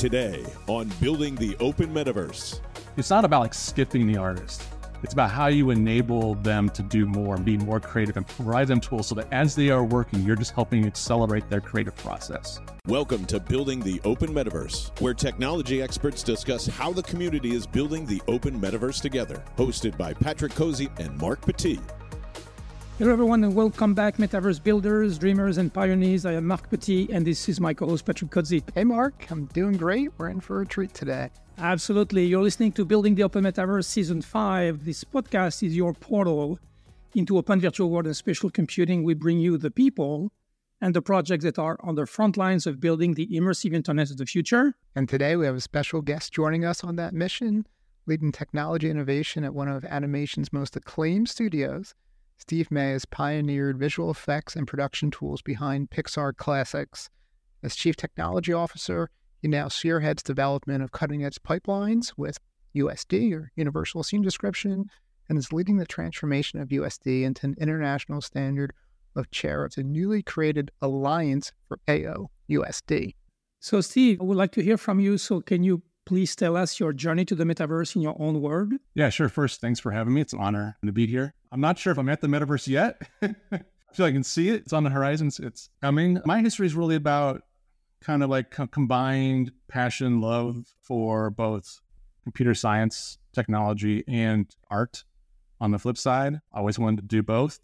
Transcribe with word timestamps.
Today 0.00 0.42
on 0.66 0.88
Building 0.98 1.34
the 1.34 1.54
Open 1.60 1.92
Metaverse. 1.92 2.60
It's 2.96 3.10
not 3.10 3.26
about 3.26 3.42
like 3.42 3.52
skipping 3.52 4.06
the 4.06 4.16
artist. 4.16 4.62
It's 5.02 5.12
about 5.12 5.30
how 5.30 5.48
you 5.48 5.68
enable 5.68 6.36
them 6.36 6.70
to 6.70 6.82
do 6.82 7.04
more 7.04 7.34
and 7.34 7.44
be 7.44 7.58
more 7.58 7.80
creative 7.80 8.16
and 8.16 8.26
provide 8.26 8.68
them 8.68 8.80
tools 8.80 9.08
so 9.08 9.14
that 9.16 9.30
as 9.30 9.54
they 9.54 9.68
are 9.68 9.84
working, 9.84 10.22
you're 10.22 10.36
just 10.36 10.52
helping 10.52 10.86
accelerate 10.86 11.50
their 11.50 11.60
creative 11.60 11.94
process. 11.96 12.60
Welcome 12.86 13.26
to 13.26 13.38
Building 13.38 13.80
the 13.80 14.00
Open 14.04 14.30
Metaverse, 14.30 14.98
where 15.02 15.12
technology 15.12 15.82
experts 15.82 16.22
discuss 16.22 16.66
how 16.66 16.94
the 16.94 17.02
community 17.02 17.54
is 17.54 17.66
building 17.66 18.06
the 18.06 18.22
open 18.26 18.58
metaverse 18.58 19.02
together. 19.02 19.44
Hosted 19.58 19.98
by 19.98 20.14
Patrick 20.14 20.52
Cozzi 20.52 20.88
and 20.98 21.14
Marc 21.18 21.42
Petit. 21.42 21.78
Hello, 23.00 23.12
everyone, 23.12 23.42
and 23.44 23.54
welcome 23.54 23.94
back, 23.94 24.18
Metaverse 24.18 24.62
builders, 24.62 25.18
dreamers, 25.18 25.56
and 25.56 25.72
pioneers. 25.72 26.26
I 26.26 26.34
am 26.34 26.46
Marc 26.46 26.68
Petit, 26.68 27.10
and 27.10 27.26
this 27.26 27.48
is 27.48 27.58
my 27.58 27.72
co 27.72 27.86
host, 27.86 28.04
Patrick 28.04 28.30
Cozzi. 28.30 28.62
Hey, 28.74 28.84
Mark, 28.84 29.14
I'm 29.30 29.46
doing 29.54 29.78
great. 29.78 30.10
We're 30.18 30.28
in 30.28 30.40
for 30.40 30.60
a 30.60 30.66
treat 30.66 30.92
today. 30.92 31.30
Absolutely. 31.56 32.26
You're 32.26 32.42
listening 32.42 32.72
to 32.72 32.84
Building 32.84 33.14
the 33.14 33.22
Open 33.22 33.44
Metaverse 33.44 33.86
Season 33.86 34.20
5. 34.20 34.84
This 34.84 35.02
podcast 35.02 35.66
is 35.66 35.74
your 35.74 35.94
portal 35.94 36.58
into 37.14 37.38
open 37.38 37.58
virtual 37.58 37.88
world 37.88 38.04
and 38.04 38.14
spatial 38.14 38.50
computing. 38.50 39.02
We 39.02 39.14
bring 39.14 39.38
you 39.38 39.56
the 39.56 39.70
people 39.70 40.30
and 40.82 40.92
the 40.92 41.00
projects 41.00 41.44
that 41.44 41.58
are 41.58 41.78
on 41.80 41.94
the 41.94 42.04
front 42.04 42.36
lines 42.36 42.66
of 42.66 42.80
building 42.80 43.14
the 43.14 43.28
immersive 43.28 43.72
internet 43.72 44.10
of 44.10 44.18
the 44.18 44.26
future. 44.26 44.74
And 44.94 45.08
today 45.08 45.36
we 45.36 45.46
have 45.46 45.56
a 45.56 45.62
special 45.62 46.02
guest 46.02 46.34
joining 46.34 46.66
us 46.66 46.84
on 46.84 46.96
that 46.96 47.14
mission, 47.14 47.66
leading 48.04 48.30
technology 48.30 48.90
innovation 48.90 49.42
at 49.42 49.54
one 49.54 49.68
of 49.68 49.86
animation's 49.86 50.52
most 50.52 50.76
acclaimed 50.76 51.30
studios. 51.30 51.94
Steve 52.40 52.70
May 52.70 52.92
has 52.92 53.04
pioneered 53.04 53.78
visual 53.78 54.10
effects 54.10 54.56
and 54.56 54.66
production 54.66 55.10
tools 55.10 55.42
behind 55.42 55.90
Pixar 55.90 56.34
classics. 56.34 57.10
As 57.62 57.76
Chief 57.76 57.96
Technology 57.96 58.50
Officer, 58.50 59.10
he 59.42 59.46
now 59.46 59.68
spearheads 59.68 60.22
development 60.22 60.82
of 60.82 60.90
cutting 60.90 61.22
edge 61.22 61.38
pipelines 61.42 62.14
with 62.16 62.38
USD, 62.74 63.34
or 63.34 63.52
Universal 63.56 64.04
Scene 64.04 64.22
Description, 64.22 64.86
and 65.28 65.38
is 65.38 65.52
leading 65.52 65.76
the 65.76 65.84
transformation 65.84 66.60
of 66.60 66.70
USD 66.70 67.24
into 67.24 67.46
an 67.46 67.56
international 67.60 68.22
standard 68.22 68.72
of 69.14 69.30
chair 69.30 69.62
of 69.62 69.74
the 69.74 69.82
newly 69.82 70.22
created 70.22 70.70
Alliance 70.80 71.52
for 71.68 71.78
AO, 71.88 72.30
USD. 72.50 73.16
So, 73.60 73.82
Steve, 73.82 74.18
I 74.18 74.24
would 74.24 74.38
like 74.38 74.52
to 74.52 74.62
hear 74.62 74.78
from 74.78 74.98
you. 74.98 75.18
So, 75.18 75.42
can 75.42 75.62
you 75.62 75.82
please 76.10 76.34
tell 76.34 76.56
us 76.56 76.80
your 76.80 76.92
journey 76.92 77.24
to 77.24 77.36
the 77.36 77.44
metaverse 77.44 77.94
in 77.94 78.02
your 78.02 78.16
own 78.18 78.42
word? 78.42 78.74
Yeah, 78.94 79.10
sure. 79.10 79.28
First, 79.28 79.60
thanks 79.60 79.78
for 79.78 79.92
having 79.92 80.12
me. 80.12 80.20
It's 80.20 80.32
an 80.32 80.40
honor 80.40 80.76
to 80.84 80.90
be 80.90 81.06
here. 81.06 81.34
I'm 81.52 81.60
not 81.60 81.78
sure 81.78 81.92
if 81.92 81.98
I'm 81.98 82.08
at 82.08 82.20
the 82.20 82.26
metaverse 82.26 82.66
yet. 82.66 83.00
I 83.22 83.60
feel 83.94 84.06
I 84.06 84.10
can 84.10 84.24
see 84.24 84.48
it. 84.48 84.62
It's 84.62 84.72
on 84.72 84.82
the 84.82 84.90
horizon. 84.90 85.30
It's 85.38 85.70
coming. 85.80 86.20
My 86.24 86.40
history 86.40 86.66
is 86.66 86.74
really 86.74 86.96
about 86.96 87.42
kind 88.00 88.24
of 88.24 88.28
like 88.28 88.50
co- 88.50 88.66
combined 88.66 89.52
passion, 89.68 90.20
love 90.20 90.66
for 90.82 91.30
both 91.30 91.80
computer 92.24 92.54
science, 92.54 93.18
technology, 93.32 94.02
and 94.08 94.52
art. 94.68 95.04
On 95.60 95.70
the 95.70 95.78
flip 95.78 95.96
side, 95.96 96.40
I 96.52 96.58
always 96.58 96.76
wanted 96.76 97.02
to 97.02 97.06
do 97.06 97.22
both. 97.22 97.60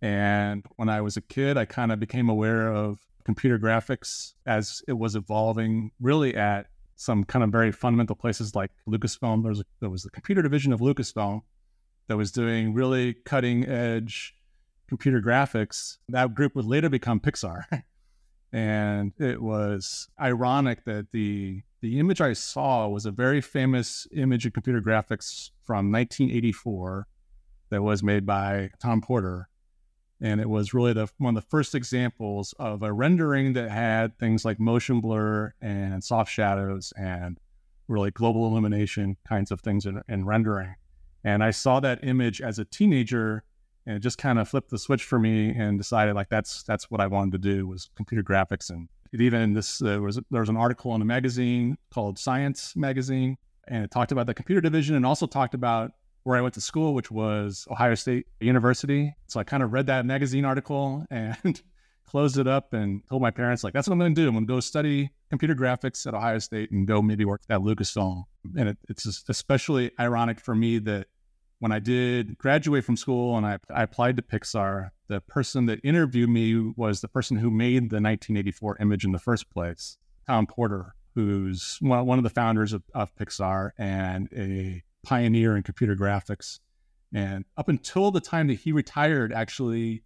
And 0.00 0.64
when 0.76 0.88
I 0.88 1.00
was 1.00 1.16
a 1.16 1.20
kid, 1.20 1.56
I 1.56 1.64
kind 1.64 1.90
of 1.90 1.98
became 1.98 2.28
aware 2.28 2.72
of 2.72 3.00
computer 3.24 3.58
graphics 3.58 4.34
as 4.46 4.84
it 4.86 4.92
was 4.92 5.16
evolving 5.16 5.90
really 6.00 6.36
at 6.36 6.68
some 6.96 7.24
kind 7.24 7.42
of 7.42 7.50
very 7.50 7.72
fundamental 7.72 8.16
places 8.16 8.54
like 8.54 8.70
Lucasfilm. 8.88 9.42
There 9.42 9.50
was, 9.50 9.60
a, 9.60 9.64
there 9.80 9.90
was 9.90 10.02
the 10.02 10.10
computer 10.10 10.42
division 10.42 10.72
of 10.72 10.80
Lucasfilm 10.80 11.42
that 12.08 12.16
was 12.16 12.32
doing 12.32 12.74
really 12.74 13.14
cutting 13.14 13.66
edge 13.66 14.34
computer 14.88 15.20
graphics. 15.20 15.98
That 16.08 16.34
group 16.34 16.54
would 16.54 16.66
later 16.66 16.88
become 16.88 17.20
Pixar. 17.20 17.64
and 18.52 19.12
it 19.18 19.40
was 19.40 20.08
ironic 20.20 20.84
that 20.84 21.12
the 21.12 21.62
the 21.80 21.98
image 21.98 22.20
I 22.20 22.32
saw 22.32 22.86
was 22.86 23.06
a 23.06 23.10
very 23.10 23.40
famous 23.40 24.06
image 24.12 24.46
of 24.46 24.52
computer 24.52 24.80
graphics 24.80 25.50
from 25.62 25.90
1984 25.90 27.08
that 27.70 27.82
was 27.82 28.04
made 28.04 28.24
by 28.24 28.70
Tom 28.78 29.00
Porter. 29.00 29.48
And 30.22 30.40
it 30.40 30.48
was 30.48 30.72
really 30.72 30.92
the, 30.92 31.08
one 31.18 31.36
of 31.36 31.42
the 31.42 31.48
first 31.50 31.74
examples 31.74 32.54
of 32.58 32.82
a 32.82 32.92
rendering 32.92 33.54
that 33.54 33.70
had 33.70 34.16
things 34.18 34.44
like 34.44 34.60
motion 34.60 35.00
blur 35.00 35.52
and 35.60 36.02
soft 36.02 36.30
shadows 36.30 36.92
and 36.96 37.38
really 37.88 38.12
global 38.12 38.46
illumination 38.46 39.16
kinds 39.28 39.50
of 39.50 39.60
things 39.60 39.84
in, 39.84 40.00
in 40.08 40.24
rendering. 40.24 40.76
And 41.24 41.42
I 41.42 41.50
saw 41.50 41.80
that 41.80 42.04
image 42.04 42.40
as 42.40 42.60
a 42.60 42.64
teenager 42.64 43.42
and 43.84 43.96
it 43.96 44.00
just 44.00 44.18
kind 44.18 44.38
of 44.38 44.48
flipped 44.48 44.70
the 44.70 44.78
switch 44.78 45.02
for 45.02 45.18
me 45.18 45.50
and 45.50 45.76
decided 45.76 46.14
like 46.14 46.28
that's 46.28 46.62
that's 46.62 46.90
what 46.90 47.00
I 47.00 47.08
wanted 47.08 47.32
to 47.32 47.38
do 47.38 47.66
was 47.66 47.90
computer 47.96 48.22
graphics 48.22 48.70
and 48.70 48.88
it 49.12 49.20
even 49.20 49.54
this 49.54 49.82
uh, 49.82 50.00
was 50.00 50.20
there 50.30 50.40
was 50.40 50.48
an 50.48 50.56
article 50.56 50.94
in 50.94 51.02
a 51.02 51.04
magazine 51.04 51.76
called 51.92 52.18
Science 52.18 52.74
magazine 52.76 53.36
and 53.68 53.84
it 53.84 53.90
talked 53.90 54.12
about 54.12 54.26
the 54.26 54.34
computer 54.34 54.60
division 54.60 54.94
and 54.94 55.04
also 55.04 55.26
talked 55.26 55.54
about 55.54 55.92
where 56.24 56.36
I 56.36 56.40
went 56.40 56.54
to 56.54 56.60
school, 56.60 56.94
which 56.94 57.10
was 57.10 57.66
Ohio 57.70 57.94
State 57.94 58.26
University. 58.40 59.14
So 59.26 59.40
I 59.40 59.44
kind 59.44 59.62
of 59.62 59.72
read 59.72 59.86
that 59.86 60.06
magazine 60.06 60.44
article 60.44 61.04
and 61.10 61.62
closed 62.06 62.38
it 62.38 62.46
up 62.46 62.72
and 62.72 63.02
told 63.08 63.22
my 63.22 63.30
parents, 63.30 63.64
like, 63.64 63.72
that's 63.72 63.88
what 63.88 63.94
I'm 63.94 63.98
going 63.98 64.14
to 64.14 64.20
do. 64.20 64.28
I'm 64.28 64.34
going 64.34 64.46
to 64.46 64.52
go 64.52 64.60
study 64.60 65.10
computer 65.30 65.54
graphics 65.54 66.06
at 66.06 66.14
Ohio 66.14 66.38
State 66.38 66.70
and 66.70 66.86
go 66.86 67.02
maybe 67.02 67.24
work 67.24 67.40
at 67.48 67.60
Lucasfilm. 67.60 68.24
And 68.56 68.70
it, 68.70 68.78
it's 68.88 69.24
especially 69.28 69.90
ironic 69.98 70.40
for 70.40 70.54
me 70.54 70.78
that 70.80 71.06
when 71.58 71.72
I 71.72 71.78
did 71.78 72.36
graduate 72.38 72.84
from 72.84 72.96
school 72.96 73.36
and 73.36 73.46
I, 73.46 73.58
I, 73.72 73.84
applied 73.84 74.16
to 74.16 74.22
Pixar, 74.22 74.90
the 75.06 75.20
person 75.20 75.66
that 75.66 75.78
interviewed 75.84 76.28
me 76.28 76.72
was 76.76 77.00
the 77.00 77.08
person 77.08 77.36
who 77.36 77.52
made 77.52 77.82
the 77.82 78.02
1984 78.02 78.78
image 78.80 79.04
in 79.04 79.12
the 79.12 79.20
first 79.20 79.48
place, 79.48 79.96
Tom 80.26 80.46
Porter, 80.48 80.96
who's 81.14 81.78
one, 81.80 82.18
of 82.18 82.24
the 82.24 82.30
founders 82.30 82.72
of, 82.72 82.82
of 82.94 83.14
Pixar 83.14 83.70
and 83.78 84.28
a 84.36 84.82
pioneer 85.02 85.56
in 85.56 85.62
computer 85.62 85.96
graphics. 85.96 86.58
And 87.14 87.44
up 87.56 87.68
until 87.68 88.10
the 88.10 88.20
time 88.20 88.46
that 88.48 88.54
he 88.54 88.72
retired, 88.72 89.32
actually, 89.32 90.02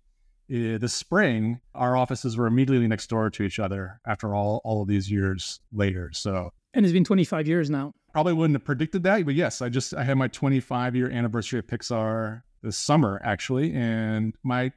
uh, 0.51 0.79
the 0.79 0.89
spring, 0.89 1.61
our 1.75 1.97
offices 1.97 2.37
were 2.37 2.47
immediately 2.47 2.87
next 2.89 3.09
door 3.09 3.31
to 3.31 3.43
each 3.43 3.59
other 3.59 4.01
after 4.07 4.35
all, 4.35 4.61
all 4.65 4.83
of 4.83 4.89
these 4.89 5.11
years 5.11 5.61
later. 5.73 6.11
So, 6.13 6.51
and 6.75 6.85
it's 6.85 6.93
been 6.93 7.05
25 7.05 7.47
years 7.47 7.71
now. 7.71 7.93
Probably 8.13 8.33
wouldn't 8.33 8.57
have 8.57 8.65
predicted 8.65 9.03
that, 9.05 9.25
but 9.25 9.35
yes, 9.35 9.61
I 9.61 9.69
just 9.69 9.95
I 9.95 10.03
had 10.03 10.17
my 10.17 10.29
25 10.29 10.97
year 10.97 11.11
anniversary 11.11 11.59
at 11.59 11.67
Pixar 11.67 12.43
this 12.63 12.77
summer 12.77 13.21
actually, 13.25 13.73
and 13.73 14.35
my 14.43 14.73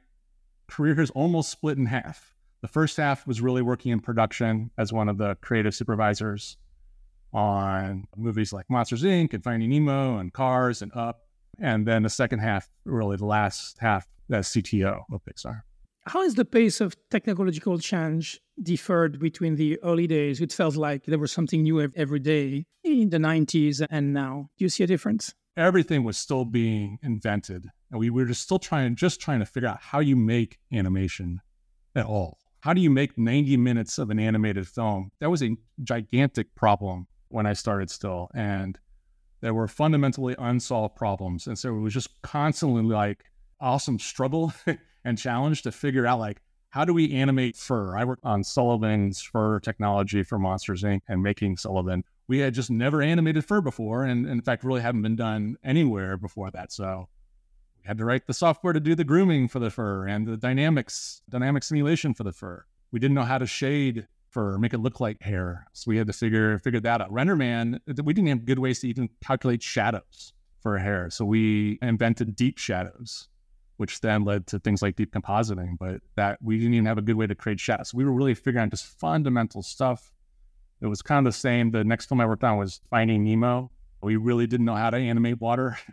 career 0.68 0.94
has 0.96 1.10
almost 1.10 1.50
split 1.50 1.78
in 1.78 1.86
half. 1.86 2.34
The 2.62 2.68
first 2.68 2.96
half 2.98 3.26
was 3.26 3.40
really 3.40 3.62
working 3.62 3.92
in 3.92 4.00
production 4.00 4.70
as 4.76 4.92
one 4.92 5.08
of 5.08 5.18
the 5.18 5.36
creative 5.36 5.74
supervisors 5.74 6.58
on 7.32 8.04
movies 8.16 8.52
like 8.52 8.68
Monsters 8.68 9.02
Inc. 9.02 9.34
and 9.34 9.44
Finding 9.44 9.70
Nemo 9.70 10.18
and 10.18 10.32
Cars 10.32 10.82
and 10.82 10.92
Up. 10.94 11.22
And 11.58 11.86
then 11.86 12.02
the 12.02 12.10
second 12.10 12.38
half, 12.38 12.68
really 12.84 13.16
the 13.16 13.26
last 13.26 13.76
half, 13.80 14.06
as 14.32 14.48
CTO 14.48 15.02
of 15.12 15.20
Pixar. 15.24 15.62
How 16.06 16.22
is 16.22 16.34
the 16.34 16.44
pace 16.44 16.80
of 16.80 16.96
technological 17.10 17.78
change 17.78 18.40
differed 18.62 19.20
between 19.20 19.56
the 19.56 19.78
early 19.82 20.06
days? 20.06 20.40
It 20.40 20.52
felt 20.52 20.76
like 20.76 21.04
there 21.04 21.18
was 21.18 21.30
something 21.30 21.62
new 21.62 21.80
every 21.94 22.20
day 22.20 22.64
in 22.82 23.10
the 23.10 23.18
90s 23.18 23.86
and 23.90 24.14
now. 24.14 24.48
Do 24.56 24.64
you 24.64 24.68
see 24.70 24.84
a 24.84 24.86
difference? 24.86 25.34
Everything 25.56 26.04
was 26.04 26.16
still 26.16 26.44
being 26.44 26.98
invented. 27.02 27.66
And 27.90 28.00
we 28.00 28.08
were 28.08 28.24
just 28.24 28.42
still 28.42 28.58
trying, 28.58 28.96
just 28.96 29.20
trying 29.20 29.40
to 29.40 29.46
figure 29.46 29.68
out 29.68 29.80
how 29.80 30.00
you 30.00 30.16
make 30.16 30.58
animation 30.72 31.40
at 31.94 32.06
all. 32.06 32.38
How 32.60 32.72
do 32.72 32.80
you 32.80 32.90
make 32.90 33.18
90 33.18 33.56
minutes 33.56 33.98
of 33.98 34.10
an 34.10 34.18
animated 34.18 34.68
film? 34.68 35.10
That 35.20 35.30
was 35.30 35.42
a 35.42 35.56
gigantic 35.82 36.54
problem 36.54 37.08
when 37.30 37.46
I 37.46 37.54
started 37.54 37.90
still. 37.90 38.30
And 38.34 38.78
there 39.40 39.54
were 39.54 39.68
fundamentally 39.68 40.34
unsolved 40.38 40.96
problems. 40.96 41.46
And 41.46 41.58
so 41.58 41.74
it 41.74 41.80
was 41.80 41.94
just 41.94 42.20
constantly 42.22 42.82
like 42.82 43.24
awesome 43.60 43.98
struggle 43.98 44.52
and 45.04 45.18
challenge 45.18 45.62
to 45.62 45.72
figure 45.72 46.06
out 46.06 46.18
like, 46.18 46.42
how 46.70 46.84
do 46.84 46.94
we 46.94 47.12
animate 47.12 47.56
fur? 47.56 47.96
I 47.96 48.04
worked 48.04 48.24
on 48.24 48.44
Sullivan's 48.44 49.20
fur 49.20 49.58
technology 49.58 50.22
for 50.22 50.38
Monsters 50.38 50.84
Inc. 50.84 51.00
and 51.08 51.22
making 51.22 51.56
Sullivan. 51.56 52.04
We 52.28 52.38
had 52.38 52.54
just 52.54 52.70
never 52.70 53.02
animated 53.02 53.44
fur 53.44 53.60
before, 53.60 54.04
and 54.04 54.24
in 54.24 54.40
fact, 54.40 54.62
really 54.62 54.80
haven't 54.80 55.02
been 55.02 55.16
done 55.16 55.56
anywhere 55.64 56.16
before 56.16 56.48
that. 56.52 56.70
So 56.70 57.08
we 57.76 57.88
had 57.88 57.98
to 57.98 58.04
write 58.04 58.28
the 58.28 58.34
software 58.34 58.72
to 58.72 58.78
do 58.78 58.94
the 58.94 59.02
grooming 59.02 59.48
for 59.48 59.58
the 59.58 59.70
fur 59.70 60.06
and 60.06 60.28
the 60.28 60.36
dynamics, 60.36 61.22
dynamic 61.28 61.64
simulation 61.64 62.14
for 62.14 62.22
the 62.22 62.32
fur. 62.32 62.64
We 62.92 63.00
didn't 63.00 63.16
know 63.16 63.24
how 63.24 63.38
to 63.38 63.46
shade 63.46 64.06
fur, 64.30 64.58
make 64.58 64.74
it 64.74 64.78
look 64.78 65.00
like 65.00 65.22
hair. 65.22 65.66
So 65.72 65.88
we 65.88 65.96
had 65.96 66.06
to 66.06 66.12
figure 66.12 66.58
figure 66.58 66.80
that 66.80 67.00
out. 67.00 67.12
RenderMan, 67.12 67.78
we 68.02 68.12
didn't 68.12 68.28
have 68.28 68.44
good 68.44 68.58
ways 68.58 68.80
to 68.80 68.88
even 68.88 69.08
calculate 69.24 69.62
shadows 69.62 70.32
for 70.60 70.78
hair. 70.78 71.10
So 71.10 71.24
we 71.24 71.78
invented 71.82 72.36
deep 72.36 72.58
shadows, 72.58 73.28
which 73.76 74.00
then 74.00 74.24
led 74.24 74.46
to 74.48 74.58
things 74.58 74.82
like 74.82 74.96
deep 74.96 75.12
compositing. 75.12 75.78
But 75.78 76.00
that 76.16 76.38
we 76.42 76.58
didn't 76.58 76.74
even 76.74 76.86
have 76.86 76.98
a 76.98 77.02
good 77.02 77.16
way 77.16 77.26
to 77.26 77.34
create 77.34 77.60
shadows. 77.60 77.90
So 77.90 77.98
we 77.98 78.04
were 78.04 78.12
really 78.12 78.34
figuring 78.34 78.64
out 78.64 78.70
just 78.70 78.86
fundamental 78.98 79.62
stuff. 79.62 80.12
It 80.80 80.86
was 80.86 81.02
kind 81.02 81.26
of 81.26 81.32
the 81.32 81.38
same. 81.38 81.70
The 81.70 81.84
next 81.84 82.06
film 82.06 82.20
I 82.20 82.26
worked 82.26 82.44
on 82.44 82.56
was 82.56 82.80
Finding 82.90 83.24
Nemo. 83.24 83.70
We 84.02 84.16
really 84.16 84.46
didn't 84.46 84.66
know 84.66 84.76
how 84.76 84.90
to 84.90 84.96
animate 84.96 85.40
water. 85.40 85.78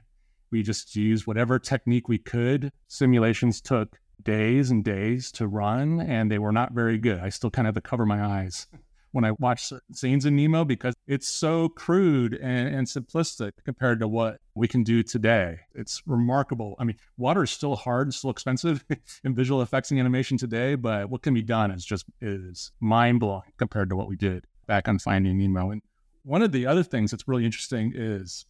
We 0.49 0.63
just 0.63 0.95
used 0.95 1.27
whatever 1.27 1.59
technique 1.59 2.07
we 2.07 2.19
could. 2.19 2.71
Simulations 2.87 3.59
took 3.59 3.99
days 4.21 4.71
and 4.71 4.83
days 4.83 5.31
to 5.33 5.47
run, 5.47 5.99
and 5.99 6.31
they 6.31 6.39
were 6.39 6.51
not 6.51 6.73
very 6.73 6.97
good. 6.97 7.19
I 7.19 7.29
still 7.29 7.51
kind 7.51 7.67
of 7.67 7.75
had 7.75 7.83
to 7.83 7.89
cover 7.89 8.05
my 8.05 8.23
eyes 8.23 8.67
when 9.11 9.25
I 9.25 9.31
watch 9.31 9.71
scenes 9.93 10.25
in 10.25 10.35
Nemo 10.35 10.65
because 10.65 10.93
it's 11.07 11.27
so 11.27 11.69
crude 11.69 12.33
and, 12.33 12.75
and, 12.75 12.87
simplistic 12.87 13.51
compared 13.65 13.99
to 14.01 14.07
what 14.07 14.39
we 14.53 14.67
can 14.67 14.83
do 14.83 15.01
today. 15.01 15.59
It's 15.73 16.03
remarkable. 16.05 16.75
I 16.77 16.83
mean, 16.83 16.97
water 17.17 17.43
is 17.43 17.51
still 17.51 17.75
hard, 17.75 18.13
still 18.13 18.29
expensive 18.29 18.83
in 19.23 19.33
visual 19.33 19.61
effects 19.61 19.91
and 19.91 19.99
animation 19.99 20.37
today, 20.37 20.75
but 20.75 21.09
what 21.09 21.23
can 21.23 21.33
be 21.33 21.41
done 21.41 21.71
is 21.71 21.85
just 21.85 22.05
is 22.21 22.71
mind 22.79 23.19
blowing 23.19 23.53
compared 23.57 23.89
to 23.89 23.95
what 23.95 24.07
we 24.07 24.15
did 24.15 24.45
back 24.67 24.87
on 24.87 24.99
Finding 24.99 25.37
Nemo. 25.37 25.71
And 25.71 25.81
one 26.23 26.41
of 26.41 26.51
the 26.51 26.65
other 26.65 26.83
things 26.83 27.11
that's 27.11 27.27
really 27.27 27.45
interesting 27.45 27.93
is 27.95 28.45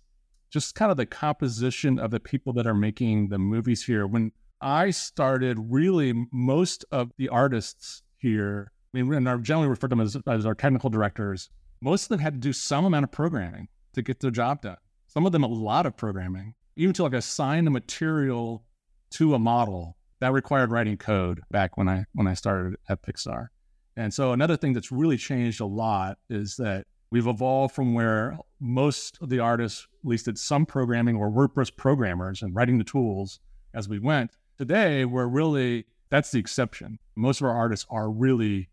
just 0.50 0.76
kind 0.76 0.92
of 0.92 0.98
the 0.98 1.06
composition 1.06 2.00
of 2.00 2.12
the 2.12 2.20
people 2.20 2.54
that 2.54 2.68
are 2.68 2.74
making 2.74 3.30
the 3.30 3.38
movies 3.38 3.86
here. 3.86 4.08
When 4.08 4.32
I 4.62 4.90
started, 4.92 5.58
really, 5.70 6.14
most 6.32 6.86
of 6.92 7.12
the 7.18 7.30
artists 7.30 8.04
here 8.18 8.72
I 8.94 9.02
mean, 9.02 9.14
and 9.14 9.30
I 9.30 9.36
generally 9.38 9.68
refer 9.68 9.88
to 9.88 9.96
them 9.96 10.02
as, 10.02 10.18
as 10.28 10.46
our 10.46 10.56
technical 10.56 10.90
directors. 10.90 11.50
Most 11.82 12.04
of 12.04 12.10
them 12.10 12.20
had 12.20 12.34
to 12.34 12.40
do 12.40 12.54
some 12.54 12.86
amount 12.86 13.04
of 13.04 13.12
programming 13.12 13.68
to 13.94 14.02
get 14.02 14.20
their 14.20 14.32
job 14.32 14.62
done. 14.62 14.78
Some 15.08 15.26
of 15.26 15.32
them 15.32 15.44
a 15.44 15.48
lot 15.48 15.86
of 15.86 15.98
programming, 15.98 16.54
even 16.76 16.94
to 16.94 17.04
like 17.04 17.14
assign 17.14 17.68
a 17.68 17.72
material 17.72 18.64
to 19.12 19.36
a 19.36 19.40
model 19.40 19.98
that 20.20 20.32
required 20.32 20.72
writing 20.72 20.98
code 20.98 21.42
back 21.52 21.78
when 21.78 21.88
I 21.88 22.06
when 22.14 22.28
I 22.28 22.34
started 22.34 22.78
at 22.90 23.04
Pixar. 23.04 23.48
And 23.96 24.14
so 24.14 24.32
another 24.32 24.58
thing 24.58 24.74
that's 24.74 24.92
really 24.92 25.18
changed 25.18 25.62
a 25.62 25.66
lot 25.66 26.18
is 26.30 26.56
that 26.58 26.86
we've 27.12 27.28
evolved 27.28 27.74
from 27.74 27.94
where 27.94 28.38
most 28.60 29.18
of 29.22 29.30
the 29.30 29.40
artists 29.40 29.88
at 30.04 30.10
least 30.10 30.26
did 30.26 30.38
some 30.38 30.66
programming 30.66 31.16
or 31.16 31.30
WordPress 31.32 31.76
programmers 31.76 32.42
and 32.42 32.56
writing 32.56 32.78
the 32.78 32.84
tools 32.84 33.40
as 33.74 33.88
we 33.88 34.00
went. 34.00 34.32
Today, 34.58 35.06
we're 35.06 35.28
really 35.28 35.86
that's 36.10 36.32
the 36.32 36.40
exception. 36.40 36.98
Most 37.16 37.42
of 37.42 37.46
our 37.46 37.56
artists 37.56 37.86
are 37.92 38.10
really 38.10 38.70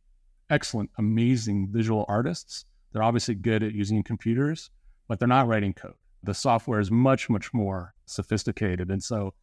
excellent, 0.49 0.89
amazing 0.97 1.69
visual 1.71 2.07
artists. 2.09 2.65
They're 2.93 3.03
obviously 3.03 3.35
good 3.35 3.63
at 3.63 3.75
using 3.75 4.03
computers, 4.03 4.71
but 5.09 5.19
they're 5.19 5.29
not 5.29 5.47
writing 5.47 5.75
code. 5.75 5.97
The 6.23 6.33
software 6.33 6.81
is 6.81 6.91
much, 6.91 7.29
much 7.29 7.53
more 7.53 7.93
sophisticated. 8.07 8.91
And 8.91 9.03
so 9.03 9.35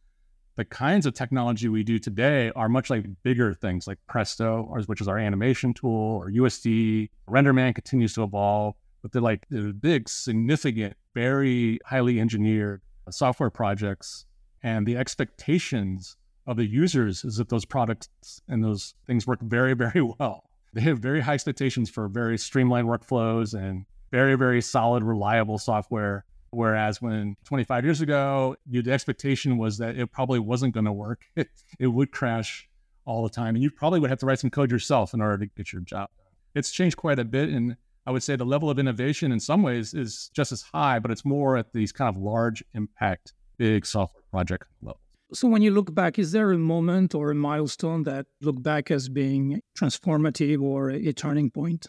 the 0.56 0.64
kinds 0.64 1.06
of 1.06 1.14
technology 1.14 1.68
we 1.68 1.84
do 1.84 2.00
today 2.00 2.50
are 2.56 2.68
much 2.68 2.90
like 2.90 3.06
bigger 3.22 3.54
things 3.54 3.86
like 3.86 3.98
Presto, 4.08 4.64
which 4.86 5.00
is 5.00 5.06
our 5.06 5.18
animation 5.18 5.72
tool, 5.72 6.16
or 6.16 6.28
USD. 6.28 7.10
RenderMan 7.28 7.72
continues 7.72 8.14
to 8.14 8.24
evolve, 8.24 8.74
but 9.00 9.12
they're 9.12 9.22
like 9.22 9.46
big, 9.80 10.08
significant, 10.08 10.96
very 11.14 11.78
highly 11.86 12.18
engineered 12.18 12.82
software 13.10 13.50
projects. 13.50 14.26
And 14.64 14.86
the 14.86 14.96
expectations 14.96 16.16
of 16.46 16.56
the 16.56 16.66
users 16.66 17.24
is 17.24 17.36
that 17.36 17.48
those 17.48 17.64
products 17.64 18.08
and 18.48 18.62
those 18.64 18.94
things 19.06 19.26
work 19.26 19.40
very, 19.40 19.74
very 19.84 20.02
well. 20.02 20.44
They 20.72 20.80
have 20.82 20.98
very 20.98 21.20
high 21.20 21.34
expectations 21.34 21.90
for 21.90 22.08
very 22.08 22.38
streamlined 22.38 22.88
workflows 22.88 23.54
and 23.54 23.84
very, 24.10 24.36
very 24.36 24.60
solid, 24.60 25.02
reliable 25.02 25.58
software. 25.58 26.24
Whereas 26.50 27.00
when 27.00 27.36
25 27.44 27.84
years 27.84 28.00
ago, 28.00 28.56
the 28.66 28.90
expectation 28.92 29.56
was 29.58 29.78
that 29.78 29.96
it 29.96 30.12
probably 30.12 30.38
wasn't 30.38 30.74
going 30.74 30.84
to 30.84 30.92
work. 30.92 31.24
It, 31.36 31.48
it 31.78 31.86
would 31.86 32.10
crash 32.10 32.68
all 33.04 33.22
the 33.22 33.30
time. 33.30 33.54
And 33.54 33.62
you 33.62 33.70
probably 33.70 34.00
would 34.00 34.10
have 34.10 34.18
to 34.20 34.26
write 34.26 34.38
some 34.38 34.50
code 34.50 34.70
yourself 34.70 35.14
in 35.14 35.20
order 35.20 35.38
to 35.38 35.46
get 35.56 35.72
your 35.72 35.82
job. 35.82 36.08
It's 36.54 36.70
changed 36.70 36.96
quite 36.96 37.18
a 37.18 37.24
bit. 37.24 37.48
And 37.48 37.76
I 38.06 38.10
would 38.10 38.22
say 38.22 38.36
the 38.36 38.44
level 38.44 38.68
of 38.68 38.78
innovation 38.78 39.32
in 39.32 39.40
some 39.40 39.62
ways 39.62 39.94
is 39.94 40.30
just 40.34 40.52
as 40.52 40.62
high, 40.62 40.98
but 40.98 41.10
it's 41.10 41.24
more 41.24 41.56
at 41.56 41.72
these 41.72 41.92
kind 41.92 42.14
of 42.14 42.20
large 42.20 42.62
impact, 42.74 43.32
big 43.58 43.86
software 43.86 44.22
project 44.30 44.64
level. 44.82 45.01
So, 45.34 45.48
when 45.48 45.62
you 45.62 45.70
look 45.70 45.94
back, 45.94 46.18
is 46.18 46.32
there 46.32 46.52
a 46.52 46.58
moment 46.58 47.14
or 47.14 47.30
a 47.30 47.34
milestone 47.34 48.02
that 48.02 48.26
look 48.42 48.62
back 48.62 48.90
as 48.90 49.08
being 49.08 49.62
transformative 49.78 50.60
or 50.60 50.90
a 50.90 51.12
turning 51.12 51.50
point? 51.50 51.86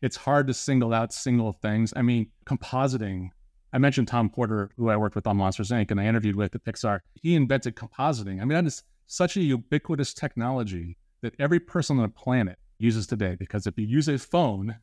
It's 0.00 0.16
hard 0.16 0.46
to 0.46 0.54
single 0.54 0.94
out 0.94 1.12
single 1.12 1.52
things. 1.52 1.92
I 1.94 2.00
mean, 2.00 2.30
compositing. 2.46 3.28
I 3.74 3.78
mentioned 3.78 4.08
Tom 4.08 4.30
Porter, 4.30 4.70
who 4.76 4.88
I 4.88 4.96
worked 4.96 5.14
with 5.14 5.26
on 5.26 5.36
Monsters 5.36 5.70
Inc., 5.70 5.90
and 5.90 6.00
I 6.00 6.06
interviewed 6.06 6.36
with 6.36 6.54
at 6.54 6.64
Pixar. 6.64 7.00
He 7.14 7.34
invented 7.34 7.76
compositing. 7.76 8.40
I 8.40 8.46
mean, 8.46 8.54
that 8.54 8.64
is 8.64 8.82
such 9.06 9.36
a 9.36 9.42
ubiquitous 9.42 10.14
technology 10.14 10.96
that 11.20 11.34
every 11.38 11.60
person 11.60 11.98
on 11.98 12.04
the 12.04 12.08
planet 12.08 12.58
uses 12.78 13.06
today. 13.06 13.36
Because 13.38 13.66
if 13.66 13.78
you 13.78 13.86
use 13.86 14.08
a 14.08 14.16
phone, 14.16 14.76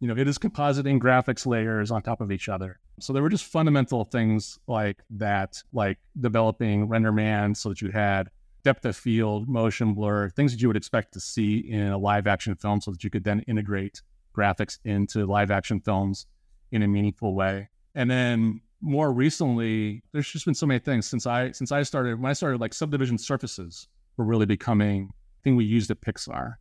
you 0.00 0.08
know, 0.08 0.16
it 0.16 0.28
is 0.28 0.38
compositing 0.38 1.00
graphics 1.00 1.46
layers 1.46 1.90
on 1.90 2.02
top 2.02 2.20
of 2.20 2.30
each 2.30 2.48
other. 2.48 2.78
So 3.00 3.12
there 3.12 3.22
were 3.22 3.28
just 3.28 3.44
fundamental 3.44 4.04
things 4.04 4.58
like 4.66 5.02
that, 5.10 5.62
like 5.72 5.98
developing 6.20 6.88
RenderMan 6.88 7.56
so 7.56 7.70
that 7.70 7.80
you 7.80 7.90
had 7.90 8.28
depth 8.64 8.84
of 8.84 8.96
field, 8.96 9.48
motion 9.48 9.94
blur, 9.94 10.30
things 10.30 10.52
that 10.52 10.60
you 10.60 10.68
would 10.68 10.76
expect 10.76 11.12
to 11.12 11.20
see 11.20 11.58
in 11.58 11.88
a 11.88 11.98
live 11.98 12.26
action 12.26 12.54
film 12.54 12.80
so 12.80 12.90
that 12.90 13.04
you 13.04 13.10
could 13.10 13.24
then 13.24 13.40
integrate 13.40 14.02
graphics 14.36 14.78
into 14.84 15.26
live 15.26 15.50
action 15.50 15.80
films 15.80 16.26
in 16.72 16.82
a 16.82 16.88
meaningful 16.88 17.34
way. 17.34 17.68
And 17.94 18.10
then 18.10 18.60
more 18.80 19.12
recently, 19.12 20.02
there's 20.12 20.28
just 20.28 20.44
been 20.44 20.54
so 20.54 20.66
many 20.66 20.80
things 20.80 21.06
since 21.06 21.26
I 21.26 21.52
since 21.52 21.72
I 21.72 21.82
started 21.82 22.20
when 22.20 22.30
I 22.30 22.34
started 22.34 22.60
like 22.60 22.74
subdivision 22.74 23.18
surfaces 23.18 23.88
were 24.16 24.24
really 24.24 24.46
becoming 24.46 25.10
thing 25.42 25.56
we 25.56 25.64
used 25.64 25.90
at 25.90 26.00
Pixar. 26.00 26.54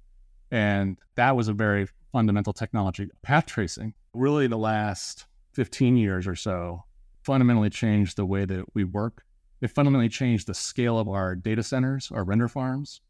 And 0.52 0.98
that 1.16 1.36
was 1.36 1.48
a 1.48 1.54
very 1.54 1.88
fundamental 2.14 2.54
technology. 2.54 3.10
Path 3.24 3.48
tracing, 3.48 3.94
really 4.14 4.48
the 4.48 4.58
last 4.58 5.26
15 5.54 5.98
years 5.98 6.26
or 6.26 6.36
so, 6.36 6.86
fundamentally 7.24 7.70
changed 7.70 8.16
the 8.16 8.26
way 8.26 8.46
that 8.46 8.64
we 8.74 8.86
work. 8.86 9.26
It 9.60 9.72
fundamentally 9.72 10.10
changed 10.10 10.48
the 10.48 10.54
scale 10.54 10.98
of 10.98 11.10
our 11.10 11.36
data 11.36 11.64
centers, 11.64 12.10
our 12.14 12.24
render 12.24 12.48
farms 12.48 13.02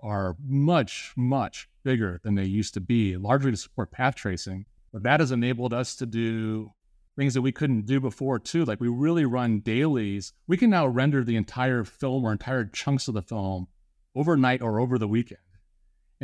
are 0.00 0.36
much, 0.46 1.12
much 1.16 1.68
bigger 1.82 2.20
than 2.22 2.34
they 2.34 2.44
used 2.44 2.74
to 2.74 2.80
be, 2.80 3.16
largely 3.16 3.50
to 3.50 3.56
support 3.56 3.90
path 3.90 4.14
tracing. 4.14 4.66
But 4.92 5.02
that 5.02 5.20
has 5.20 5.32
enabled 5.32 5.72
us 5.72 5.96
to 5.96 6.06
do 6.06 6.72
things 7.16 7.32
that 7.34 7.42
we 7.42 7.52
couldn't 7.52 7.86
do 7.86 8.00
before, 8.00 8.38
too. 8.38 8.66
Like 8.66 8.80
we 8.80 8.88
really 8.88 9.24
run 9.24 9.60
dailies. 9.60 10.34
We 10.46 10.58
can 10.58 10.68
now 10.68 10.86
render 10.86 11.24
the 11.24 11.36
entire 11.36 11.84
film 11.84 12.24
or 12.24 12.32
entire 12.32 12.66
chunks 12.66 13.08
of 13.08 13.14
the 13.14 13.22
film 13.22 13.68
overnight 14.14 14.60
or 14.60 14.78
over 14.78 14.98
the 14.98 15.08
weekend 15.08 15.40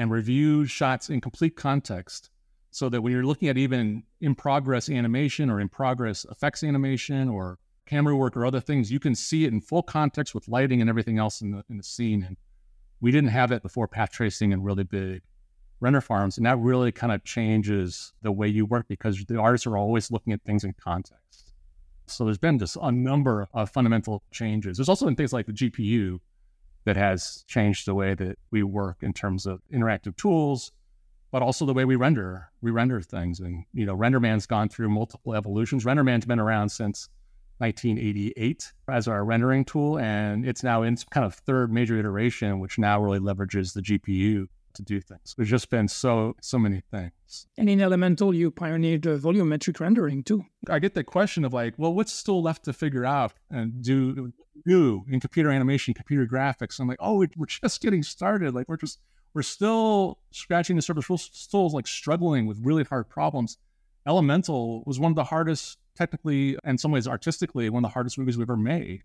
and 0.01 0.11
review 0.11 0.65
shots 0.65 1.11
in 1.11 1.21
complete 1.21 1.57
context 1.57 2.31
so 2.71 2.89
that 2.89 3.03
when 3.03 3.13
you're 3.13 3.27
looking 3.27 3.49
at 3.49 3.59
even 3.59 4.03
in 4.23 4.35
progress 4.35 4.89
animation 4.89 5.51
or 5.51 5.61
in 5.61 5.69
progress 5.69 6.25
effects 6.31 6.65
animation 6.65 7.29
or 7.29 7.59
camera 7.85 8.17
work 8.17 8.35
or 8.35 8.47
other 8.47 8.61
things, 8.61 8.91
you 8.91 8.99
can 8.99 9.15
see 9.15 9.45
it 9.45 9.53
in 9.53 9.61
full 9.61 9.83
context 9.83 10.35
with 10.35 10.49
lighting 10.49 10.81
and 10.81 10.89
everything 10.89 11.19
else 11.19 11.43
in 11.43 11.51
the 11.51 11.63
in 11.69 11.77
the 11.77 11.83
scene. 11.83 12.23
And 12.23 12.39
we 13.03 13.11
didn't 13.11 13.29
have 13.29 13.53
it 13.53 13.63
before 13.63 13.89
path 13.89 14.11
tracing 14.11 14.55
and 14.55 14.65
really 14.65 14.85
big 14.85 15.21
render 15.81 16.01
farms. 16.01 16.39
And 16.39 16.47
that 16.47 16.57
really 16.59 16.93
kind 16.93 17.13
of 17.13 17.23
changes 17.23 18.15
the 18.23 18.33
way 18.33 18.49
you 18.49 18.65
work 18.65 18.87
because 18.89 19.23
the 19.27 19.39
artists 19.39 19.67
are 19.67 19.77
always 19.77 20.11
looking 20.11 20.33
at 20.33 20.41
things 20.45 20.65
in 20.65 20.73
context. 20.83 21.53
So 22.07 22.25
there's 22.25 22.39
been 22.39 22.59
just 22.59 22.79
a 22.81 22.91
number 22.91 23.49
of 23.53 23.69
fundamental 23.71 24.23
changes. 24.31 24.79
There's 24.79 24.89
also 24.89 25.05
been 25.05 25.17
things 25.17 25.35
like 25.35 25.45
the 25.45 25.53
GPU 25.53 26.21
that 26.85 26.97
has 26.97 27.45
changed 27.47 27.87
the 27.87 27.95
way 27.95 28.15
that 28.15 28.39
we 28.51 28.63
work 28.63 28.99
in 29.03 29.13
terms 29.13 29.47
of 29.47 29.61
interactive 29.73 30.17
tools, 30.17 30.73
but 31.31 31.43
also 31.43 31.67
the 31.67 31.75
way 31.75 31.85
we 31.85 31.97
render 31.97 32.51
we 32.63 32.71
render 32.71 33.01
things. 33.01 33.41
And 33.41 33.65
you 33.73 33.87
know, 33.87 33.97
RenderMan's 33.97 34.47
gone 34.47 34.69
through 34.69 34.91
multiple 34.91 35.35
evolutions. 35.35 35.85
RenderMan's 35.85 36.27
been 36.27 36.41
around 36.41 36.71
since 36.71 37.09
1988 37.59 38.73
as 38.89 39.07
our 39.07 39.25
rendering 39.25 39.65
tool, 39.65 39.99
and 39.99 40.47
it's 40.47 40.63
now 40.63 40.83
in 40.83 40.97
kind 41.11 41.27
of 41.27 41.35
third 41.35 41.73
major 41.73 41.99
iteration, 41.99 42.59
which 42.59 42.79
now 42.79 43.03
really 43.03 43.19
leverages 43.19 43.75
the 43.75 43.83
GPU 43.83 44.47
to 44.75 44.83
do 44.83 45.01
things. 45.01 45.35
There's 45.37 45.51
just 45.51 45.69
been 45.69 45.89
so 45.89 46.37
so 46.41 46.59
many 46.59 46.83
things. 46.91 47.47
And 47.59 47.69
in 47.69 47.81
Elemental, 47.81 48.35
you 48.35 48.51
pioneered 48.51 49.07
uh, 49.07 49.17
volumetric 49.17 49.81
rendering 49.81 50.23
too. 50.23 50.45
I 50.69 50.79
get 50.79 50.95
the 50.95 51.05
question 51.05 51.45
of 51.45 51.53
like, 51.53 51.75
well, 51.77 51.93
what's 51.93 52.13
still 52.13 52.43
left 52.43 52.65
to 52.65 52.73
figure 52.73 53.05
out 53.05 53.33
and 53.51 53.83
do 53.83 54.33
do 54.67 55.05
in 55.09 55.21
computer 55.21 55.51
animation, 55.51 55.95
computer 55.95 56.27
graphics? 56.27 56.81
I'm 56.81 56.89
like, 56.89 56.99
oh, 57.01 57.25
we're 57.37 57.47
just 57.47 57.81
getting 57.81 58.03
started. 58.03 58.55
Like 58.55 58.69
we're 58.69 58.77
just 58.77 58.99
we're 59.35 59.43
still 59.43 60.19
scratching 60.33 60.77
the 60.77 60.83
surface. 60.83 61.09
We're 61.09 61.17
still 61.17 61.69
like 61.71 61.87
struggling 61.87 62.47
with 62.47 62.59
really 62.63 62.85
hard 62.85 63.09
problems. 63.09 63.59
Elemental 64.07 64.83
was 64.87 64.99
one 64.99 65.13
of 65.13 65.17
the 65.17 65.25
hardest, 65.25 65.79
technically, 65.95 66.57
and 66.65 66.73
in 66.73 66.79
some 66.79 66.91
ways 66.91 67.07
artistically, 67.07 67.69
one 67.69 67.85
of 67.85 67.91
the 67.91 67.93
hardest 67.93 68.19
movies 68.19 68.37
we've 68.39 68.49
ever 68.49 68.57
made 68.57 69.03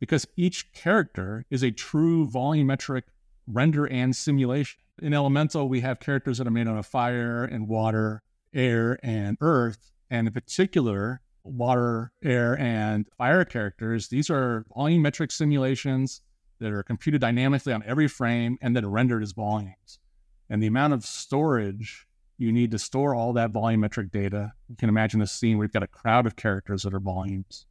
because 0.00 0.26
each 0.36 0.72
character 0.72 1.44
is 1.50 1.62
a 1.62 1.70
true 1.70 2.26
volumetric 2.26 3.02
render 3.46 3.86
and 3.86 4.16
simulation. 4.16 4.80
In 5.00 5.14
Elemental, 5.14 5.68
we 5.68 5.80
have 5.80 6.00
characters 6.00 6.38
that 6.38 6.46
are 6.46 6.50
made 6.50 6.66
out 6.66 6.78
of 6.78 6.86
fire 6.86 7.44
and 7.44 7.68
water, 7.68 8.22
air 8.52 8.98
and 9.02 9.36
earth. 9.40 9.92
And 10.10 10.26
in 10.26 10.32
particular, 10.32 11.20
water, 11.44 12.12
air, 12.22 12.58
and 12.58 13.06
fire 13.16 13.44
characters, 13.44 14.08
these 14.08 14.30
are 14.30 14.64
volumetric 14.76 15.32
simulations 15.32 16.22
that 16.58 16.72
are 16.72 16.82
computed 16.82 17.20
dynamically 17.20 17.72
on 17.72 17.82
every 17.86 18.08
frame 18.08 18.58
and 18.60 18.76
then 18.76 18.86
rendered 18.86 19.22
as 19.22 19.32
volumes. 19.32 19.98
And 20.48 20.62
the 20.62 20.66
amount 20.66 20.92
of 20.92 21.04
storage 21.04 22.06
you 22.38 22.52
need 22.52 22.70
to 22.70 22.78
store 22.78 23.14
all 23.14 23.34
that 23.34 23.52
volumetric 23.52 24.10
data, 24.10 24.52
you 24.68 24.76
can 24.76 24.88
imagine 24.88 25.20
a 25.20 25.26
scene 25.26 25.58
where 25.58 25.64
you've 25.64 25.72
got 25.72 25.82
a 25.82 25.88
crowd 25.88 26.26
of 26.26 26.36
characters 26.36 26.82
that 26.82 26.94
are 26.94 27.00
volumes. 27.00 27.66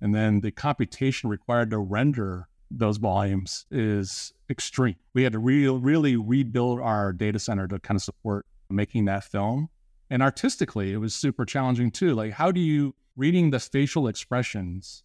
And 0.00 0.14
then 0.14 0.40
the 0.40 0.50
computation 0.50 1.30
required 1.30 1.70
to 1.70 1.78
render 1.78 2.48
those 2.70 2.98
volumes 2.98 3.66
is 3.70 4.32
extreme. 4.50 4.96
We 5.14 5.22
had 5.22 5.32
to 5.32 5.38
re- 5.38 5.68
really 5.68 6.16
rebuild 6.16 6.80
our 6.80 7.12
data 7.12 7.38
center 7.38 7.66
to 7.68 7.78
kind 7.78 7.96
of 7.96 8.02
support 8.02 8.46
making 8.68 9.06
that 9.06 9.24
film. 9.24 9.68
And 10.10 10.22
artistically, 10.22 10.92
it 10.92 10.98
was 10.98 11.14
super 11.14 11.44
challenging 11.44 11.90
too. 11.90 12.14
Like, 12.14 12.32
how 12.32 12.50
do 12.50 12.60
you 12.60 12.94
reading 13.16 13.50
the 13.50 13.60
facial 13.60 14.08
expressions 14.08 15.04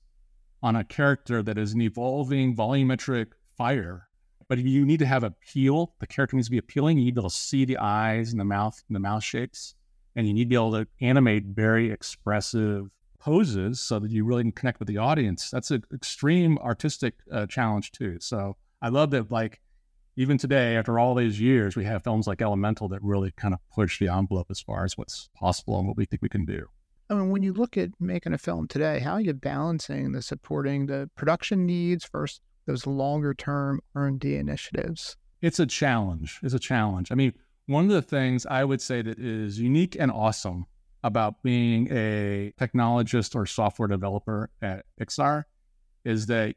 on 0.63 0.75
a 0.75 0.83
character 0.83 1.43
that 1.43 1.57
is 1.57 1.73
an 1.73 1.81
evolving 1.81 2.55
volumetric 2.55 3.27
fire? 3.57 4.07
But 4.49 4.59
you 4.59 4.85
need 4.85 4.99
to 4.99 5.05
have 5.05 5.23
appeal. 5.23 5.93
The 5.99 6.07
character 6.07 6.37
needs 6.37 6.47
to 6.47 6.51
be 6.51 6.57
appealing. 6.57 6.97
You 6.97 7.05
need 7.05 7.11
to 7.11 7.15
be 7.15 7.21
able 7.21 7.29
to 7.29 7.35
see 7.35 7.65
the 7.65 7.77
eyes 7.77 8.31
and 8.31 8.39
the 8.39 8.45
mouth 8.45 8.81
and 8.87 8.95
the 8.95 8.99
mouth 8.99 9.23
shapes. 9.23 9.75
And 10.15 10.25
you 10.25 10.33
need 10.33 10.45
to 10.45 10.49
be 10.49 10.55
able 10.55 10.71
to 10.71 10.87
animate 11.01 11.45
very 11.45 11.91
expressive 11.91 12.89
poses 13.19 13.81
so 13.81 13.99
that 13.99 14.09
you 14.09 14.23
really 14.23 14.43
can 14.43 14.53
connect 14.53 14.79
with 14.79 14.87
the 14.87 14.97
audience. 14.97 15.49
That's 15.49 15.71
an 15.71 15.83
extreme 15.93 16.57
artistic 16.59 17.15
uh, 17.31 17.45
challenge 17.45 17.91
too. 17.91 18.17
So 18.21 18.55
I 18.81 18.89
love 18.89 19.11
that, 19.11 19.31
like, 19.31 19.59
even 20.15 20.37
today, 20.37 20.77
after 20.77 20.97
all 20.97 21.13
these 21.13 21.39
years, 21.39 21.75
we 21.75 21.83
have 21.85 22.03
films 22.03 22.25
like 22.25 22.41
Elemental 22.41 22.87
that 22.89 23.03
really 23.03 23.31
kind 23.31 23.53
of 23.53 23.59
push 23.69 23.99
the 23.99 24.07
envelope 24.07 24.47
as 24.49 24.61
far 24.61 24.85
as 24.85 24.97
what's 24.97 25.29
possible 25.35 25.77
and 25.77 25.87
what 25.87 25.97
we 25.97 26.05
think 26.05 26.21
we 26.21 26.29
can 26.29 26.45
do. 26.45 26.67
I 27.09 27.13
mean, 27.13 27.29
when 27.29 27.43
you 27.43 27.53
look 27.53 27.77
at 27.77 27.89
making 27.99 28.33
a 28.33 28.37
film 28.37 28.67
today, 28.67 28.99
how 28.99 29.13
are 29.13 29.21
you 29.21 29.33
balancing 29.33 30.11
the 30.11 30.21
supporting 30.21 30.87
the 30.87 31.09
production 31.15 31.65
needs 31.65 32.07
versus 32.11 32.41
those 32.65 32.85
longer 32.85 33.33
term 33.33 33.79
R&D 33.95 34.35
initiatives? 34.35 35.15
It's 35.41 35.59
a 35.59 35.65
challenge. 35.65 36.39
It's 36.43 36.53
a 36.53 36.59
challenge. 36.59 37.11
I 37.11 37.15
mean, 37.15 37.33
one 37.67 37.85
of 37.85 37.91
the 37.91 38.01
things 38.01 38.45
I 38.45 38.63
would 38.63 38.81
say 38.81 39.01
that 39.01 39.19
is 39.19 39.59
unique 39.59 39.95
and 39.97 40.11
awesome 40.11 40.65
about 41.03 41.43
being 41.43 41.87
a 41.91 42.53
technologist 42.59 43.35
or 43.35 43.45
software 43.45 43.87
developer 43.87 44.49
at 44.61 44.85
Pixar 44.99 45.43
is 46.03 46.25
that 46.25 46.55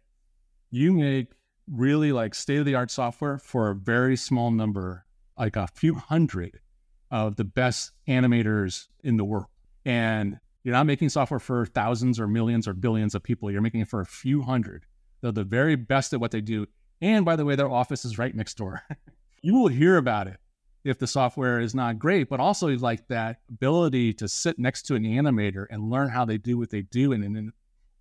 you 0.70 0.92
make 0.92 1.28
really 1.70 2.10
like 2.10 2.34
state 2.34 2.58
of 2.58 2.64
the 2.64 2.74
art 2.74 2.90
software 2.90 3.38
for 3.38 3.70
a 3.70 3.74
very 3.74 4.16
small 4.16 4.50
number, 4.50 5.04
like 5.38 5.56
a 5.56 5.68
few 5.68 5.94
hundred 5.94 6.60
of 7.10 7.36
the 7.36 7.44
best 7.44 7.92
animators 8.08 8.86
in 9.04 9.16
the 9.16 9.24
world. 9.24 9.46
And 9.84 10.38
you're 10.62 10.74
not 10.74 10.86
making 10.86 11.08
software 11.08 11.40
for 11.40 11.66
thousands 11.66 12.20
or 12.20 12.26
millions 12.26 12.68
or 12.68 12.74
billions 12.74 13.14
of 13.14 13.22
people. 13.22 13.50
You're 13.50 13.62
making 13.62 13.80
it 13.80 13.88
for 13.88 14.00
a 14.00 14.06
few 14.06 14.42
hundred. 14.42 14.84
They're 15.20 15.32
the 15.32 15.44
very 15.44 15.76
best 15.76 16.12
at 16.12 16.20
what 16.20 16.30
they 16.30 16.40
do. 16.40 16.66
And 17.00 17.24
by 17.24 17.36
the 17.36 17.44
way, 17.44 17.56
their 17.56 17.70
office 17.70 18.04
is 18.04 18.18
right 18.18 18.34
next 18.34 18.56
door. 18.56 18.82
you 19.42 19.54
will 19.54 19.68
hear 19.68 19.96
about 19.96 20.26
it 20.26 20.36
if 20.84 20.98
the 20.98 21.06
software 21.06 21.60
is 21.60 21.74
not 21.74 21.98
great, 21.98 22.28
but 22.28 22.40
also 22.40 22.68
like 22.68 23.06
that 23.08 23.40
ability 23.48 24.12
to 24.14 24.28
sit 24.28 24.58
next 24.58 24.82
to 24.82 24.94
an 24.94 25.04
animator 25.04 25.66
and 25.70 25.90
learn 25.90 26.08
how 26.08 26.24
they 26.24 26.38
do 26.38 26.58
what 26.58 26.70
they 26.70 26.82
do 26.82 27.12
and 27.12 27.22
then 27.22 27.52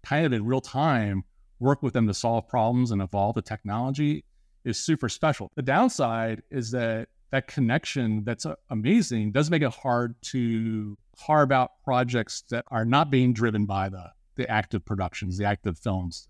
kind 0.04 0.26
of 0.26 0.34
in 0.34 0.46
real 0.46 0.62
time 0.62 1.24
work 1.60 1.84
with 1.84 1.94
them 1.94 2.08
to 2.08 2.14
solve 2.14 2.48
problems 2.48 2.92
and 2.92 3.02
evolve 3.02 3.36
the 3.36 3.42
technology 3.42 4.24
is 4.64 4.78
super 4.78 5.10
special. 5.10 5.52
The 5.56 5.62
downside 5.62 6.42
is 6.50 6.72
that 6.72 7.10
that 7.32 7.48
connection 7.48 8.24
that's 8.24 8.46
amazing 8.70 9.32
does 9.32 9.52
make 9.52 9.62
it 9.62 9.72
hard 9.72 10.16
to 10.24 10.98
carve 11.26 11.52
out 11.52 11.72
projects 11.84 12.44
that 12.50 12.66
are 12.70 12.86
not 12.86 13.10
being 13.10 13.34
driven 13.34 13.66
by 13.66 13.90
the 13.90 14.12
the 14.36 14.50
active 14.50 14.86
productions, 14.86 15.38
the 15.38 15.46
active 15.46 15.78
films. 15.78 16.30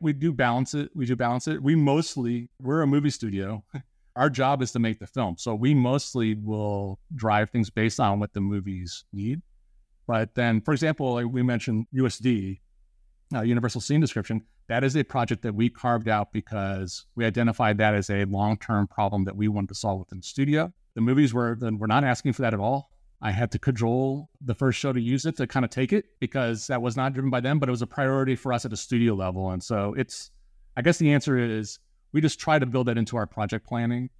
We 0.00 0.12
do 0.12 0.32
balance 0.32 0.74
it. 0.74 0.90
We 0.94 1.06
do 1.06 1.16
balance 1.16 1.48
it. 1.48 1.62
We 1.62 1.74
mostly 1.74 2.50
we're 2.60 2.82
a 2.82 2.86
movie 2.86 3.10
studio. 3.10 3.64
Our 4.16 4.28
job 4.28 4.62
is 4.62 4.72
to 4.72 4.80
make 4.80 4.98
the 4.98 5.06
film, 5.06 5.36
so 5.38 5.54
we 5.54 5.74
mostly 5.74 6.34
will 6.34 6.98
drive 7.14 7.50
things 7.50 7.70
based 7.70 8.00
on 8.00 8.18
what 8.18 8.32
the 8.32 8.40
movies 8.40 9.04
need. 9.12 9.42
But 10.08 10.34
then, 10.34 10.60
for 10.60 10.72
example, 10.72 11.14
like 11.14 11.26
we 11.26 11.42
mentioned 11.42 11.86
USD, 11.94 12.58
uh, 13.34 13.42
Universal 13.42 13.82
Scene 13.82 14.00
Description. 14.00 14.42
That 14.68 14.84
is 14.84 14.96
a 14.96 15.02
project 15.02 15.42
that 15.42 15.54
we 15.54 15.70
carved 15.70 16.08
out 16.08 16.32
because 16.32 17.06
we 17.14 17.24
identified 17.24 17.78
that 17.78 17.94
as 17.94 18.10
a 18.10 18.24
long 18.24 18.58
term 18.58 18.86
problem 18.86 19.24
that 19.24 19.36
we 19.36 19.48
wanted 19.48 19.68
to 19.68 19.74
solve 19.74 20.00
within 20.00 20.18
the 20.18 20.26
studio. 20.26 20.72
The 20.94 21.00
movies 21.00 21.32
were 21.32 21.56
then 21.58 21.78
we're 21.78 21.86
not 21.86 22.04
asking 22.04 22.34
for 22.34 22.42
that 22.42 22.54
at 22.54 22.60
all. 22.60 22.90
I 23.20 23.32
had 23.32 23.50
to 23.52 23.58
cajole 23.58 24.30
the 24.40 24.54
first 24.54 24.78
show 24.78 24.92
to 24.92 25.00
use 25.00 25.26
it 25.26 25.36
to 25.38 25.46
kind 25.46 25.64
of 25.64 25.70
take 25.70 25.92
it 25.92 26.04
because 26.20 26.68
that 26.68 26.80
was 26.80 26.96
not 26.96 27.14
driven 27.14 27.30
by 27.30 27.40
them, 27.40 27.58
but 27.58 27.68
it 27.68 27.72
was 27.72 27.82
a 27.82 27.86
priority 27.86 28.36
for 28.36 28.52
us 28.52 28.64
at 28.64 28.72
a 28.72 28.76
studio 28.76 29.14
level. 29.14 29.50
And 29.50 29.62
so 29.62 29.94
it's, 29.94 30.30
I 30.76 30.82
guess 30.82 30.98
the 30.98 31.12
answer 31.12 31.36
is 31.36 31.80
we 32.12 32.20
just 32.20 32.38
try 32.38 32.58
to 32.58 32.66
build 32.66 32.86
that 32.86 32.96
into 32.96 33.16
our 33.16 33.26
project 33.26 33.66
planning. 33.66 34.10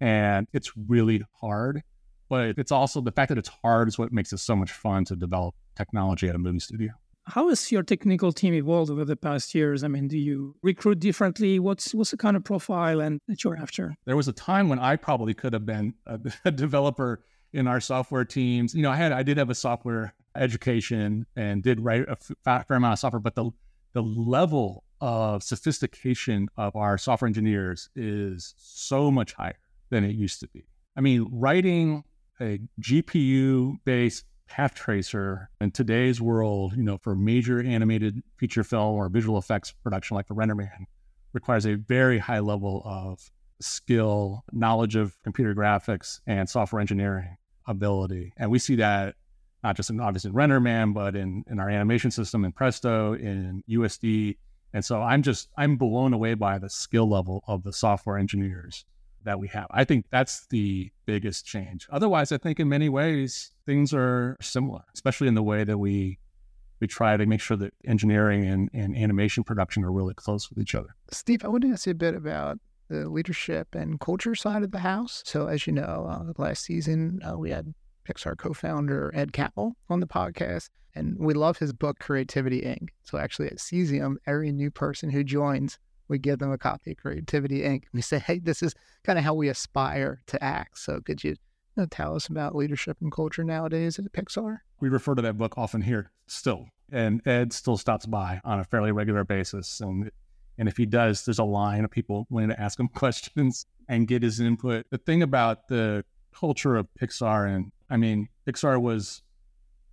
And 0.00 0.48
it's 0.52 0.72
really 0.76 1.22
hard, 1.40 1.82
but 2.28 2.58
it's 2.58 2.72
also 2.72 3.00
the 3.00 3.12
fact 3.12 3.28
that 3.28 3.38
it's 3.38 3.50
hard 3.62 3.86
is 3.86 3.98
what 3.98 4.12
makes 4.12 4.32
it 4.32 4.38
so 4.38 4.56
much 4.56 4.72
fun 4.72 5.04
to 5.06 5.16
develop 5.16 5.54
technology 5.76 6.28
at 6.28 6.34
a 6.34 6.38
movie 6.38 6.58
studio. 6.58 6.92
How 7.26 7.48
has 7.50 7.70
your 7.70 7.84
technical 7.84 8.32
team 8.32 8.54
evolved 8.54 8.90
over 8.90 9.04
the 9.04 9.14
past 9.14 9.54
years? 9.54 9.84
I 9.84 9.88
mean, 9.88 10.08
do 10.08 10.18
you 10.18 10.56
recruit 10.62 10.98
differently? 10.98 11.60
What's 11.60 11.94
what's 11.94 12.10
the 12.10 12.16
kind 12.16 12.36
of 12.36 12.42
profile 12.42 13.00
and 13.00 13.20
that 13.28 13.44
you're 13.44 13.56
after? 13.56 13.94
There 14.06 14.16
was 14.16 14.26
a 14.26 14.32
time 14.32 14.68
when 14.68 14.78
I 14.80 14.96
probably 14.96 15.34
could 15.34 15.52
have 15.52 15.66
been 15.66 15.94
a, 16.06 16.18
a 16.46 16.50
developer 16.50 17.22
in 17.52 17.66
our 17.66 17.80
software 17.80 18.24
teams. 18.24 18.74
You 18.74 18.82
know, 18.82 18.90
I 18.90 18.96
had 18.96 19.12
I 19.12 19.22
did 19.22 19.36
have 19.36 19.50
a 19.50 19.54
software 19.54 20.14
education 20.36 21.26
and 21.36 21.62
did 21.62 21.80
write 21.80 22.04
a 22.08 22.16
fair 22.64 22.76
amount 22.76 22.94
of 22.94 22.98
software, 22.98 23.20
but 23.20 23.34
the 23.34 23.50
the 23.92 24.02
level 24.02 24.84
of 25.00 25.42
sophistication 25.42 26.48
of 26.56 26.76
our 26.76 26.98
software 26.98 27.26
engineers 27.26 27.88
is 27.96 28.54
so 28.56 29.10
much 29.10 29.32
higher 29.32 29.58
than 29.90 30.04
it 30.04 30.14
used 30.14 30.40
to 30.40 30.48
be. 30.48 30.64
I 30.96 31.00
mean, 31.00 31.26
writing 31.32 32.04
a 32.40 32.60
GPU 32.80 33.78
based 33.84 34.24
path 34.46 34.74
tracer 34.74 35.48
in 35.60 35.70
today's 35.70 36.20
world, 36.20 36.74
you 36.76 36.82
know, 36.82 36.98
for 36.98 37.14
major 37.14 37.62
animated 37.62 38.22
feature 38.36 38.64
film 38.64 38.94
or 38.94 39.08
visual 39.08 39.38
effects 39.38 39.72
production 39.82 40.16
like 40.16 40.26
the 40.26 40.34
RenderMan 40.34 40.86
requires 41.32 41.66
a 41.66 41.74
very 41.74 42.18
high 42.18 42.40
level 42.40 42.82
of 42.84 43.30
skill, 43.60 44.42
knowledge 44.52 44.96
of 44.96 45.16
computer 45.22 45.54
graphics 45.54 46.20
and 46.26 46.48
software 46.48 46.80
engineering 46.80 47.36
ability. 47.66 48.32
And 48.36 48.50
we 48.50 48.58
see 48.58 48.76
that 48.76 49.14
not 49.62 49.76
just 49.76 49.90
in 49.90 50.00
obviously 50.00 50.30
in 50.30 50.34
RenderMan, 50.34 50.94
but 50.94 51.14
in, 51.14 51.44
in 51.50 51.60
our 51.60 51.68
animation 51.68 52.10
system 52.10 52.44
in 52.44 52.52
Presto, 52.52 53.14
in 53.14 53.62
USD. 53.68 54.36
And 54.72 54.84
so 54.84 55.02
I'm 55.02 55.22
just 55.22 55.48
I'm 55.56 55.76
blown 55.76 56.12
away 56.12 56.34
by 56.34 56.58
the 56.58 56.70
skill 56.70 57.08
level 57.08 57.42
of 57.46 57.62
the 57.62 57.72
software 57.72 58.16
engineers 58.16 58.84
that 59.24 59.38
we 59.38 59.48
have. 59.48 59.66
I 59.70 59.84
think 59.84 60.06
that's 60.10 60.46
the 60.46 60.90
biggest 61.04 61.44
change. 61.44 61.86
Otherwise, 61.90 62.32
I 62.32 62.38
think 62.38 62.58
in 62.58 62.68
many 62.68 62.88
ways 62.88 63.52
things 63.66 63.92
are 63.92 64.36
similar, 64.40 64.82
especially 64.94 65.28
in 65.28 65.34
the 65.34 65.42
way 65.42 65.64
that 65.64 65.78
we 65.78 66.18
we 66.80 66.86
try 66.86 67.16
to 67.16 67.26
make 67.26 67.40
sure 67.40 67.58
that 67.58 67.74
engineering 67.84 68.46
and, 68.46 68.70
and 68.72 68.96
animation 68.96 69.44
production 69.44 69.84
are 69.84 69.92
really 69.92 70.14
close 70.14 70.48
with 70.48 70.58
each 70.58 70.74
other. 70.74 70.94
Steve, 71.10 71.44
I 71.44 71.48
want 71.48 71.62
to 71.64 71.72
ask 71.72 71.86
you 71.86 71.92
a 71.92 71.94
bit 71.94 72.14
about 72.14 72.58
the 72.90 73.08
leadership 73.08 73.74
and 73.74 73.98
culture 73.98 74.34
side 74.34 74.62
of 74.62 74.72
the 74.72 74.80
house. 74.80 75.22
So, 75.24 75.46
as 75.46 75.66
you 75.66 75.72
know, 75.72 76.06
uh, 76.10 76.32
last 76.36 76.64
season 76.64 77.20
uh, 77.24 77.38
we 77.38 77.50
had 77.50 77.72
Pixar 78.06 78.36
co-founder 78.36 79.12
Ed 79.14 79.32
Catmull 79.32 79.72
on 79.88 80.00
the 80.00 80.06
podcast, 80.06 80.68
and 80.94 81.16
we 81.18 81.32
love 81.32 81.58
his 81.58 81.72
book 81.72 81.98
Creativity 81.98 82.60
Inc. 82.62 82.88
So, 83.04 83.16
actually, 83.16 83.46
at 83.46 83.56
Cesium, 83.58 84.16
every 84.26 84.52
new 84.52 84.70
person 84.70 85.08
who 85.08 85.24
joins 85.24 85.78
we 86.10 86.18
give 86.18 86.40
them 86.40 86.50
a 86.52 86.58
copy 86.58 86.90
of 86.90 86.98
Creativity 86.98 87.60
Inc. 87.60 87.84
We 87.92 88.02
say, 88.02 88.18
hey, 88.18 88.40
this 88.40 88.62
is 88.62 88.74
kind 89.04 89.18
of 89.18 89.24
how 89.24 89.32
we 89.32 89.48
aspire 89.48 90.20
to 90.26 90.42
act. 90.42 90.78
So 90.78 91.00
could 91.00 91.22
you, 91.22 91.30
you 91.30 91.36
know, 91.76 91.86
tell 91.86 92.16
us 92.16 92.26
about 92.26 92.56
leadership 92.56 92.98
and 93.00 93.12
culture 93.12 93.44
nowadays 93.44 93.98
at 93.98 94.12
Pixar? 94.12 94.58
We 94.80 94.88
refer 94.88 95.14
to 95.14 95.22
that 95.22 95.38
book 95.38 95.54
often 95.56 95.82
here 95.82 96.10
still. 96.26 96.66
And 96.92 97.24
Ed 97.26 97.52
still 97.52 97.76
stops 97.76 98.06
by 98.06 98.40
on 98.44 98.58
a 98.58 98.64
fairly 98.64 98.90
regular 98.90 99.22
basis. 99.22 99.80
And 99.80 100.10
and 100.60 100.68
if 100.68 100.76
he 100.76 100.84
does, 100.84 101.24
there's 101.24 101.38
a 101.38 101.44
line 101.44 101.86
of 101.86 101.90
people 101.90 102.26
willing 102.28 102.50
to 102.50 102.60
ask 102.60 102.78
him 102.78 102.88
questions 102.94 103.64
and 103.88 104.06
get 104.06 104.22
his 104.22 104.38
input. 104.38 104.86
The 104.90 104.98
thing 104.98 105.22
about 105.22 105.68
the 105.68 106.04
culture 106.38 106.76
of 106.76 106.86
Pixar, 107.00 107.48
and 107.48 107.72
I 107.88 107.96
mean, 107.96 108.28
Pixar 108.46 108.80
was 108.80 109.22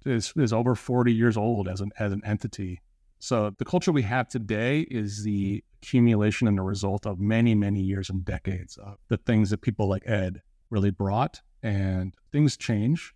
is, 0.06 0.34
is 0.36 0.52
over 0.54 0.76
40 0.76 1.14
years 1.14 1.38
old 1.38 1.70
as 1.70 1.80
an 1.80 1.92
as 1.98 2.12
an 2.12 2.22
entity. 2.26 2.82
So 3.20 3.56
the 3.58 3.66
culture 3.66 3.94
we 3.94 4.04
have 4.04 4.28
today 4.28 4.82
is 4.82 5.24
the 5.24 5.64
accumulation 5.82 6.48
and 6.48 6.58
the 6.58 6.64
result 6.64 7.08
of 7.08 7.18
many, 7.18 7.56
many 7.56 7.82
years 7.82 8.10
and 8.10 8.24
decades 8.26 8.78
of 8.78 8.98
the 9.08 9.18
things 9.18 9.50
that 9.50 9.62
people 9.62 9.88
like 9.88 10.04
Ed 10.06 10.42
really 10.70 10.92
brought. 10.92 11.42
And 11.64 12.14
things 12.32 12.58
change. 12.58 13.16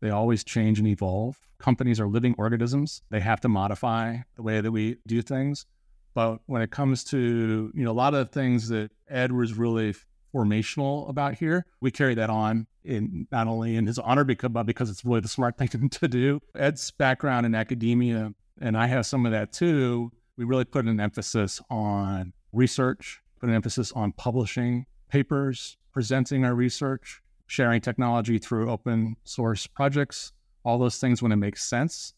They 0.00 0.10
always 0.10 0.42
change 0.44 0.78
and 0.78 0.88
evolve. 0.88 1.36
Companies 1.58 2.00
are 2.00 2.08
living 2.08 2.34
organisms. 2.38 3.02
They 3.10 3.20
have 3.20 3.40
to 3.40 3.48
modify 3.48 4.18
the 4.36 4.42
way 4.42 4.60
that 4.60 4.70
we 4.70 4.96
do 5.06 5.20
things. 5.20 5.66
But 6.14 6.40
when 6.46 6.62
it 6.62 6.70
comes 6.70 7.04
to, 7.04 7.72
you 7.74 7.84
know, 7.84 7.90
a 7.90 7.92
lot 7.92 8.14
of 8.14 8.30
things 8.30 8.68
that 8.68 8.90
Ed 9.08 9.32
was 9.32 9.54
really 9.54 9.94
formational 10.34 11.08
about 11.08 11.34
here, 11.34 11.66
we 11.80 11.90
carry 11.90 12.14
that 12.14 12.30
on 12.30 12.66
in 12.84 13.26
not 13.30 13.46
only 13.46 13.76
in 13.76 13.86
his 13.86 13.98
honor, 13.98 14.24
because, 14.24 14.50
but 14.50 14.64
because 14.64 14.90
it's 14.90 15.04
really 15.04 15.20
the 15.20 15.28
smart 15.28 15.56
thing 15.58 15.88
to 15.88 16.08
do. 16.08 16.40
Ed's 16.54 16.90
background 16.90 17.46
in 17.46 17.54
academia, 17.54 18.32
and 18.60 18.76
I 18.76 18.86
have 18.86 19.06
some 19.06 19.26
of 19.26 19.32
that 19.32 19.52
too, 19.52 20.12
we 20.36 20.44
really 20.44 20.64
put 20.64 20.86
an 20.86 21.00
emphasis 21.00 21.60
on 21.70 22.32
research, 22.52 23.20
put 23.40 23.48
an 23.48 23.54
emphasis 23.54 23.92
on 23.92 24.12
publishing 24.12 24.86
papers, 25.08 25.76
presenting 25.92 26.44
our 26.44 26.54
research, 26.54 27.22
sharing 27.46 27.80
technology 27.80 28.38
through 28.38 28.70
open 28.70 29.16
source 29.24 29.66
projects, 29.66 30.32
all 30.64 30.78
those 30.78 30.98
things 30.98 31.22
when 31.22 31.32
it 31.32 31.36
makes 31.36 31.64
sense. 31.64 32.14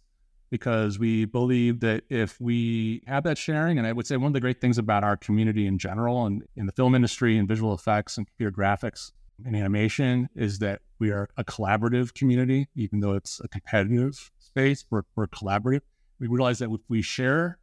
Because 0.50 0.98
we 0.98 1.24
believe 1.24 1.80
that 1.80 2.04
if 2.08 2.40
we 2.40 3.02
have 3.06 3.24
that 3.24 3.38
sharing, 3.38 3.78
and 3.78 3.86
I 3.86 3.92
would 3.92 4.06
say 4.06 4.16
one 4.16 4.28
of 4.28 4.34
the 4.34 4.40
great 4.40 4.60
things 4.60 4.78
about 4.78 5.02
our 5.02 5.16
community 5.16 5.66
in 5.66 5.78
general 5.78 6.26
and 6.26 6.44
in 6.54 6.66
the 6.66 6.72
film 6.72 6.94
industry 6.94 7.36
and 7.38 7.48
visual 7.48 7.74
effects 7.74 8.16
and 8.18 8.26
computer 8.26 8.52
graphics 8.52 9.10
and 9.44 9.56
animation 9.56 10.28
is 10.36 10.60
that 10.60 10.82
we 10.98 11.10
are 11.10 11.28
a 11.36 11.44
collaborative 11.44 12.14
community, 12.14 12.68
even 12.76 13.00
though 13.00 13.14
it's 13.14 13.40
a 13.40 13.48
competitive 13.48 14.30
space, 14.38 14.84
we're, 14.90 15.02
we're 15.16 15.26
collaborative. 15.26 15.80
We 16.20 16.28
realize 16.28 16.60
that 16.60 16.70
if 16.70 16.80
we 16.88 17.02
share 17.02 17.58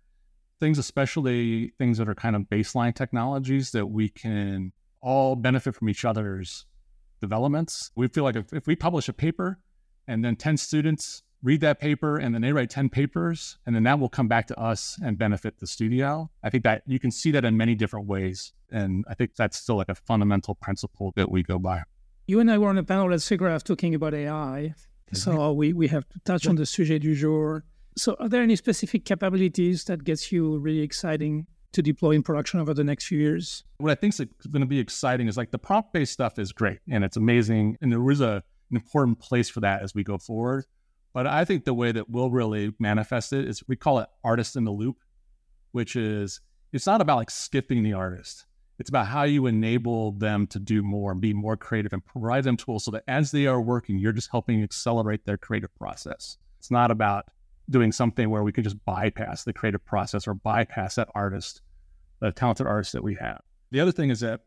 things, 0.60 0.78
especially 0.78 1.70
things 1.78 1.98
that 1.98 2.10
are 2.10 2.16
kind 2.16 2.36
of 2.36 2.44
baseline 2.44 2.94
technologies, 2.94 3.72
that 3.72 3.88
we 3.88 4.10
can 4.10 4.74
all 5.02 5.36
benefit 5.36 5.76
from 5.76 5.90
each 5.90 6.06
other's 6.06 6.66
developments. 7.20 7.92
We 7.96 8.08
feel 8.08 8.24
like 8.24 8.36
if, 8.36 8.54
if 8.54 8.68
we 8.68 8.76
publish 8.76 9.08
a 9.08 9.14
paper 9.14 9.60
and 10.08 10.24
then 10.24 10.36
10 10.36 10.58
students 10.58 11.24
read 11.44 11.62
that 11.62 11.80
paper 11.80 12.18
and 12.18 12.34
then 12.34 12.42
they 12.42 12.52
write 12.52 12.70
10 12.70 12.90
papers 12.90 13.58
and 13.66 13.76
then 13.76 13.84
that 13.84 14.00
will 14.00 14.10
come 14.10 14.28
back 14.28 14.48
to 14.48 14.60
us 14.60 15.00
and 15.04 15.18
benefit 15.18 15.60
the 15.60 15.68
studio. 15.68 16.30
I 16.44 16.50
think 16.50 16.64
that 16.64 16.84
you 16.86 17.00
can 17.00 17.12
see 17.12 17.32
that 17.32 17.46
in 17.46 17.58
many 17.58 17.76
different 17.76 18.08
ways. 18.08 18.54
And 18.72 19.04
I 19.10 19.16
think 19.16 19.36
that's 19.36 19.58
still 19.58 19.76
like 19.76 19.90
a 19.90 19.96
fundamental 19.96 20.56
principle 20.56 21.14
that 21.16 21.32
we 21.32 21.44
go 21.44 21.58
by. 21.60 21.84
You 22.28 22.40
and 22.40 22.52
I 22.52 22.58
were 22.58 22.70
on 22.70 22.78
a 22.78 22.84
panel 22.84 23.12
at 23.12 23.20
SIGGRAPH 23.20 23.64
talking 23.64 23.96
about 23.96 24.14
AI. 24.14 24.74
Mm-hmm. 25.12 25.16
So 25.16 25.52
we, 25.52 25.74
we 25.74 25.88
have 25.88 26.08
to 26.10 26.20
touch 26.20 26.48
on 26.48 26.56
the 26.56 26.66
sujet 26.66 27.00
du 27.00 27.16
jour. 27.16 27.66
So 27.98 28.16
are 28.20 28.30
there 28.30 28.42
any 28.42 28.56
specific 28.56 29.04
capabilities 29.04 29.84
that 29.86 30.04
gets 30.04 30.32
you 30.32 30.60
really 30.60 30.82
exciting 30.82 31.48
to 31.74 31.82
deploy 31.82 32.12
in 32.12 32.24
production 32.24 32.60
over 32.60 32.74
the 32.74 32.84
next 32.84 33.06
few 33.06 33.20
years? 33.20 33.64
What 33.78 33.92
I 33.92 33.96
think 33.96 34.14
is 34.14 34.28
going 34.50 34.62
to 34.62 34.68
be 34.68 34.80
exciting 34.80 35.28
is 35.28 35.38
like 35.38 35.52
the 35.52 35.60
prompt 35.60 35.92
based 35.92 36.14
stuff 36.14 36.38
is 36.38 36.52
great 36.52 36.80
and 36.90 37.04
it's 37.04 37.18
amazing. 37.18 37.78
And 37.82 37.92
there 37.92 38.12
is 38.12 38.22
a, 38.22 38.44
an 38.70 38.78
important 38.78 39.20
place 39.20 39.50
for 39.50 39.60
that 39.62 39.82
as 39.82 39.94
we 39.96 40.04
go 40.04 40.18
forward. 40.18 40.66
But 41.14 41.28
I 41.28 41.46
think 41.46 41.66
the 41.66 41.74
way 41.74 41.92
that 41.92 42.10
we'll 42.10 42.32
really 42.32 42.74
manifest 42.80 43.34
it 43.34 43.48
is 43.48 43.68
we 43.68 43.76
call 43.76 44.00
it 44.00 44.10
artist 44.24 44.56
in 44.56 44.64
the 44.64 44.72
loop, 44.72 44.98
which 45.72 45.96
is 45.96 46.40
it's 46.72 46.86
not 46.86 47.02
about 47.02 47.18
like 47.18 47.30
skipping 47.30 47.84
the 47.84 47.94
artist. 47.94 48.46
It's 48.80 48.90
about 48.90 49.08
how 49.08 49.24
you 49.24 49.46
enable 49.46 50.14
them 50.14 50.48
to 50.48 50.60
do 50.60 50.82
more 50.82 51.12
and 51.12 51.22
be 51.22 51.34
more 51.34 51.58
creative 51.58 51.94
and 51.94 52.04
provide 52.04 52.46
them 52.46 52.58
tools 52.58 52.86
so 52.86 52.92
that 52.92 53.04
as 53.08 53.32
they 53.32 53.46
are 53.46 53.62
working, 53.62 54.00
you're 54.00 54.12
just 54.12 54.32
helping 54.32 54.64
accelerate 54.64 55.26
their 55.26 55.38
creative 55.38 55.74
process. 55.76 56.38
It's 56.60 56.72
not 56.72 56.90
about 56.90 57.26
doing 57.70 57.92
something 57.92 58.30
where 58.30 58.44
we 58.44 58.52
can 58.52 58.64
just 58.64 58.84
bypass 58.86 59.44
the 59.44 59.54
creative 59.54 59.86
process 59.86 60.28
or 60.28 60.34
bypass 60.34 60.96
that 60.96 61.10
artist, 61.14 61.62
the 62.22 62.32
talented 62.32 62.66
artist 62.66 62.94
that 62.94 63.04
we 63.04 63.16
have. 63.16 63.42
The 63.70 63.82
other 63.82 63.92
thing 63.92 64.10
is 64.10 64.22
that 64.22 64.42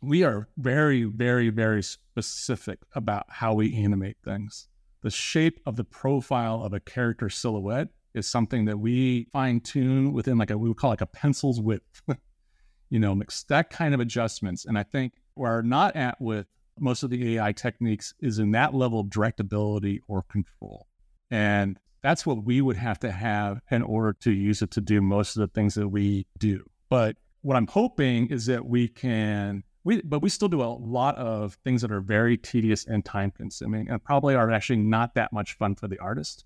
we 0.00 0.22
are 0.22 0.48
very, 0.58 1.04
very, 1.04 1.48
very 1.48 1.82
specific 1.82 2.78
about 2.94 3.24
how 3.28 3.54
we 3.54 3.74
animate 3.74 4.16
things 4.24 4.68
the 5.02 5.10
shape 5.10 5.60
of 5.66 5.76
the 5.76 5.84
profile 5.84 6.62
of 6.62 6.72
a 6.72 6.80
character 6.80 7.28
silhouette 7.28 7.88
is 8.14 8.26
something 8.26 8.64
that 8.66 8.78
we 8.78 9.26
fine 9.32 9.60
tune 9.60 10.12
within 10.12 10.38
like 10.38 10.50
a 10.50 10.58
we 10.58 10.68
would 10.68 10.76
call 10.76 10.90
like 10.90 11.00
a 11.00 11.06
pencil's 11.06 11.60
width. 11.60 12.02
you 12.90 12.98
know, 12.98 13.14
mix 13.14 13.44
that 13.44 13.70
kind 13.70 13.94
of 13.94 14.00
adjustments. 14.00 14.66
And 14.66 14.78
I 14.78 14.82
think 14.82 15.14
where 15.34 15.52
we're 15.52 15.62
not 15.62 15.96
at 15.96 16.20
with 16.20 16.46
most 16.78 17.02
of 17.02 17.10
the 17.10 17.36
AI 17.36 17.52
techniques 17.52 18.14
is 18.20 18.38
in 18.38 18.50
that 18.52 18.74
level 18.74 19.00
of 19.00 19.08
directability 19.08 20.00
or 20.08 20.22
control. 20.22 20.86
And 21.30 21.78
that's 22.02 22.26
what 22.26 22.44
we 22.44 22.60
would 22.60 22.76
have 22.76 22.98
to 23.00 23.10
have 23.10 23.60
in 23.70 23.82
order 23.82 24.12
to 24.20 24.30
use 24.30 24.60
it 24.60 24.70
to 24.72 24.80
do 24.80 25.00
most 25.00 25.36
of 25.36 25.40
the 25.40 25.46
things 25.46 25.74
that 25.74 25.88
we 25.88 26.26
do. 26.38 26.64
But 26.90 27.16
what 27.40 27.56
I'm 27.56 27.66
hoping 27.66 28.28
is 28.28 28.46
that 28.46 28.66
we 28.66 28.88
can 28.88 29.64
we 29.84 30.00
but 30.02 30.20
we 30.20 30.28
still 30.28 30.48
do 30.48 30.62
a 30.62 30.64
lot 30.64 31.16
of 31.16 31.54
things 31.64 31.82
that 31.82 31.90
are 31.90 32.00
very 32.00 32.36
tedious 32.36 32.86
and 32.86 33.04
time 33.04 33.30
consuming 33.30 33.88
and 33.88 34.02
probably 34.02 34.34
are 34.34 34.50
actually 34.50 34.76
not 34.76 35.14
that 35.14 35.32
much 35.32 35.56
fun 35.58 35.74
for 35.74 35.88
the 35.88 35.98
artist. 35.98 36.44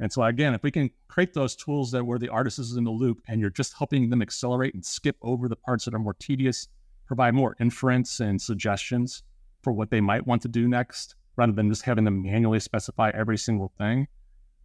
And 0.00 0.12
so 0.12 0.22
again 0.22 0.54
if 0.54 0.62
we 0.62 0.70
can 0.70 0.90
create 1.08 1.34
those 1.34 1.56
tools 1.56 1.90
that 1.92 2.04
where 2.04 2.18
the 2.18 2.28
artist 2.28 2.58
is 2.58 2.76
in 2.76 2.84
the 2.84 2.90
loop 2.90 3.20
and 3.28 3.40
you're 3.40 3.50
just 3.50 3.74
helping 3.76 4.10
them 4.10 4.22
accelerate 4.22 4.74
and 4.74 4.84
skip 4.84 5.16
over 5.22 5.48
the 5.48 5.56
parts 5.56 5.84
that 5.84 5.94
are 5.94 5.98
more 5.98 6.14
tedious 6.14 6.68
provide 7.06 7.34
more 7.34 7.56
inference 7.58 8.20
and 8.20 8.40
suggestions 8.40 9.22
for 9.62 9.72
what 9.72 9.90
they 9.90 10.00
might 10.00 10.26
want 10.26 10.42
to 10.42 10.48
do 10.48 10.68
next 10.68 11.14
rather 11.36 11.52
than 11.52 11.70
just 11.70 11.82
having 11.82 12.04
them 12.04 12.22
manually 12.22 12.60
specify 12.60 13.10
every 13.14 13.38
single 13.38 13.72
thing 13.78 14.06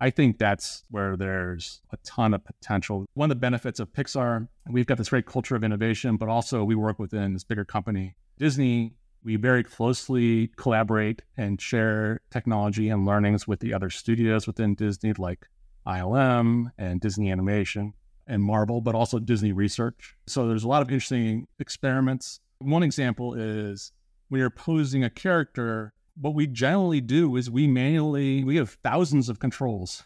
I 0.03 0.09
think 0.09 0.37
that's 0.37 0.83
where 0.89 1.15
there's 1.15 1.81
a 1.93 1.97
ton 2.03 2.33
of 2.33 2.43
potential. 2.43 3.05
One 3.13 3.31
of 3.31 3.37
the 3.37 3.39
benefits 3.39 3.79
of 3.79 3.93
Pixar, 3.93 4.49
we've 4.69 4.85
got 4.85 4.97
this 4.97 5.07
great 5.07 5.25
culture 5.25 5.55
of 5.55 5.63
innovation, 5.63 6.17
but 6.17 6.27
also 6.27 6.65
we 6.65 6.75
work 6.75 6.99
within 6.99 7.31
this 7.31 7.45
bigger 7.45 7.63
company, 7.63 8.17
Disney. 8.37 8.95
We 9.23 9.37
very 9.37 9.63
closely 9.63 10.47
collaborate 10.57 11.21
and 11.37 11.61
share 11.61 12.19
technology 12.31 12.89
and 12.89 13.05
learnings 13.05 13.47
with 13.47 13.61
the 13.61 13.73
other 13.73 13.89
studios 13.89 14.45
within 14.45 14.75
Disney, 14.75 15.13
like 15.13 15.47
ILM 15.87 16.71
and 16.77 16.99
Disney 16.99 17.31
Animation 17.31 17.93
and 18.27 18.43
Marvel, 18.43 18.81
but 18.81 18.95
also 18.95 19.19
Disney 19.19 19.53
Research. 19.53 20.17
So 20.27 20.49
there's 20.49 20.65
a 20.65 20.67
lot 20.67 20.81
of 20.81 20.89
interesting 20.89 21.47
experiments. 21.59 22.41
One 22.59 22.83
example 22.83 23.35
is 23.35 23.93
when 24.27 24.39
you're 24.39 24.49
posing 24.49 25.05
a 25.05 25.09
character, 25.09 25.93
what 26.19 26.35
we 26.35 26.47
generally 26.47 27.01
do 27.01 27.35
is 27.35 27.49
we 27.49 27.67
manually 27.67 28.43
we 28.43 28.55
have 28.55 28.77
thousands 28.83 29.29
of 29.29 29.39
controls 29.39 30.03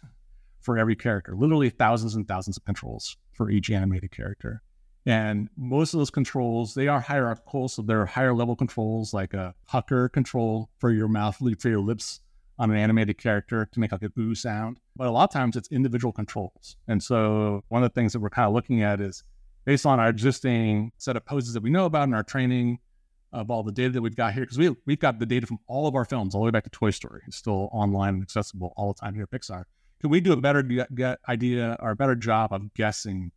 for 0.62 0.78
every 0.78 0.96
character 0.96 1.36
literally 1.36 1.70
thousands 1.70 2.16
and 2.16 2.28
thousands 2.28 2.58
of 2.58 2.66
controls 2.66 3.18
for 3.34 3.50
each 3.50 3.70
animated 3.70 4.12
character. 4.12 4.62
And 5.06 5.48
most 5.56 5.94
of 5.94 6.00
those 6.00 6.10
controls 6.10 6.74
they 6.74 6.88
are 6.88 7.00
hierarchical 7.00 7.68
so 7.68 7.82
they're 7.82 8.06
higher 8.06 8.34
level 8.34 8.56
controls 8.56 9.14
like 9.14 9.34
a 9.34 9.54
pucker 9.66 10.10
control 10.10 10.70
for 10.80 10.92
your 10.92 11.08
mouth 11.08 11.38
for 11.60 11.70
your 11.70 11.80
lips 11.80 12.22
on 12.60 12.72
an 12.72 12.78
animated 12.78 13.18
character 13.18 13.68
to 13.72 13.80
make 13.80 13.92
like 13.92 14.02
a 14.02 14.10
boo 14.10 14.34
sound. 14.34 14.80
But 14.96 15.08
a 15.08 15.12
lot 15.12 15.26
of 15.26 15.32
times 15.32 15.56
it's 15.56 15.72
individual 15.72 16.12
controls. 16.12 16.76
And 16.88 17.04
so 17.04 17.64
one 17.70 17.84
of 17.84 17.92
the 17.92 17.94
things 17.94 18.14
that 18.14 18.20
we're 18.20 18.32
kind 18.32 18.48
of 18.48 18.54
looking 18.54 18.82
at 18.82 19.00
is 19.00 19.24
based 19.64 19.86
on 19.86 20.00
our 20.00 20.10
existing 20.10 20.92
set 20.98 21.16
of 21.16 21.26
poses 21.26 21.54
that 21.54 21.62
we 21.62 21.70
know 21.70 21.86
about 21.86 22.08
in 22.08 22.14
our 22.14 22.24
training 22.24 22.80
of 23.34 23.52
all 23.52 23.64
the 23.64 23.72
data 23.72 23.92
that 23.92 24.02
we've 24.02 24.16
got 24.16 24.34
here 24.34 24.44
because 24.44 24.58
we 24.58 24.76
we've 24.86 25.00
got 25.00 25.20
the 25.20 25.26
data 25.26 25.46
from 25.46 25.60
all 25.68 25.88
of 25.88 25.96
our 25.96 26.06
films 26.06 26.34
all 26.34 26.42
the 26.42 26.46
way 26.46 26.52
back 26.52 26.64
to 26.64 26.70
Toy 26.70 26.92
Story. 26.92 27.22
It's 27.28 27.38
still 27.38 27.70
online 27.72 28.16
and 28.16 28.24
accessible 28.24 28.74
all 28.78 28.94
the 28.94 29.00
time 29.00 29.14
here 29.14 29.24
at 29.24 29.32
Pixar. 29.32 29.64
Can 30.00 30.10
we 30.10 30.22
do 30.22 30.32
a 30.34 30.38
better 30.38 30.62
get, 30.62 31.20
idea 31.28 31.76
or 31.80 31.92
a 31.92 31.96
better 31.96 32.16
job 32.16 32.54
of 32.54 32.74
guessing 32.74 33.32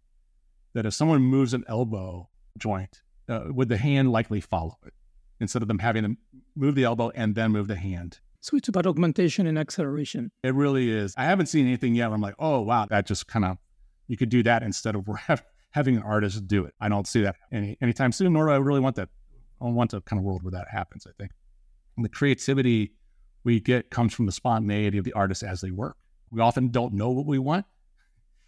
that 0.75 0.87
if 0.87 0.95
someone 0.95 1.23
moves 1.23 1.55
an 1.55 1.65
elbow 1.69 2.29
joint, 2.59 3.03
uh, 3.29 3.45
would 3.47 3.69
the 3.69 3.79
hand 3.79 4.13
likely 4.13 4.41
follow 4.41 4.79
it 4.87 4.93
instead 5.41 5.63
of 5.63 5.69
them 5.69 5.79
having 5.79 6.05
to 6.05 6.17
move 6.55 6.75
the 6.75 6.85
elbow 6.85 7.11
and 7.15 7.35
then 7.35 7.51
move 7.51 7.67
the 7.67 7.77
hand? 7.77 8.21
So 8.43 8.57
it's 8.57 8.69
about 8.69 8.87
augmentation 8.87 9.47
and 9.47 9.59
acceleration. 9.59 10.31
It 10.43 10.55
really 10.55 10.91
is. 10.91 11.15
I 11.17 11.25
haven't 11.25 11.47
seen 11.47 11.67
anything 11.67 11.95
yet 11.95 12.09
where 12.09 12.15
I'm 12.15 12.21
like, 12.21 12.37
oh 12.39 12.61
wow, 12.61 12.87
that 12.91 13.07
just 13.07 13.27
kind 13.27 13.45
of 13.45 13.59
you 14.07 14.17
could 14.17 14.29
do 14.29 14.43
that 14.45 14.63
instead 14.63 14.95
of 14.95 15.07
having 15.71 15.97
an 15.97 16.03
artist 16.03 16.47
do 16.47 16.65
it. 16.65 16.75
I 16.81 16.89
don't 16.89 17.07
see 17.07 17.23
that 17.23 17.37
any 17.53 17.77
anytime 17.81 18.13
soon, 18.13 18.33
nor 18.33 18.47
do 18.47 18.53
I 18.53 18.57
really 18.57 18.81
want 18.81 18.97
that 18.97 19.09
I 19.61 19.67
want 19.67 19.93
a 19.93 20.01
kind 20.01 20.19
of 20.19 20.25
world 20.25 20.43
where 20.43 20.53
that 20.53 20.69
happens, 20.71 21.07
I 21.07 21.13
think. 21.19 21.33
And 21.97 22.05
the 22.05 22.09
creativity 22.09 22.93
we 23.45 23.61
get 23.61 23.91
comes 23.91 24.15
from 24.15 24.27
the 24.27 24.33
spontaneity 24.33 24.99
of 24.99 25.05
the 25.05 25.13
artists 25.13 25.43
as 25.43 25.61
they 25.61 25.71
work. 25.71 25.97
We 26.31 26.41
often 26.41 26.69
don't 26.69 26.95
know 26.95 27.11
what 27.11 27.27
we 27.27 27.39
want 27.39 27.67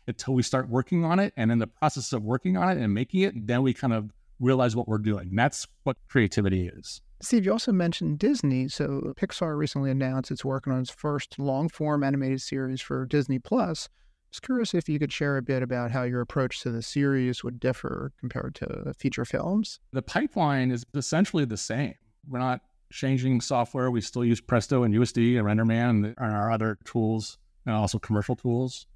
until 0.06 0.34
we 0.34 0.42
start 0.42 0.68
working 0.68 1.04
on 1.04 1.18
it. 1.18 1.32
And 1.36 1.50
in 1.50 1.58
the 1.58 1.66
process 1.66 2.12
of 2.12 2.22
working 2.22 2.56
on 2.56 2.76
it 2.76 2.80
and 2.80 2.92
making 2.92 3.22
it, 3.22 3.46
then 3.46 3.62
we 3.62 3.74
kind 3.74 3.92
of 3.92 4.10
realize 4.40 4.76
what 4.76 4.88
we're 4.88 4.98
doing. 4.98 5.28
And 5.28 5.38
that's 5.38 5.66
what 5.84 5.96
creativity 6.08 6.68
is. 6.68 7.00
Steve, 7.20 7.44
you 7.44 7.52
also 7.52 7.72
mentioned 7.72 8.18
Disney. 8.18 8.68
So 8.68 9.14
Pixar 9.16 9.56
recently 9.56 9.90
announced 9.90 10.30
it's 10.30 10.44
working 10.44 10.72
on 10.72 10.80
its 10.80 10.90
first 10.90 11.38
long 11.38 11.68
form 11.68 12.02
animated 12.02 12.40
series 12.40 12.80
for 12.80 13.06
Disney 13.06 13.38
Plus 13.38 13.88
was 14.32 14.40
curious 14.40 14.74
if 14.74 14.88
you 14.88 14.98
could 14.98 15.12
share 15.12 15.36
a 15.36 15.42
bit 15.42 15.62
about 15.62 15.90
how 15.90 16.02
your 16.02 16.20
approach 16.20 16.60
to 16.60 16.70
the 16.70 16.82
series 16.82 17.44
would 17.44 17.60
differ 17.60 18.12
compared 18.18 18.54
to 18.56 18.92
feature 18.98 19.24
films. 19.24 19.78
The 19.92 20.02
pipeline 20.02 20.70
is 20.70 20.84
essentially 20.94 21.44
the 21.44 21.56
same. 21.56 21.94
We're 22.28 22.38
not 22.38 22.60
changing 22.90 23.40
software. 23.40 23.90
We 23.90 24.00
still 24.00 24.24
use 24.24 24.40
Presto 24.40 24.82
and 24.84 24.94
USD 24.94 25.38
and 25.38 25.46
RenderMan 25.46 26.14
and 26.16 26.16
our 26.18 26.50
other 26.50 26.78
tools, 26.84 27.38
and 27.66 27.74
also 27.74 27.98
commercial 27.98 28.36
tools 28.36 28.86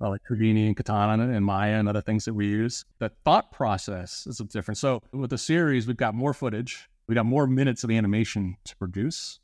uh, 0.00 0.08
like 0.08 0.22
Houdini 0.26 0.66
and 0.66 0.76
Katana 0.76 1.28
and 1.28 1.44
Maya 1.44 1.74
and 1.74 1.88
other 1.88 2.00
things 2.00 2.24
that 2.24 2.34
we 2.34 2.46
use. 2.46 2.84
The 2.98 3.10
thought 3.24 3.52
process 3.52 4.26
is 4.26 4.38
different. 4.38 4.78
So 4.78 5.02
with 5.12 5.30
the 5.30 5.38
series, 5.38 5.86
we've 5.86 5.96
got 5.96 6.14
more 6.14 6.32
footage. 6.32 6.88
We 7.06 7.14
got 7.14 7.26
more 7.26 7.46
minutes 7.46 7.84
of 7.84 7.90
animation 7.90 8.56
to 8.64 8.76
produce. 8.76 9.40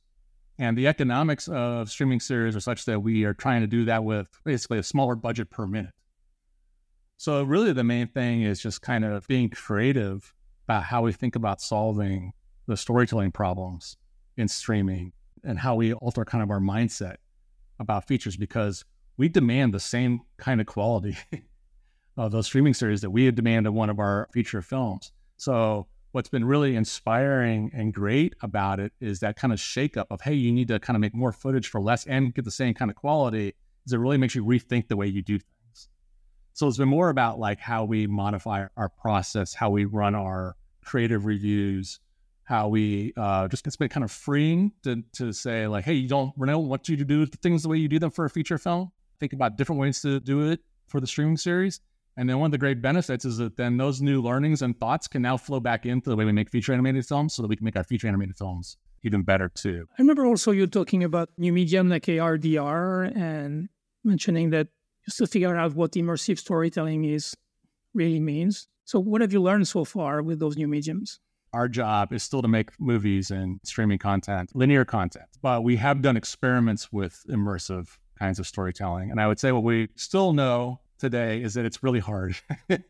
And 0.58 0.78
the 0.78 0.86
economics 0.86 1.48
of 1.48 1.90
streaming 1.90 2.20
series 2.20 2.54
are 2.54 2.60
such 2.60 2.84
that 2.84 3.00
we 3.00 3.24
are 3.24 3.34
trying 3.34 3.62
to 3.62 3.66
do 3.66 3.84
that 3.86 4.04
with 4.04 4.28
basically 4.44 4.78
a 4.78 4.82
smaller 4.84 5.16
budget 5.16 5.50
per 5.50 5.66
minute. 5.66 5.92
So, 7.16 7.42
really, 7.42 7.72
the 7.72 7.84
main 7.84 8.08
thing 8.08 8.42
is 8.42 8.60
just 8.60 8.82
kind 8.82 9.04
of 9.04 9.26
being 9.26 9.48
creative 9.48 10.32
about 10.66 10.84
how 10.84 11.02
we 11.02 11.12
think 11.12 11.36
about 11.36 11.60
solving 11.60 12.32
the 12.66 12.76
storytelling 12.76 13.32
problems 13.32 13.96
in 14.36 14.48
streaming 14.48 15.12
and 15.44 15.58
how 15.58 15.74
we 15.74 15.92
alter 15.94 16.24
kind 16.24 16.42
of 16.42 16.50
our 16.50 16.60
mindset 16.60 17.16
about 17.78 18.06
features 18.06 18.36
because 18.36 18.84
we 19.16 19.28
demand 19.28 19.74
the 19.74 19.80
same 19.80 20.20
kind 20.38 20.60
of 20.60 20.66
quality 20.66 21.16
of 22.16 22.32
those 22.32 22.46
streaming 22.46 22.74
series 22.74 23.00
that 23.00 23.10
we 23.10 23.30
demand 23.30 23.66
of 23.66 23.74
one 23.74 23.90
of 23.90 23.98
our 23.98 24.28
feature 24.32 24.62
films. 24.62 25.12
So, 25.36 25.86
what's 26.14 26.28
been 26.28 26.44
really 26.44 26.76
inspiring 26.76 27.72
and 27.74 27.92
great 27.92 28.36
about 28.40 28.78
it 28.78 28.92
is 29.00 29.18
that 29.18 29.34
kind 29.34 29.52
of 29.52 29.58
shakeup 29.58 30.06
of 30.10 30.20
hey, 30.20 30.32
you 30.32 30.52
need 30.52 30.68
to 30.68 30.78
kind 30.78 30.96
of 30.96 31.00
make 31.00 31.12
more 31.12 31.32
footage 31.32 31.68
for 31.68 31.80
less 31.80 32.06
and 32.06 32.32
get 32.32 32.44
the 32.44 32.52
same 32.52 32.72
kind 32.72 32.88
of 32.88 32.96
quality. 32.96 33.52
Is 33.84 33.92
it 33.92 33.96
really 33.96 34.16
makes 34.16 34.32
you 34.32 34.44
rethink 34.44 34.86
the 34.86 34.96
way 34.96 35.08
you 35.08 35.22
do 35.22 35.40
things. 35.40 35.88
So 36.52 36.68
it's 36.68 36.78
been 36.78 36.88
more 36.88 37.08
about 37.08 37.40
like 37.40 37.58
how 37.58 37.84
we 37.84 38.06
modify 38.06 38.66
our 38.76 38.88
process, 38.88 39.54
how 39.54 39.70
we 39.70 39.86
run 39.86 40.14
our 40.14 40.54
creative 40.84 41.26
reviews, 41.26 41.98
how 42.44 42.68
we 42.68 43.12
uh, 43.16 43.48
just 43.48 43.66
it's 43.66 43.74
been 43.74 43.88
kind 43.88 44.04
of 44.04 44.12
freeing 44.12 44.70
to, 44.84 45.02
to 45.14 45.32
say 45.32 45.66
like, 45.66 45.84
hey, 45.84 45.94
you 45.94 46.08
don't 46.08 46.32
Renault 46.36 46.60
want 46.60 46.88
you 46.88 46.96
to 46.96 47.04
do 47.04 47.26
things 47.26 47.64
the 47.64 47.68
way 47.68 47.78
you 47.78 47.88
do 47.88 47.98
them 47.98 48.12
for 48.12 48.24
a 48.24 48.30
feature 48.30 48.56
film. 48.56 48.92
Think 49.18 49.32
about 49.32 49.56
different 49.56 49.80
ways 49.80 50.00
to 50.02 50.20
do 50.20 50.48
it 50.48 50.60
for 50.86 51.00
the 51.00 51.08
streaming 51.08 51.38
series. 51.38 51.80
And 52.16 52.28
then 52.28 52.38
one 52.38 52.46
of 52.46 52.52
the 52.52 52.58
great 52.58 52.80
benefits 52.80 53.24
is 53.24 53.38
that 53.38 53.56
then 53.56 53.76
those 53.76 54.00
new 54.00 54.22
learnings 54.22 54.62
and 54.62 54.78
thoughts 54.78 55.08
can 55.08 55.22
now 55.22 55.36
flow 55.36 55.58
back 55.58 55.84
into 55.84 56.10
the 56.10 56.16
way 56.16 56.24
we 56.24 56.32
make 56.32 56.48
feature 56.48 56.72
animated 56.72 57.04
films 57.06 57.34
so 57.34 57.42
that 57.42 57.48
we 57.48 57.56
can 57.56 57.64
make 57.64 57.76
our 57.76 57.84
feature 57.84 58.06
animated 58.06 58.36
films 58.36 58.76
even 59.02 59.22
better 59.22 59.48
too. 59.48 59.86
I 59.98 60.02
remember 60.02 60.24
also 60.24 60.50
you 60.50 60.66
talking 60.66 61.04
about 61.04 61.30
new 61.36 61.52
medium 61.52 61.88
like 61.88 62.08
AR, 62.08 62.38
DR 62.38 63.04
and 63.14 63.68
mentioning 64.02 64.50
that 64.50 64.68
just 65.04 65.18
to 65.18 65.26
figure 65.26 65.56
out 65.56 65.74
what 65.74 65.92
immersive 65.92 66.38
storytelling 66.38 67.04
is 67.04 67.36
really 67.92 68.20
means. 68.20 68.68
So 68.84 69.00
what 69.00 69.20
have 69.20 69.32
you 69.32 69.42
learned 69.42 69.68
so 69.68 69.84
far 69.84 70.22
with 70.22 70.40
those 70.40 70.56
new 70.56 70.68
mediums? 70.68 71.20
Our 71.52 71.68
job 71.68 72.12
is 72.12 72.22
still 72.22 72.42
to 72.42 72.48
make 72.48 72.70
movies 72.80 73.30
and 73.30 73.60
streaming 73.64 73.98
content, 73.98 74.50
linear 74.54 74.84
content, 74.84 75.26
but 75.40 75.62
we 75.62 75.76
have 75.76 76.02
done 76.02 76.16
experiments 76.16 76.92
with 76.92 77.24
immersive 77.28 77.96
kinds 78.18 78.38
of 78.38 78.46
storytelling. 78.46 79.10
And 79.10 79.20
I 79.20 79.28
would 79.28 79.38
say 79.38 79.52
what 79.52 79.62
we 79.62 79.88
still 79.94 80.32
know 80.32 80.80
today 80.98 81.42
is 81.42 81.54
that 81.54 81.64
it's 81.64 81.82
really 81.82 82.00
hard 82.00 82.36
to 82.68 82.82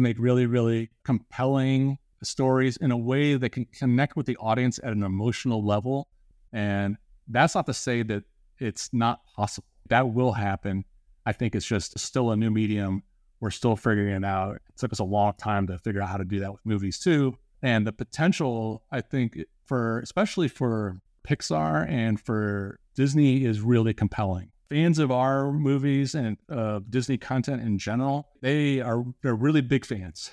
make 0.00 0.16
really, 0.18 0.46
really 0.46 0.90
compelling 1.04 1.98
stories 2.22 2.76
in 2.76 2.90
a 2.90 2.96
way 2.96 3.34
that 3.34 3.50
can 3.50 3.64
connect 3.66 4.16
with 4.16 4.26
the 4.26 4.36
audience 4.36 4.78
at 4.82 4.92
an 4.92 5.02
emotional 5.02 5.64
level. 5.64 6.08
And 6.52 6.96
that's 7.28 7.54
not 7.54 7.66
to 7.66 7.74
say 7.74 8.02
that 8.04 8.24
it's 8.58 8.90
not 8.92 9.20
possible. 9.36 9.66
That 9.88 10.10
will 10.10 10.32
happen. 10.32 10.84
I 11.26 11.32
think 11.32 11.54
it's 11.54 11.66
just 11.66 11.98
still 11.98 12.30
a 12.30 12.36
new 12.36 12.50
medium. 12.50 13.02
We're 13.40 13.50
still 13.50 13.76
figuring 13.76 14.14
it 14.14 14.24
out. 14.24 14.56
It 14.56 14.76
took 14.76 14.92
us 14.92 15.00
a 15.00 15.04
long 15.04 15.34
time 15.38 15.66
to 15.66 15.78
figure 15.78 16.00
out 16.00 16.08
how 16.08 16.16
to 16.16 16.24
do 16.24 16.40
that 16.40 16.52
with 16.52 16.60
movies 16.64 16.98
too. 16.98 17.36
And 17.62 17.86
the 17.86 17.92
potential, 17.92 18.82
I 18.90 19.00
think, 19.00 19.38
for 19.66 20.00
especially 20.00 20.48
for 20.48 21.00
Pixar 21.26 21.88
and 21.88 22.20
for 22.20 22.78
Disney 22.94 23.44
is 23.44 23.60
really 23.60 23.94
compelling 23.94 24.50
fans 24.72 24.98
of 24.98 25.10
our 25.10 25.52
movies 25.52 26.14
and 26.14 26.38
uh, 26.50 26.80
Disney 26.88 27.18
content 27.18 27.60
in 27.60 27.76
general, 27.76 28.28
they 28.40 28.80
are 28.80 29.04
they're 29.22 29.34
really 29.34 29.60
big 29.60 29.84
fans, 29.84 30.30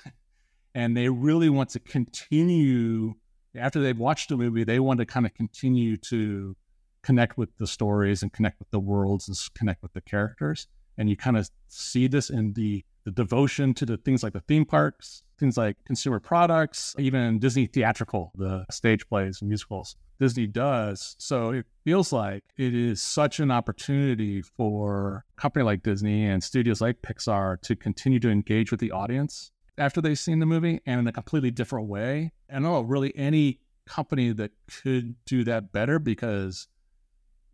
and 0.74 0.96
they 0.96 1.10
really 1.10 1.50
want 1.50 1.68
to 1.70 1.78
continue 1.78 3.14
after 3.54 3.82
they've 3.82 3.98
watched 3.98 4.30
a 4.30 4.36
movie. 4.38 4.64
They 4.64 4.80
want 4.80 4.98
to 5.00 5.04
kind 5.04 5.26
of 5.26 5.34
continue 5.34 5.98
to 6.08 6.56
connect 7.02 7.36
with 7.36 7.54
the 7.58 7.66
stories 7.66 8.22
and 8.22 8.32
connect 8.32 8.58
with 8.58 8.70
the 8.70 8.80
worlds 8.80 9.28
and 9.28 9.36
connect 9.54 9.82
with 9.82 9.92
the 9.92 10.00
characters. 10.00 10.68
And 10.96 11.10
you 11.10 11.16
kind 11.16 11.36
of 11.36 11.50
see 11.68 12.06
this 12.06 12.30
in 12.30 12.54
the 12.54 12.84
the 13.04 13.10
devotion 13.10 13.74
to 13.74 13.86
the 13.86 13.96
things 13.96 14.22
like 14.22 14.32
the 14.32 14.40
theme 14.40 14.64
parks, 14.64 15.22
things 15.38 15.56
like 15.56 15.76
consumer 15.84 16.20
products, 16.20 16.94
even 16.98 17.38
Disney 17.38 17.66
theatrical, 17.66 18.32
the 18.34 18.66
stage 18.70 19.08
plays 19.08 19.40
and 19.40 19.48
musicals 19.48 19.96
Disney 20.20 20.46
does. 20.46 21.16
So 21.18 21.50
it 21.50 21.66
feels 21.82 22.12
like 22.12 22.44
it 22.58 22.74
is 22.74 23.00
such 23.00 23.40
an 23.40 23.50
opportunity 23.50 24.42
for 24.42 25.24
a 25.36 25.40
company 25.40 25.64
like 25.64 25.82
Disney 25.82 26.26
and 26.26 26.44
studios 26.44 26.82
like 26.82 27.00
Pixar 27.00 27.60
to 27.62 27.74
continue 27.74 28.20
to 28.20 28.30
engage 28.30 28.70
with 28.70 28.80
the 28.80 28.92
audience 28.92 29.50
after 29.78 30.02
they've 30.02 30.18
seen 30.18 30.38
the 30.38 30.46
movie 30.46 30.80
and 30.84 31.00
in 31.00 31.06
a 31.06 31.12
completely 31.12 31.50
different 31.50 31.88
way. 31.88 32.32
I 32.50 32.54
don't 32.54 32.64
know 32.64 32.82
really 32.82 33.16
any 33.16 33.60
company 33.86 34.30
that 34.32 34.52
could 34.82 35.16
do 35.24 35.42
that 35.44 35.72
better 35.72 35.98
because 35.98 36.68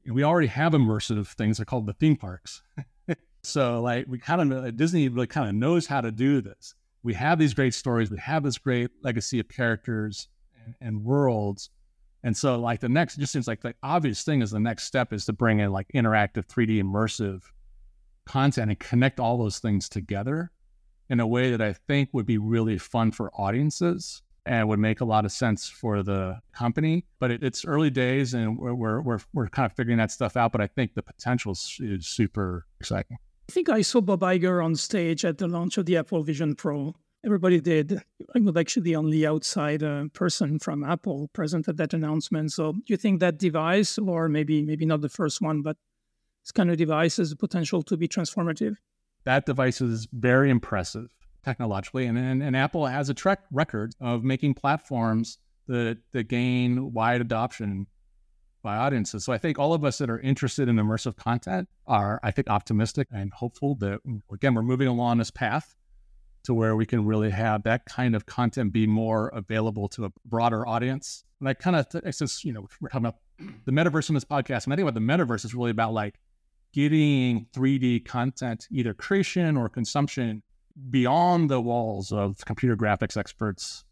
we 0.05 0.25
already 0.25 0.49
have 0.49 0.73
immersive 0.73 1.29
things. 1.29 1.59
They're 1.59 1.65
called 1.65 1.87
the 1.87 1.93
theme 1.93 2.17
parks. 2.17 2.63
so 3.47 3.81
like 3.81 4.07
we 4.09 4.19
kind 4.19 4.53
of 4.53 4.77
Disney 4.77 5.09
really 5.09 5.27
kind 5.27 5.49
of 5.49 5.55
knows 5.55 5.87
how 5.87 6.01
to 6.01 6.11
do 6.11 6.41
this. 6.41 6.75
We 7.03 7.15
have 7.15 7.39
these 7.39 7.55
great 7.55 7.75
stories. 7.75 8.11
We 8.11 8.19
have 8.19 8.43
this 8.43 8.59
great 8.59 8.91
legacy 9.03 9.39
of 9.39 9.49
characters 9.49 10.29
and, 10.65 10.75
and 10.81 11.05
worlds 11.05 11.71
and 12.27 12.37
so 12.37 12.59
like 12.59 12.81
the 12.81 12.89
next 12.89 13.19
just 13.19 13.33
seems 13.33 13.47
like 13.47 13.61
the 13.61 13.73
obvious 13.85 14.25
thing 14.25 14.43
is 14.43 14.51
the 14.51 14.59
next 14.59 14.83
step 14.83 15.13
is 15.13 15.27
to 15.27 15.33
bring 15.33 15.61
in 15.61 15.71
like 15.71 15.87
interactive 15.95 16.45
3D 16.47 16.83
immersive 16.83 17.43
content 18.25 18.69
and 18.69 18.81
connect 18.81 19.21
all 19.21 19.39
those 19.39 19.61
things 19.61 19.89
together 19.89 20.51
in 21.09 21.21
a 21.21 21.27
way 21.27 21.53
that 21.53 21.61
I 21.61 21.73
think 21.73 22.09
would 22.13 22.27
be 22.27 22.37
really 22.37 22.79
fun 22.79 23.13
for 23.13 23.31
audiences 23.35 24.23
and 24.45 24.69
would 24.69 24.81
make 24.81 25.01
a 25.01 25.05
lot 25.05 25.25
of 25.25 25.31
sense 25.31 25.69
for 25.69 26.03
the 26.03 26.41
company. 26.53 27.05
But 27.21 27.31
it, 27.31 27.45
it's 27.45 27.65
early 27.65 27.91
days 27.91 28.35
and 28.35 28.59
we're, 28.59 29.01
we're, 29.01 29.21
we're, 29.33 29.49
kind 29.49 29.71
of 29.71 29.77
figuring 29.77 29.99
that 29.99 30.11
stuff 30.11 30.37
out. 30.37 30.51
But 30.51 30.61
I 30.61 30.67
think 30.67 30.95
the 30.95 31.03
potential 31.03 31.53
is 31.53 32.07
super 32.09 32.67
exciting. 32.81 33.19
I 33.49 33.53
think 33.53 33.69
I 33.69 33.83
saw 33.83 34.01
Bob 34.01 34.21
Iger 34.21 34.65
on 34.65 34.75
stage 34.75 35.25
at 35.25 35.39
the 35.39 35.47
launch 35.47 35.79
of 35.79 35.87
the 35.87 35.97
Apple 35.97 36.23
Vision 36.23 36.55
Pro 36.55 36.95
everybody 37.27 37.61
did. 37.61 38.01
I 38.35 38.39
was 38.39 38.57
actually 38.57 38.85
the 38.85 38.97
only 38.97 39.27
outside 39.27 39.83
uh, 39.83 40.05
person 40.15 40.59
from 40.59 40.85
Apple 40.85 41.29
present 41.35 41.69
at 41.69 41.77
that 41.77 41.93
announcement. 41.93 42.53
So, 42.53 42.73
do 42.73 42.83
you 42.87 42.97
think 42.97 43.21
that 43.21 43.39
device, 43.39 43.99
or 43.99 44.29
maybe 44.29 44.63
maybe 44.63 44.87
not 44.87 45.01
the 45.01 45.09
first 45.09 45.43
one, 45.43 45.61
but 45.61 45.77
this 46.45 46.53
kind 46.53 46.71
of 46.71 46.79
device 46.79 47.17
has 47.17 47.31
the 47.31 47.37
potential 47.37 47.83
to 47.83 47.97
be 47.97 48.09
transformative? 48.09 48.77
That 49.25 49.45
device 49.45 49.81
is 49.81 50.07
very 50.13 50.49
impressive 50.49 51.09
technologically, 51.45 52.07
and 52.07 52.17
and, 52.17 52.43
and 52.43 52.57
Apple 52.57 52.87
has 52.87 53.09
a 53.09 53.15
track 53.15 53.41
record 53.51 53.95
of 54.01 54.23
making 54.23 54.55
platforms 54.55 55.39
that 55.67 55.99
that 56.13 56.29
gain 56.29 56.93
wide 56.93 57.21
adoption 57.21 57.89
by 58.67 58.77
audiences. 58.77 59.25
So 59.25 59.33
I 59.33 59.39
think 59.39 59.61
all 59.61 59.75
of 59.75 59.85
us 59.85 59.99
that 59.99 60.11
are 60.11 60.19
interested 60.19 60.69
in 60.69 60.75
immersive 60.75 61.15
content 61.15 61.69
are, 61.87 62.19
I 62.25 62.33
think, 62.33 62.51
optimistic 62.51 63.07
and 63.13 63.33
hopeful 63.33 63.77
that 63.77 64.01
again 64.33 64.55
we're 64.55 64.63
moving 64.63 64.89
along 64.89 65.19
this 65.19 65.31
path 65.31 65.77
to 66.43 66.53
where 66.53 66.75
we 66.75 66.85
can 66.85 67.07
really 67.07 67.31
have 67.31 67.63
that 67.63 67.85
kind 67.87 68.17
of 68.17 68.27
content 68.27 68.73
be 68.73 68.85
more 68.87 69.29
available 69.29 69.89
to 69.91 70.07
a 70.07 70.11
broader 70.25 70.67
audience. 70.67 71.23
And 71.39 71.49
I 71.49 71.55
kind 71.55 71.77
of, 71.77 71.87
since, 72.13 72.45
you 72.45 72.53
know, 72.53 72.67
we're 72.81 72.89
talking 72.89 73.07
about 73.07 73.21
the 73.67 73.73
metaverse 73.73 74.09
in 74.09 74.15
this 74.15 74.25
podcast, 74.25 74.65
and 74.65 74.73
I 74.73 74.77
think 74.77 74.89
about 74.89 74.95
the 74.95 75.01
metaverse 75.01 75.45
is 75.45 75.55
really 75.55 75.71
about 75.71 75.93
like 75.93 76.19
getting 76.73 77.47
3D 77.55 78.05
content, 78.05 78.67
either 78.73 78.95
creation 78.95 79.57
or 79.57 79.69
consumption, 79.69 80.43
beyond 80.91 81.51
the 81.51 81.61
walls 81.61 82.11
of 82.11 82.39
computer 82.45 82.77
graphics 82.77 83.17
experts 83.17 83.85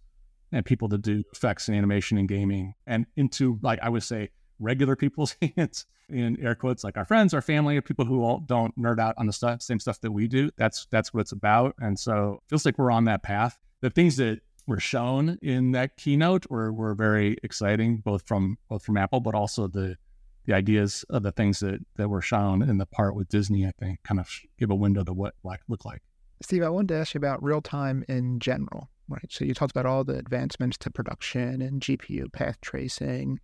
and 0.51 0.67
people 0.67 0.89
that 0.89 1.03
do 1.03 1.23
effects 1.33 1.69
and 1.69 1.77
animation 1.77 2.19
and 2.19 2.29
gaming 2.29 2.75
and 2.87 3.07
into, 3.17 3.59
like, 3.63 3.79
I 3.81 3.89
would 3.89 4.03
say, 4.03 4.31
regular 4.59 4.97
people's 4.97 5.37
hands 5.57 5.87
in 6.09 6.41
air 6.41 6.55
quotes, 6.55 6.85
like 6.85 6.97
our 6.97 7.05
friends, 7.05 7.35
our 7.35 7.43
family, 7.43 7.81
people 7.81 8.05
who 8.05 8.23
all 8.23 8.41
don't 8.41 8.77
nerd 8.79 8.99
out 8.99 9.15
on 9.17 9.27
the 9.27 9.33
stuff, 9.33 9.63
same 9.63 9.81
stuff 9.81 10.01
that 10.01 10.13
we 10.13 10.29
do. 10.29 10.51
That's 10.57 10.87
that's 10.91 11.13
what 11.13 11.21
it's 11.21 11.33
about. 11.33 11.75
And 11.79 11.99
so 11.99 12.43
feels 12.49 12.65
like 12.65 12.79
we're 12.79 12.91
on 12.91 13.05
that 13.05 13.23
path. 13.23 13.59
The 13.81 13.91
things 13.91 14.17
that 14.17 14.41
were 14.67 14.81
shown 14.81 15.39
in 15.43 15.73
that 15.73 15.97
keynote 15.97 16.51
were, 16.51 16.73
were 16.73 16.95
very 16.95 17.37
exciting, 17.43 17.99
both 17.99 18.27
from 18.27 18.59
both 18.69 18.85
from 18.85 18.97
Apple, 18.97 19.21
but 19.21 19.35
also 19.35 19.67
the 19.67 19.97
the 20.47 20.55
ideas 20.55 21.05
of 21.09 21.23
the 21.23 21.33
things 21.33 21.61
that, 21.61 21.81
that 21.97 22.09
were 22.09 22.21
shown 22.21 22.63
in 22.63 22.77
the 22.77 22.85
part 22.85 23.17
with 23.17 23.29
Disney, 23.29 23.67
I 23.67 23.73
think, 23.79 24.03
kind 24.03 24.21
of 24.21 24.29
give 24.59 24.71
a 24.71 24.75
window 24.75 25.03
to 25.03 25.13
what 25.13 25.35
like 25.43 25.61
look 25.69 25.85
like. 25.85 26.03
Steve, 26.43 26.63
I 26.63 26.69
wanted 26.69 26.89
to 26.89 26.97
ask 26.97 27.15
you 27.15 27.19
about 27.19 27.43
real 27.43 27.63
time 27.63 28.05
in 28.09 28.41
general, 28.41 28.91
right? 29.09 29.25
So 29.31 29.45
you 29.45 29.55
talked 29.55 29.71
about 29.71 29.87
all 29.87 30.05
the 30.05 30.19
advancements 30.19 30.77
to 30.79 30.91
production 30.91 31.63
and 31.63 31.81
GPU 31.81 32.31
path 32.33 32.61
tracing 32.61 33.41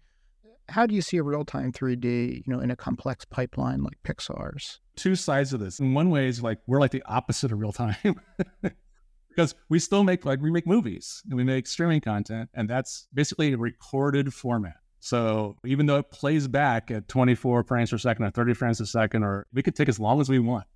how 0.70 0.86
do 0.86 0.94
you 0.94 1.02
see 1.02 1.16
a 1.16 1.22
real 1.22 1.44
time 1.44 1.72
3D, 1.72 2.36
you 2.36 2.42
know, 2.46 2.60
in 2.60 2.70
a 2.70 2.76
complex 2.76 3.24
pipeline 3.24 3.82
like 3.82 3.98
Pixar's? 4.04 4.80
Two 4.96 5.14
sides 5.14 5.52
of 5.52 5.60
this. 5.60 5.80
In 5.80 5.94
one 5.94 6.10
way, 6.10 6.28
is 6.28 6.42
like 6.42 6.58
we're 6.66 6.80
like 6.80 6.92
the 6.92 7.02
opposite 7.06 7.52
of 7.52 7.58
real 7.58 7.72
time. 7.72 8.20
because 9.30 9.54
we 9.68 9.78
still 9.78 10.04
make 10.04 10.24
like 10.24 10.40
we 10.40 10.50
make 10.50 10.66
movies 10.66 11.22
and 11.28 11.36
we 11.36 11.44
make 11.44 11.66
streaming 11.66 12.00
content 12.00 12.50
and 12.54 12.68
that's 12.68 13.08
basically 13.14 13.52
a 13.52 13.56
recorded 13.56 14.34
format 14.34 14.76
so 14.98 15.56
even 15.64 15.86
though 15.86 15.98
it 15.98 16.10
plays 16.10 16.46
back 16.46 16.90
at 16.90 17.08
24 17.08 17.64
frames 17.64 17.90
per 17.90 17.98
second 17.98 18.24
or 18.24 18.30
30 18.30 18.54
frames 18.54 18.80
a 18.80 18.86
second 18.86 19.22
or 19.22 19.46
we 19.54 19.62
could 19.62 19.74
take 19.74 19.88
as 19.88 19.98
long 19.98 20.20
as 20.20 20.28
we 20.28 20.38
want 20.38 20.66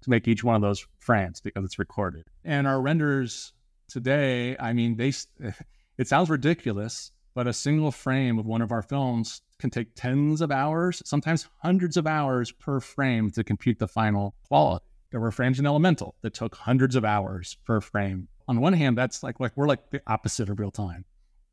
to 0.00 0.10
make 0.10 0.26
each 0.28 0.44
one 0.44 0.54
of 0.54 0.62
those 0.62 0.86
frames 1.00 1.40
because 1.40 1.64
it's 1.64 1.78
recorded 1.78 2.24
and 2.44 2.66
our 2.66 2.80
renders 2.80 3.52
today 3.88 4.56
i 4.58 4.72
mean 4.72 4.96
they 4.96 5.12
it 5.98 6.08
sounds 6.08 6.30
ridiculous 6.30 7.12
but 7.34 7.46
a 7.46 7.52
single 7.52 7.90
frame 7.90 8.38
of 8.38 8.46
one 8.46 8.62
of 8.62 8.70
our 8.70 8.82
films 8.82 9.42
can 9.58 9.70
take 9.70 9.94
tens 9.94 10.40
of 10.40 10.50
hours, 10.50 11.02
sometimes 11.04 11.48
hundreds 11.62 11.96
of 11.96 12.06
hours 12.06 12.52
per 12.52 12.80
frame 12.80 13.30
to 13.30 13.44
compute 13.44 13.78
the 13.78 13.88
final 13.88 14.34
quality. 14.46 14.84
There 15.10 15.20
were 15.20 15.30
frames 15.30 15.60
in 15.60 15.66
Elemental 15.66 16.16
that 16.22 16.34
took 16.34 16.56
hundreds 16.56 16.96
of 16.96 17.04
hours 17.04 17.56
per 17.64 17.80
frame. 17.80 18.28
On 18.48 18.60
one 18.60 18.72
hand, 18.72 18.98
that's 18.98 19.22
like, 19.22 19.38
like 19.40 19.52
we're 19.56 19.68
like 19.68 19.90
the 19.90 20.02
opposite 20.06 20.48
of 20.48 20.58
real 20.58 20.70
time. 20.70 21.04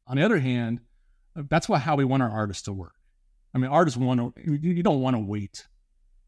On 0.08 0.18
the 0.18 0.24
other 0.24 0.40
hand, 0.40 0.82
that's 1.36 1.70
what, 1.70 1.82
how 1.82 1.96
we 1.96 2.04
want 2.04 2.24
our 2.24 2.30
artists 2.30 2.64
to 2.64 2.74
work. 2.74 2.96
I 3.54 3.60
mean, 3.60 3.70
artists 3.70 3.98
want 3.98 4.36
to, 4.36 4.54
you 4.54 4.82
don't 4.82 5.02
want 5.02 5.16
to 5.16 5.20
wait 5.20 5.68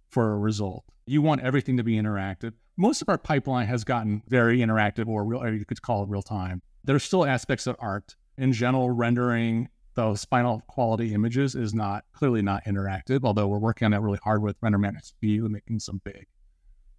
for 0.10 0.34
a 0.34 0.38
result. 0.38 0.86
You 1.06 1.22
want 1.22 1.42
everything 1.42 1.78
to 1.78 1.84
be 1.84 1.96
interactive. 1.96 2.54
Most 2.78 3.02
of 3.02 3.10
our 3.10 3.18
pipeline 3.18 3.68
has 3.68 3.84
gotten 3.84 4.22
very 4.28 4.60
interactive 4.60 5.08
or 5.08 5.26
real, 5.26 5.42
or 5.42 5.52
you 5.52 5.66
could 5.66 5.82
call 5.82 6.04
it 6.04 6.10
real 6.10 6.22
time. 6.22 6.62
There's 6.84 7.04
still 7.04 7.26
aspects 7.26 7.68
of 7.68 7.76
art 7.80 8.16
in 8.38 8.54
general, 8.54 8.90
rendering 8.90 9.70
those 9.96 10.22
spinal 10.22 10.62
quality 10.68 11.14
images 11.14 11.56
is 11.56 11.74
not 11.74 12.04
clearly 12.14 12.42
not 12.42 12.66
interactive, 12.66 13.22
although 13.24 13.48
we're 13.48 13.60
working 13.60 13.86
on 13.86 13.92
that 13.92 14.02
really 14.02 14.20
hard 14.24 14.42
with 14.42 14.60
RenderMan 14.62 14.98
XPU 14.98 15.44
and 15.44 15.52
making 15.52 15.80
some 15.80 16.02
big, 16.04 16.28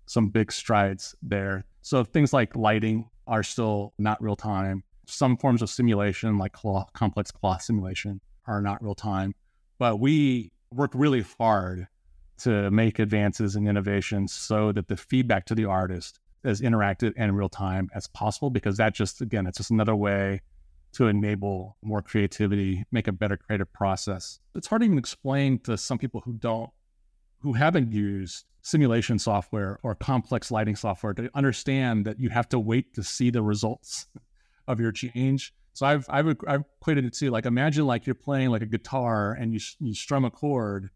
some 0.07 0.29
big 0.29 0.53
strides 0.53 1.15
there. 1.23 1.65
So 1.83 2.05
things 2.05 2.33
like 2.33 2.55
lighting 2.55 3.11
are 3.27 3.43
still 3.43 3.95
not 3.99 4.23
real 4.23 4.37
time. 4.37 4.85
Some 5.07 5.37
forms 5.37 5.61
of 5.61 5.71
simulation, 5.71 6.39
like 6.39 6.53
cloth, 6.53 6.93
complex 6.93 7.31
cloth 7.31 7.63
simulation, 7.63 8.21
are 8.47 8.61
not 8.61 8.83
real 8.83 8.95
time. 8.95 9.35
But 9.79 9.97
we 9.97 10.53
worked 10.71 10.95
really 10.95 11.25
hard 11.39 11.89
to 12.39 12.71
make 12.71 12.99
advances 12.99 13.57
and 13.57 13.69
innovations 13.69 14.33
so 14.33 14.73
that 14.73 14.89
the 14.89 14.97
feedback 14.97 15.47
to 15.47 15.55
the 15.55 15.65
artist 15.65 16.21
is 16.45 16.61
interactive 16.61 17.13
and 17.17 17.37
real 17.37 17.49
time 17.49 17.89
as 17.95 18.07
possible, 18.09 18.51
because 18.51 18.77
that 18.77 18.95
just, 18.95 19.21
again, 19.21 19.47
it's 19.47 19.59
just 19.59 19.71
another 19.71 19.97
way 19.97 20.41
to 20.95 21.09
enable 21.09 21.77
more 21.83 22.03
creativity, 22.03 22.85
make 22.93 23.09
a 23.09 23.13
better 23.13 23.37
creative 23.37 23.73
process. 23.73 24.41
It's 24.55 24.67
hard 24.67 24.83
to 24.83 24.87
even 24.87 24.99
explain 24.99 25.59
to 25.61 25.77
some 25.77 25.99
people 25.99 26.21
who 26.25 26.35
don't, 26.35 26.71
who 27.41 27.53
haven't 27.53 27.93
used 27.93 28.45
simulation 28.63 29.19
software 29.19 29.79
or 29.83 29.95
complex 29.95 30.51
lighting 30.51 30.77
software 30.77 31.13
to 31.13 31.31
understand 31.35 32.07
that 32.07 32.19
you 32.19 32.31
have 32.31 32.49
to 32.49 32.59
wait 32.59 32.95
to 32.95 33.03
see 33.03 33.31
the 33.31 33.43
results 33.43 34.07
of 34.69 34.81
your 34.81 34.93
change. 34.93 35.53
So 35.75 35.87
I've 35.87 36.07
I've 36.09 36.37
I've 36.47 36.65
equated 36.81 37.05
it 37.05 37.15
to 37.15 37.31
like 37.31 37.47
imagine 37.47 37.85
like 37.87 38.07
you're 38.07 38.15
playing 38.15 38.51
like 38.51 38.63
a 38.63 38.67
guitar 38.67 39.33
and 39.33 39.53
you 39.53 39.61
you 39.81 39.93
strum 39.93 40.25
a 40.25 40.31
chord, 40.31 40.91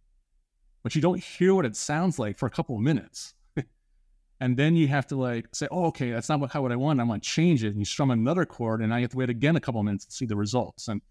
but 0.83 0.95
you 0.95 1.03
don't 1.03 1.23
hear 1.23 1.55
what 1.55 1.67
it 1.67 1.77
sounds 1.77 2.19
like 2.19 2.39
for 2.39 2.47
a 2.47 2.51
couple 2.51 2.77
of 2.77 2.83
minutes 2.83 3.35
and 4.41 4.57
then 4.57 4.77
you 4.77 4.87
have 4.89 5.07
to 5.09 5.17
like 5.17 5.47
say, 5.53 5.67
oh, 5.71 5.87
okay, 5.87 6.11
that's 6.13 6.29
not 6.29 6.41
what, 6.41 6.53
how 6.53 6.63
what 6.63 6.71
I 6.71 6.77
want. 6.77 7.01
I'm 7.01 7.09
going 7.09 7.21
to 7.21 7.29
change 7.29 7.65
it. 7.65 7.69
And 7.69 7.79
you 7.79 7.85
strum 7.85 8.11
another 8.11 8.45
chord, 8.45 8.81
and 8.81 8.95
I 8.95 9.01
have 9.01 9.11
to 9.11 9.17
wait 9.17 9.31
again 9.31 9.57
a 9.57 9.61
couple 9.61 9.81
of 9.81 9.85
minutes 9.85 10.05
to 10.07 10.13
see 10.13 10.27
the 10.27 10.37
results. 10.37 10.89
And 10.89 11.03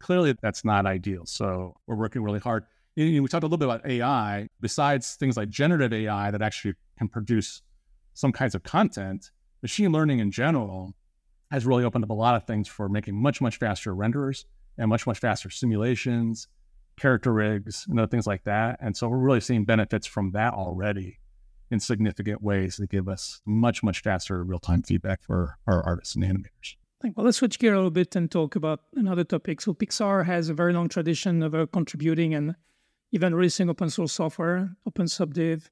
clearly, 0.00 0.36
that's 0.42 0.64
not 0.64 0.84
ideal. 0.84 1.24
So 1.24 1.76
we're 1.86 1.96
working 1.96 2.22
really 2.22 2.40
hard. 2.40 2.64
Know, 2.96 3.22
we 3.22 3.28
talked 3.28 3.42
a 3.42 3.46
little 3.46 3.56
bit 3.58 3.64
about 3.64 3.86
AI. 3.86 4.48
Besides 4.60 5.14
things 5.16 5.36
like 5.36 5.48
generative 5.48 5.92
AI 5.92 6.30
that 6.30 6.42
actually 6.42 6.74
can 6.98 7.08
produce 7.08 7.62
some 8.12 8.32
kinds 8.32 8.54
of 8.54 8.62
content, 8.62 9.30
machine 9.62 9.90
learning 9.90 10.18
in 10.18 10.30
general 10.30 10.92
has 11.50 11.64
really 11.64 11.84
opened 11.84 12.04
up 12.04 12.10
a 12.10 12.14
lot 12.14 12.34
of 12.34 12.46
things 12.46 12.68
for 12.68 12.88
making 12.88 13.20
much, 13.20 13.40
much 13.40 13.56
faster 13.56 13.94
renderers 13.94 14.44
and 14.76 14.90
much, 14.90 15.06
much 15.06 15.18
faster 15.18 15.48
simulations, 15.48 16.48
character 16.98 17.32
rigs, 17.32 17.86
and 17.88 17.98
other 17.98 18.08
things 18.08 18.26
like 18.26 18.44
that. 18.44 18.78
And 18.80 18.94
so 18.96 19.08
we're 19.08 19.18
really 19.18 19.40
seeing 19.40 19.64
benefits 19.64 20.06
from 20.06 20.32
that 20.32 20.52
already 20.52 21.18
in 21.74 21.80
significant 21.80 22.40
ways 22.42 22.76
that 22.76 22.88
give 22.88 23.08
us 23.08 23.42
much, 23.44 23.82
much 23.82 24.00
faster 24.00 24.42
real 24.42 24.58
time 24.58 24.82
feedback 24.82 25.22
for 25.22 25.58
our 25.66 25.82
artists 25.82 26.14
and 26.14 26.24
animators. 26.24 26.76
Well, 27.14 27.26
let's 27.26 27.36
switch 27.36 27.58
gear 27.58 27.74
a 27.74 27.76
little 27.76 27.90
bit 27.90 28.16
and 28.16 28.30
talk 28.30 28.56
about 28.56 28.80
another 28.94 29.24
topic. 29.24 29.60
So, 29.60 29.74
Pixar 29.74 30.24
has 30.24 30.48
a 30.48 30.54
very 30.54 30.72
long 30.72 30.88
tradition 30.88 31.42
of 31.42 31.54
uh, 31.54 31.66
contributing 31.66 32.32
and 32.32 32.54
even 33.12 33.34
releasing 33.34 33.68
open 33.68 33.90
source 33.90 34.12
software, 34.12 34.70
OpenSubdiv, 34.88 35.68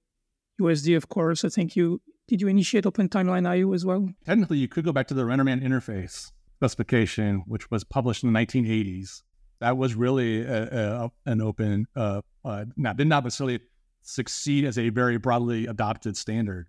USD, 0.60 0.94
of 0.94 1.08
course. 1.08 1.42
I 1.42 1.48
think 1.48 1.74
you 1.74 2.02
did 2.28 2.40
you 2.40 2.48
initiate 2.48 2.86
Open 2.86 3.08
Timeline 3.08 3.48
IO 3.48 3.72
as 3.72 3.84
well? 3.84 4.08
Technically, 4.24 4.58
you 4.58 4.68
could 4.68 4.84
go 4.84 4.92
back 4.92 5.08
to 5.08 5.14
the 5.14 5.22
RenderMan 5.22 5.62
interface 5.62 6.32
specification, 6.56 7.42
which 7.46 7.70
was 7.70 7.82
published 7.82 8.22
in 8.22 8.32
the 8.32 8.38
1980s. 8.38 9.22
That 9.60 9.76
was 9.76 9.94
really 9.94 10.42
a, 10.42 10.62
a, 10.64 11.10
an 11.26 11.40
open, 11.40 11.86
uh, 11.96 12.22
uh, 12.44 12.66
not, 12.76 12.96
did 12.96 13.08
not 13.08 13.24
necessarily 13.24 13.60
succeed 14.02 14.64
as 14.64 14.78
a 14.78 14.90
very 14.90 15.16
broadly 15.16 15.66
adopted 15.66 16.16
standard, 16.16 16.68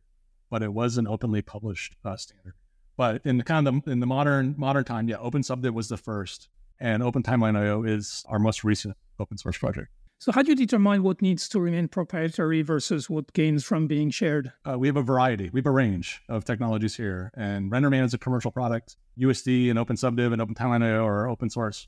but 0.50 0.64
it 0.64 0.74
was 0.74 0.98
an 0.98 1.08
openly 1.08 1.42
published 1.42 1.96
uh, 2.06 2.16
standard. 2.16 2.54
But 2.96 3.22
in 3.26 3.38
the 3.38 3.44
kind 3.44 3.68
of 3.68 3.84
the, 3.84 3.92
in 3.92 4.00
the 4.00 4.06
modern 4.06 4.56
modern 4.58 4.84
time, 4.84 5.08
yeah, 5.08 5.18
OpenSubdiv 5.18 5.74
was 5.74 5.90
the 5.90 5.98
first, 5.98 6.50
and 6.80 7.02
Open 7.02 7.24
Timeline 7.24 7.58
IO 7.58 7.84
is 7.84 8.24
our 8.28 8.40
most 8.40 8.64
recent 8.64 8.96
open 9.20 9.38
source 9.38 9.58
project. 9.58 9.90
So, 10.20 10.32
how 10.32 10.42
do 10.42 10.52
you 10.52 10.56
determine 10.56 11.04
what 11.04 11.22
needs 11.22 11.50
to 11.50 11.60
remain 11.60 11.88
proprietary 11.88 12.62
versus 12.62 13.10
what 13.10 13.34
gains 13.34 13.66
from 13.66 13.88
being 13.88 14.10
shared? 14.10 14.54
Uh, 14.64 14.78
we 14.78 14.88
have 14.88 14.96
a 14.96 15.02
variety. 15.02 15.50
We 15.52 15.60
have 15.60 15.66
a 15.66 15.72
range 15.72 16.22
of 16.30 16.46
technologies 16.46 16.96
here, 16.96 17.32
and 17.36 17.72
RenderMan 17.72 18.06
is 18.06 18.14
a 18.14 18.18
commercial 18.18 18.52
product. 18.52 18.96
USD 19.20 19.70
and 19.70 19.80
OpenSubdiv 19.80 20.32
and 20.32 20.42
Open 20.42 20.56
Timeline 20.56 20.84
are 20.84 21.28
open 21.28 21.50
source 21.50 21.88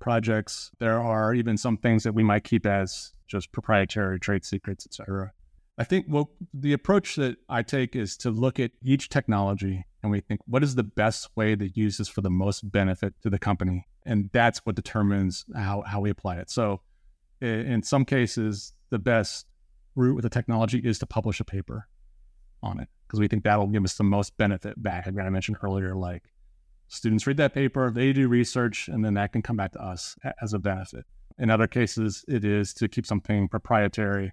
projects. 0.00 0.70
There 0.78 1.00
are 1.00 1.34
even 1.34 1.56
some 1.56 1.76
things 1.76 2.02
that 2.02 2.12
we 2.12 2.22
might 2.22 2.44
keep 2.44 2.66
as 2.66 3.12
just 3.26 3.52
proprietary 3.52 4.18
trade 4.18 4.44
secrets, 4.44 4.86
etc. 4.86 5.32
I 5.78 5.84
think 5.84 6.06
well, 6.08 6.30
the 6.52 6.72
approach 6.72 7.16
that 7.16 7.36
I 7.48 7.62
take 7.62 7.94
is 7.94 8.16
to 8.18 8.30
look 8.30 8.58
at 8.58 8.72
each 8.82 9.08
technology 9.08 9.86
and 10.02 10.10
we 10.10 10.20
think, 10.20 10.40
what 10.46 10.62
is 10.62 10.74
the 10.74 10.82
best 10.82 11.28
way 11.36 11.54
to 11.56 11.68
use 11.68 11.98
this 11.98 12.08
for 12.08 12.20
the 12.22 12.30
most 12.30 12.70
benefit 12.70 13.14
to 13.22 13.30
the 13.30 13.38
company? 13.38 13.86
And 14.04 14.30
that's 14.32 14.58
what 14.60 14.74
determines 14.74 15.44
how, 15.54 15.82
how 15.86 16.00
we 16.00 16.10
apply 16.10 16.36
it. 16.36 16.50
So 16.50 16.80
in 17.40 17.82
some 17.82 18.04
cases, 18.04 18.72
the 18.90 18.98
best 18.98 19.46
route 19.94 20.14
with 20.14 20.22
the 20.22 20.30
technology 20.30 20.78
is 20.78 20.98
to 21.00 21.06
publish 21.06 21.40
a 21.40 21.44
paper 21.44 21.86
on 22.62 22.80
it 22.80 22.88
because 23.06 23.20
we 23.20 23.28
think 23.28 23.44
that'll 23.44 23.66
give 23.66 23.84
us 23.84 23.94
the 23.94 24.04
most 24.04 24.36
benefit 24.36 24.80
back. 24.82 25.06
Again, 25.06 25.26
I 25.26 25.30
mentioned 25.30 25.58
earlier, 25.62 25.94
like 25.94 26.24
students 26.90 27.26
read 27.26 27.38
that 27.38 27.54
paper, 27.54 27.90
they 27.90 28.12
do 28.12 28.28
research, 28.28 28.88
and 28.88 29.04
then 29.04 29.14
that 29.14 29.32
can 29.32 29.42
come 29.42 29.56
back 29.56 29.72
to 29.72 29.82
us 29.82 30.16
as 30.42 30.52
a 30.52 30.58
benefit. 30.58 31.06
In 31.38 31.48
other 31.48 31.66
cases, 31.66 32.24
it 32.28 32.44
is 32.44 32.74
to 32.74 32.88
keep 32.88 33.06
something 33.06 33.48
proprietary. 33.48 34.32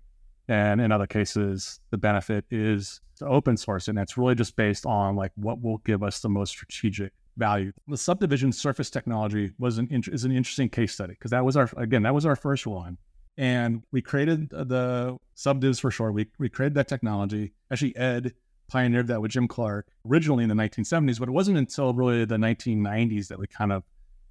And 0.49 0.81
in 0.81 0.91
other 0.91 1.07
cases, 1.07 1.79
the 1.91 1.97
benefit 1.97 2.45
is 2.51 2.99
to 3.17 3.27
open 3.27 3.57
source. 3.57 3.87
And 3.87 3.97
that's 3.97 4.17
really 4.17 4.35
just 4.35 4.55
based 4.55 4.85
on 4.85 5.15
like 5.15 5.31
what 5.35 5.61
will 5.61 5.77
give 5.79 6.03
us 6.03 6.19
the 6.19 6.29
most 6.29 6.49
strategic 6.49 7.13
value. 7.37 7.71
The 7.87 7.97
subdivision 7.97 8.51
surface 8.51 8.89
technology 8.89 9.51
was 9.59 9.77
an 9.77 9.87
is 9.91 10.25
an 10.25 10.31
interesting 10.31 10.69
case 10.69 10.93
study 10.93 11.13
because 11.13 11.31
that 11.31 11.45
was 11.45 11.55
our 11.55 11.69
again 11.77 12.03
that 12.03 12.13
was 12.13 12.25
our 12.25 12.35
first 12.35 12.65
one, 12.65 12.97
and 13.37 13.83
we 13.91 14.01
created 14.01 14.49
the 14.49 15.17
subdivs 15.35 15.79
for 15.79 15.91
short. 15.91 16.13
We 16.13 16.27
we 16.39 16.49
created 16.49 16.73
that 16.75 16.87
technology. 16.87 17.53
Actually, 17.71 17.95
Ed 17.95 18.33
pioneered 18.67 19.07
that 19.07 19.21
with 19.21 19.31
Jim 19.31 19.47
Clark 19.47 19.87
originally 20.05 20.43
in 20.43 20.49
the 20.49 20.55
1970s, 20.55 21.19
but 21.19 21.29
it 21.29 21.33
wasn't 21.33 21.57
until 21.57 21.93
really 21.93 22.25
the 22.25 22.37
1990s 22.37 23.27
that 23.27 23.39
we 23.39 23.47
kind 23.47 23.71
of 23.71 23.83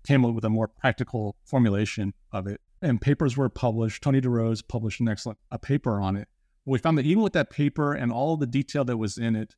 came 0.06 0.24
up 0.24 0.34
with 0.34 0.44
a 0.44 0.50
more 0.50 0.68
practical 0.68 1.36
formulation 1.44 2.14
of 2.32 2.46
it 2.46 2.60
and 2.82 3.00
papers 3.00 3.36
were 3.36 3.48
published. 3.48 4.02
Tony 4.02 4.20
DeRose 4.20 4.66
published 4.66 5.00
an 5.00 5.08
excellent 5.08 5.38
a 5.50 5.58
paper 5.58 6.00
on 6.00 6.16
it. 6.16 6.28
We 6.64 6.78
found 6.78 6.98
that 6.98 7.06
even 7.06 7.22
with 7.22 7.32
that 7.34 7.50
paper 7.50 7.92
and 7.92 8.12
all 8.12 8.36
the 8.36 8.46
detail 8.46 8.84
that 8.84 8.96
was 8.96 9.18
in 9.18 9.36
it, 9.36 9.54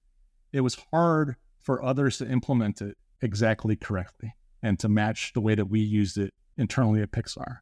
it 0.53 0.61
was 0.61 0.77
hard 0.93 1.37
for 1.61 1.83
others 1.83 2.19
to 2.19 2.29
implement 2.29 2.81
it 2.81 2.97
exactly 3.21 3.77
correctly 3.77 4.35
and 4.63 4.79
to 4.79 4.89
match 4.89 5.33
the 5.33 5.41
way 5.41 5.55
that 5.55 5.67
we 5.67 5.81
used 5.81 6.19
it 6.19 6.35
internally 6.57 7.01
at 7.03 7.11
Pixar. 7.11 7.59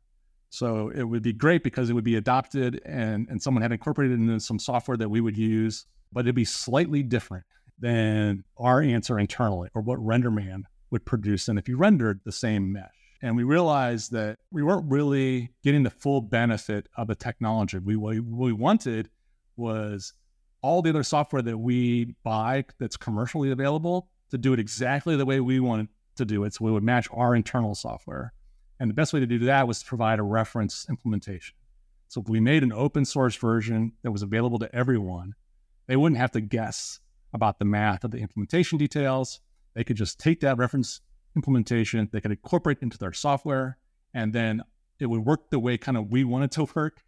So 0.50 0.90
it 0.94 1.04
would 1.04 1.22
be 1.22 1.32
great 1.32 1.62
because 1.62 1.90
it 1.90 1.92
would 1.92 2.04
be 2.04 2.16
adopted 2.16 2.80
and, 2.84 3.28
and 3.28 3.42
someone 3.42 3.62
had 3.62 3.72
incorporated 3.72 4.18
into 4.18 4.40
some 4.40 4.58
software 4.58 4.96
that 4.96 5.08
we 5.08 5.20
would 5.20 5.36
use, 5.36 5.86
but 6.16 6.24
it'd 6.24 6.34
be 6.34 6.46
slightly 6.46 7.02
different 7.02 7.44
than 7.78 8.42
our 8.56 8.80
answer 8.80 9.18
internally 9.18 9.68
or 9.74 9.82
what 9.82 9.98
RenderMan 9.98 10.62
would 10.90 11.04
produce. 11.04 11.46
And 11.46 11.58
if 11.58 11.68
you 11.68 11.76
rendered 11.76 12.20
the 12.24 12.32
same 12.32 12.72
mesh. 12.72 12.88
And 13.20 13.36
we 13.36 13.44
realized 13.44 14.12
that 14.12 14.38
we 14.50 14.62
weren't 14.62 14.90
really 14.90 15.50
getting 15.62 15.82
the 15.82 15.90
full 15.90 16.22
benefit 16.22 16.88
of 16.96 17.08
the 17.08 17.14
technology. 17.14 17.76
We, 17.76 17.96
what 17.96 18.16
we 18.24 18.54
wanted 18.54 19.10
was 19.58 20.14
all 20.62 20.80
the 20.80 20.88
other 20.88 21.02
software 21.02 21.42
that 21.42 21.58
we 21.58 22.14
buy 22.22 22.64
that's 22.80 22.96
commercially 22.96 23.50
available 23.50 24.08
to 24.30 24.38
do 24.38 24.54
it 24.54 24.58
exactly 24.58 25.16
the 25.16 25.26
way 25.26 25.40
we 25.40 25.60
wanted 25.60 25.88
to 26.16 26.24
do 26.24 26.44
it. 26.44 26.54
So 26.54 26.64
we 26.64 26.72
would 26.72 26.82
match 26.82 27.08
our 27.12 27.36
internal 27.36 27.74
software. 27.74 28.32
And 28.80 28.88
the 28.88 28.94
best 28.94 29.12
way 29.12 29.20
to 29.20 29.26
do 29.26 29.40
that 29.40 29.68
was 29.68 29.80
to 29.80 29.86
provide 29.86 30.18
a 30.18 30.22
reference 30.22 30.86
implementation. 30.88 31.56
So 32.08 32.24
we 32.26 32.40
made 32.40 32.62
an 32.62 32.72
open 32.72 33.04
source 33.04 33.36
version 33.36 33.92
that 34.02 34.12
was 34.12 34.22
available 34.22 34.58
to 34.60 34.74
everyone, 34.74 35.34
they 35.86 35.96
wouldn't 35.96 36.20
have 36.20 36.32
to 36.32 36.40
guess 36.40 37.00
about 37.32 37.58
the 37.58 37.64
math 37.64 38.04
of 38.04 38.10
the 38.10 38.18
implementation 38.18 38.78
details. 38.78 39.40
They 39.74 39.84
could 39.84 39.96
just 39.96 40.18
take 40.18 40.40
that 40.40 40.56
reference 40.56 41.00
implementation 41.36 42.08
they 42.12 42.20
could 42.20 42.30
incorporate 42.30 42.78
into 42.80 42.98
their 42.98 43.12
software, 43.12 43.76
and 44.14 44.32
then 44.32 44.62
it 44.98 45.06
would 45.06 45.24
work 45.24 45.50
the 45.50 45.58
way 45.58 45.76
kind 45.76 45.96
of 45.96 46.10
we 46.10 46.24
wanted 46.24 46.50
to 46.52 46.66
work. 46.74 47.02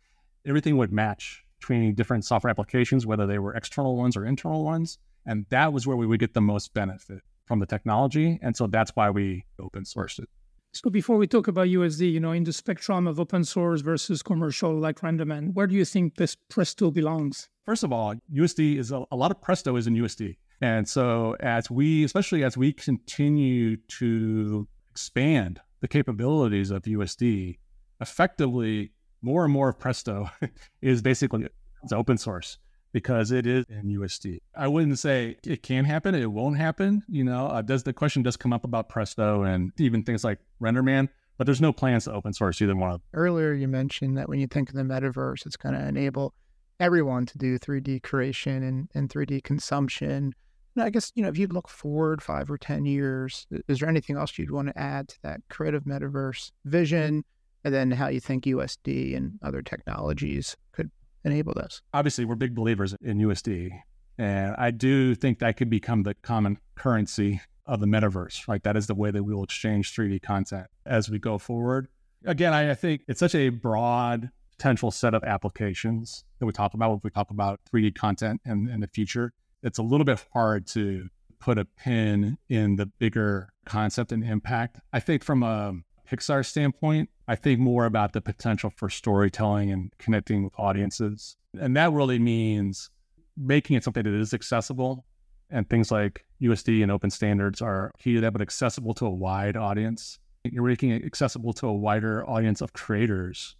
Everything 0.46 0.76
would 0.76 0.92
match 0.92 1.44
between 1.58 1.94
different 1.94 2.24
software 2.24 2.50
applications, 2.50 3.06
whether 3.06 3.26
they 3.26 3.38
were 3.38 3.54
external 3.54 3.96
ones 3.96 4.16
or 4.16 4.24
internal 4.24 4.64
ones. 4.64 4.98
And 5.26 5.46
that 5.50 5.72
was 5.72 5.86
where 5.86 5.96
we 5.96 6.06
would 6.06 6.20
get 6.20 6.34
the 6.34 6.40
most 6.40 6.72
benefit 6.74 7.22
from 7.46 7.58
the 7.58 7.66
technology. 7.66 8.38
And 8.42 8.56
so 8.56 8.66
that's 8.66 8.92
why 8.94 9.10
we 9.10 9.44
open 9.58 9.84
sourced 9.84 10.18
it. 10.18 10.28
So 10.72 10.90
before 10.90 11.16
we 11.16 11.26
talk 11.26 11.48
about 11.48 11.68
USD, 11.68 12.12
you 12.12 12.20
know, 12.20 12.32
in 12.32 12.44
the 12.44 12.52
spectrum 12.52 13.06
of 13.06 13.18
open 13.18 13.44
source 13.44 13.80
versus 13.80 14.22
commercial 14.22 14.78
like 14.78 15.00
RenderMan, 15.00 15.54
where 15.54 15.66
do 15.66 15.74
you 15.74 15.84
think 15.84 16.16
this 16.16 16.36
Presto 16.50 16.90
belongs? 16.90 17.48
First 17.64 17.84
of 17.84 17.92
all, 17.92 18.14
USD 18.32 18.76
is 18.78 18.92
a, 18.92 19.02
a 19.10 19.16
lot 19.16 19.30
of 19.30 19.40
Presto 19.40 19.76
is 19.76 19.86
in 19.86 19.94
USD. 19.94 20.36
And 20.60 20.88
so, 20.88 21.36
as 21.40 21.70
we, 21.70 22.04
especially 22.04 22.44
as 22.44 22.56
we 22.56 22.72
continue 22.72 23.76
to 23.98 24.68
expand 24.90 25.60
the 25.80 25.88
capabilities 25.88 26.70
of 26.70 26.82
USD, 26.82 27.58
effectively, 28.00 28.92
more 29.22 29.44
and 29.44 29.52
more 29.52 29.70
of 29.70 29.78
Presto 29.78 30.30
is 30.82 31.00
basically 31.00 31.46
it's 31.82 31.92
open 31.92 32.18
source 32.18 32.58
because 32.92 33.30
it 33.32 33.46
is 33.46 33.64
in 33.68 33.86
USD. 33.86 34.38
I 34.56 34.68
wouldn't 34.68 34.98
say 34.98 35.36
it 35.44 35.62
can 35.62 35.84
happen, 35.84 36.14
it 36.14 36.30
won't 36.30 36.56
happen. 36.56 37.02
You 37.08 37.24
know, 37.24 37.46
uh, 37.46 37.62
does 37.62 37.82
the 37.82 37.92
question 37.92 38.22
does 38.22 38.36
come 38.36 38.52
up 38.52 38.64
about 38.64 38.88
Presto 38.88 39.42
and 39.42 39.72
even 39.78 40.02
things 40.02 40.24
like 40.24 40.38
RenderMan, 40.60 41.08
but 41.36 41.46
there's 41.46 41.60
no 41.60 41.72
plans 41.72 42.04
to 42.04 42.12
open 42.12 42.32
source 42.32 42.60
either 42.62 42.74
one. 42.76 43.00
Earlier, 43.14 43.52
you 43.52 43.68
mentioned 43.68 44.16
that 44.18 44.28
when 44.28 44.40
you 44.40 44.46
think 44.46 44.70
of 44.70 44.74
the 44.74 44.82
metaverse, 44.82 45.46
it's 45.46 45.56
going 45.56 45.74
to 45.74 45.86
enable 45.86 46.34
everyone 46.80 47.26
to 47.26 47.38
do 47.38 47.58
3D 47.58 48.02
creation 48.02 48.62
and, 48.62 48.88
and 48.94 49.08
3D 49.08 49.42
consumption 49.42 50.32
And 50.74 50.84
I 50.84 50.90
guess, 50.90 51.10
you 51.16 51.22
know, 51.24 51.28
if 51.28 51.36
you 51.36 51.48
look 51.48 51.68
forward 51.68 52.22
five 52.22 52.50
or 52.50 52.56
10 52.56 52.86
years, 52.86 53.46
is 53.66 53.80
there 53.80 53.88
anything 53.88 54.16
else 54.16 54.38
you'd 54.38 54.52
want 54.52 54.68
to 54.68 54.78
add 54.78 55.08
to 55.08 55.22
that 55.22 55.40
creative 55.50 55.84
metaverse 55.84 56.52
vision? 56.64 57.24
And 57.64 57.74
then 57.74 57.90
how 57.90 58.06
you 58.08 58.20
think 58.20 58.44
USD 58.44 59.16
and 59.16 59.40
other 59.42 59.60
technologies 59.60 60.56
could 60.70 60.90
enable 61.24 61.54
this? 61.54 61.82
Obviously, 61.92 62.24
we're 62.24 62.34
big 62.34 62.54
believers 62.54 62.94
in 63.00 63.18
USD. 63.18 63.70
And 64.18 64.56
I 64.58 64.70
do 64.70 65.14
think 65.14 65.38
that 65.38 65.56
could 65.56 65.70
become 65.70 66.02
the 66.02 66.14
common 66.14 66.58
currency 66.74 67.40
of 67.66 67.80
the 67.80 67.86
metaverse. 67.86 68.48
Like 68.48 68.64
that 68.64 68.76
is 68.76 68.86
the 68.86 68.94
way 68.94 69.10
that 69.10 69.22
we 69.22 69.34
will 69.34 69.44
exchange 69.44 69.94
3D 69.94 70.22
content 70.22 70.66
as 70.86 71.08
we 71.08 71.18
go 71.18 71.38
forward. 71.38 71.88
Again, 72.24 72.52
I, 72.52 72.72
I 72.72 72.74
think 72.74 73.02
it's 73.06 73.20
such 73.20 73.34
a 73.34 73.50
broad 73.50 74.30
potential 74.50 74.90
set 74.90 75.14
of 75.14 75.22
applications 75.22 76.24
that 76.40 76.46
we 76.46 76.52
talk 76.52 76.74
about 76.74 76.90
when 76.90 77.00
we 77.04 77.10
talk 77.10 77.30
about 77.30 77.60
3D 77.72 77.94
content 77.94 78.40
in, 78.44 78.68
in 78.68 78.80
the 78.80 78.88
future. 78.88 79.32
It's 79.62 79.78
a 79.78 79.82
little 79.82 80.04
bit 80.04 80.24
hard 80.32 80.66
to 80.68 81.08
put 81.38 81.58
a 81.58 81.64
pin 81.64 82.38
in 82.48 82.76
the 82.76 82.86
bigger 82.86 83.50
concept 83.64 84.10
and 84.10 84.24
impact. 84.24 84.80
I 84.92 84.98
think 84.98 85.22
from 85.22 85.44
a 85.44 85.74
Pixar 86.10 86.44
standpoint, 86.44 87.10
I 87.26 87.34
think 87.34 87.60
more 87.60 87.84
about 87.84 88.12
the 88.12 88.20
potential 88.20 88.72
for 88.76 88.88
storytelling 88.88 89.70
and 89.70 89.92
connecting 89.98 90.44
with 90.44 90.54
audiences. 90.58 91.36
And 91.58 91.76
that 91.76 91.92
really 91.92 92.18
means 92.18 92.90
making 93.36 93.76
it 93.76 93.84
something 93.84 94.02
that 94.02 94.14
is 94.14 94.32
accessible. 94.32 95.04
And 95.50 95.68
things 95.68 95.90
like 95.90 96.24
USD 96.42 96.82
and 96.82 96.90
open 96.90 97.10
standards 97.10 97.62
are 97.62 97.92
key 97.98 98.14
to 98.14 98.20
that, 98.22 98.32
but 98.32 98.42
accessible 98.42 98.94
to 98.94 99.06
a 99.06 99.10
wide 99.10 99.56
audience. 99.56 100.18
You're 100.44 100.62
making 100.62 100.90
it 100.90 101.04
accessible 101.04 101.52
to 101.54 101.68
a 101.68 101.72
wider 101.72 102.28
audience 102.28 102.60
of 102.60 102.72
creators. 102.72 103.56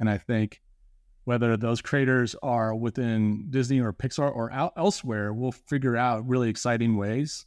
And 0.00 0.08
I 0.08 0.18
think 0.18 0.60
whether 1.24 1.56
those 1.56 1.80
creators 1.80 2.34
are 2.42 2.74
within 2.74 3.46
Disney 3.50 3.80
or 3.80 3.92
Pixar 3.92 4.34
or 4.34 4.52
out 4.52 4.72
elsewhere, 4.76 5.32
we'll 5.32 5.52
figure 5.52 5.96
out 5.96 6.26
really 6.28 6.50
exciting 6.50 6.96
ways 6.96 7.46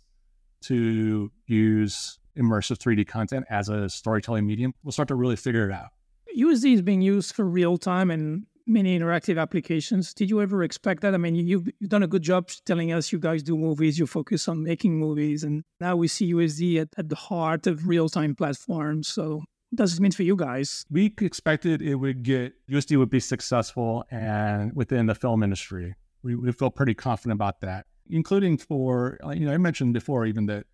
to 0.64 1.32
use 1.46 2.20
immersive 2.38 2.78
3D 2.78 3.08
content 3.08 3.46
as 3.50 3.70
a 3.70 3.90
storytelling 3.90 4.46
medium. 4.46 4.74
We'll 4.84 4.92
start 4.92 5.08
to 5.10 5.16
really 5.16 5.36
figure 5.36 5.70
it 5.70 5.74
out. 5.74 5.90
USD 6.38 6.76
is 6.76 6.82
being 6.82 7.02
used 7.02 7.34
for 7.34 7.46
real 7.46 7.78
time 7.78 8.12
and 8.12 8.46
many 8.68 9.00
interactive 9.00 9.42
applications. 9.42 10.14
Did 10.14 10.30
you 10.30 10.42
ever 10.42 10.62
expect 10.62 11.02
that? 11.02 11.14
I 11.14 11.18
mean, 11.18 11.36
you've, 11.36 11.68
you've 11.80 11.90
done 11.90 12.04
a 12.04 12.08
good 12.08 12.22
job 12.22 12.50
telling 12.66 12.92
us 12.92 13.12
you 13.12 13.20
guys 13.20 13.42
do 13.42 13.58
movies, 13.58 13.98
you 13.98 14.06
focus 14.06 14.48
on 14.48 14.64
making 14.64 15.00
movies, 15.00 15.44
and 15.44 15.64
now 15.80 15.96
we 15.96 16.08
see 16.08 16.34
USD 16.34 16.82
at, 16.82 16.90
at 16.98 17.10
the 17.10 17.16
heart 17.16 17.66
of 17.66 17.88
real 17.88 18.10
time 18.10 18.36
platforms. 18.36 19.08
So, 19.08 19.44
what 19.70 19.76
does 19.76 19.98
it 19.98 20.02
mean 20.02 20.12
for 20.12 20.24
you 20.24 20.36
guys? 20.36 20.86
We 20.90 21.14
expected 21.20 21.82
it 21.82 21.96
would 21.96 22.24
get, 22.24 22.54
USD 22.70 22.98
would 22.98 23.10
be 23.10 23.20
successful 23.20 24.06
and 24.12 24.74
within 24.76 25.08
the 25.08 25.16
film 25.16 25.44
industry. 25.44 25.96
We, 26.24 26.36
we 26.36 26.52
feel 26.52 26.70
pretty 26.70 26.94
confident 26.94 27.34
about 27.34 27.62
that, 27.62 27.86
including 28.10 28.58
for, 28.58 29.18
you 29.34 29.46
know, 29.46 29.54
I 29.54 29.58
mentioned 29.58 29.94
before 29.94 30.26
even 30.26 30.46
that 30.48 30.68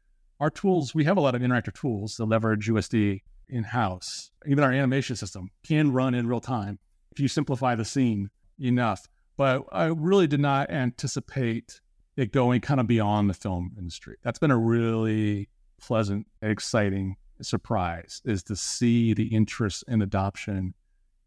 our 0.44 0.50
tools, 0.50 0.94
we 0.94 1.06
have 1.06 1.16
a 1.16 1.22
lot 1.22 1.36
of 1.36 1.42
interactive 1.42 1.74
tools 1.74 2.18
that 2.18 2.26
leverage 2.26 2.68
USD 2.68 3.22
in 3.48 3.64
house. 3.64 4.30
Even 4.46 4.62
our 4.62 4.74
animation 4.74 5.16
system 5.16 5.50
can 5.66 5.94
run 5.94 6.14
in 6.14 6.28
real 6.28 6.42
time 6.42 6.80
if 7.14 7.20
you 7.22 7.30
simplify 7.30 7.76
the 7.76 7.86
scene 7.86 8.30
enough. 8.60 9.08
But 9.38 9.64
I 9.72 9.86
really 9.86 10.28
did 10.28 10.42
not 10.42 10.70
anticipate 10.70 11.80
it 12.18 12.34
going 12.34 12.60
kind 12.60 12.82
of 12.82 12.88
beyond 12.88 13.30
the 13.30 13.34
film 13.34 13.72
industry. 13.78 14.18
That's 14.22 14.38
been 14.38 14.52
a 14.52 14.58
really 14.58 15.48
pleasant, 15.80 16.28
exciting 16.42 17.16
surprise 17.42 18.22
is 18.26 18.44
to 18.44 18.58
see 18.58 19.14
the 19.14 19.28
interest 19.28 19.86
and 19.88 20.04
adoption 20.04 20.74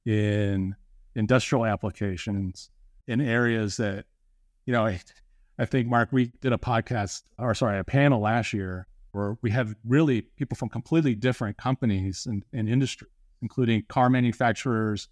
in 0.04 0.76
industrial 1.14 1.64
applications 1.64 2.68
in 3.08 3.22
areas 3.22 3.78
that, 3.78 4.04
you 4.66 4.74
know, 4.74 4.84
I, 4.84 5.00
I 5.58 5.64
think, 5.64 5.88
Marc, 5.88 6.12
we 6.12 6.32
did 6.42 6.52
a 6.52 6.58
podcast 6.58 7.22
or 7.38 7.54
sorry, 7.54 7.78
a 7.78 7.84
panel 7.84 8.20
last 8.20 8.52
year 8.52 8.86
where 9.16 9.38
we 9.42 9.50
have 9.50 9.74
really 9.84 10.22
people 10.22 10.56
from 10.56 10.68
completely 10.68 11.14
different 11.14 11.56
companies 11.56 12.26
and, 12.26 12.44
and 12.52 12.68
industry, 12.68 13.08
including 13.42 13.82
car 13.88 14.10
manufacturers, 14.10 15.08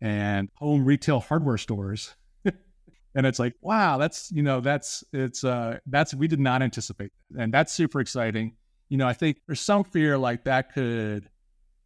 and 0.00 0.48
home 0.56 0.84
retail 0.84 1.20
hardware 1.20 1.56
stores. 1.56 2.14
and 2.44 3.26
it's 3.26 3.38
like, 3.38 3.54
wow, 3.60 3.96
that's, 3.96 4.30
you 4.32 4.42
know, 4.42 4.60
that's, 4.60 5.04
it's, 5.12 5.44
uh, 5.44 5.78
that's, 5.86 6.12
we 6.14 6.28
did 6.28 6.40
not 6.40 6.62
anticipate. 6.62 7.12
And 7.38 7.54
that's 7.54 7.72
super 7.72 8.00
exciting. 8.00 8.56
You 8.88 8.98
know, 8.98 9.06
I 9.06 9.12
think 9.12 9.38
there's 9.46 9.60
some 9.60 9.84
fear 9.84 10.18
like 10.18 10.44
that 10.44 10.74
could 10.74 11.30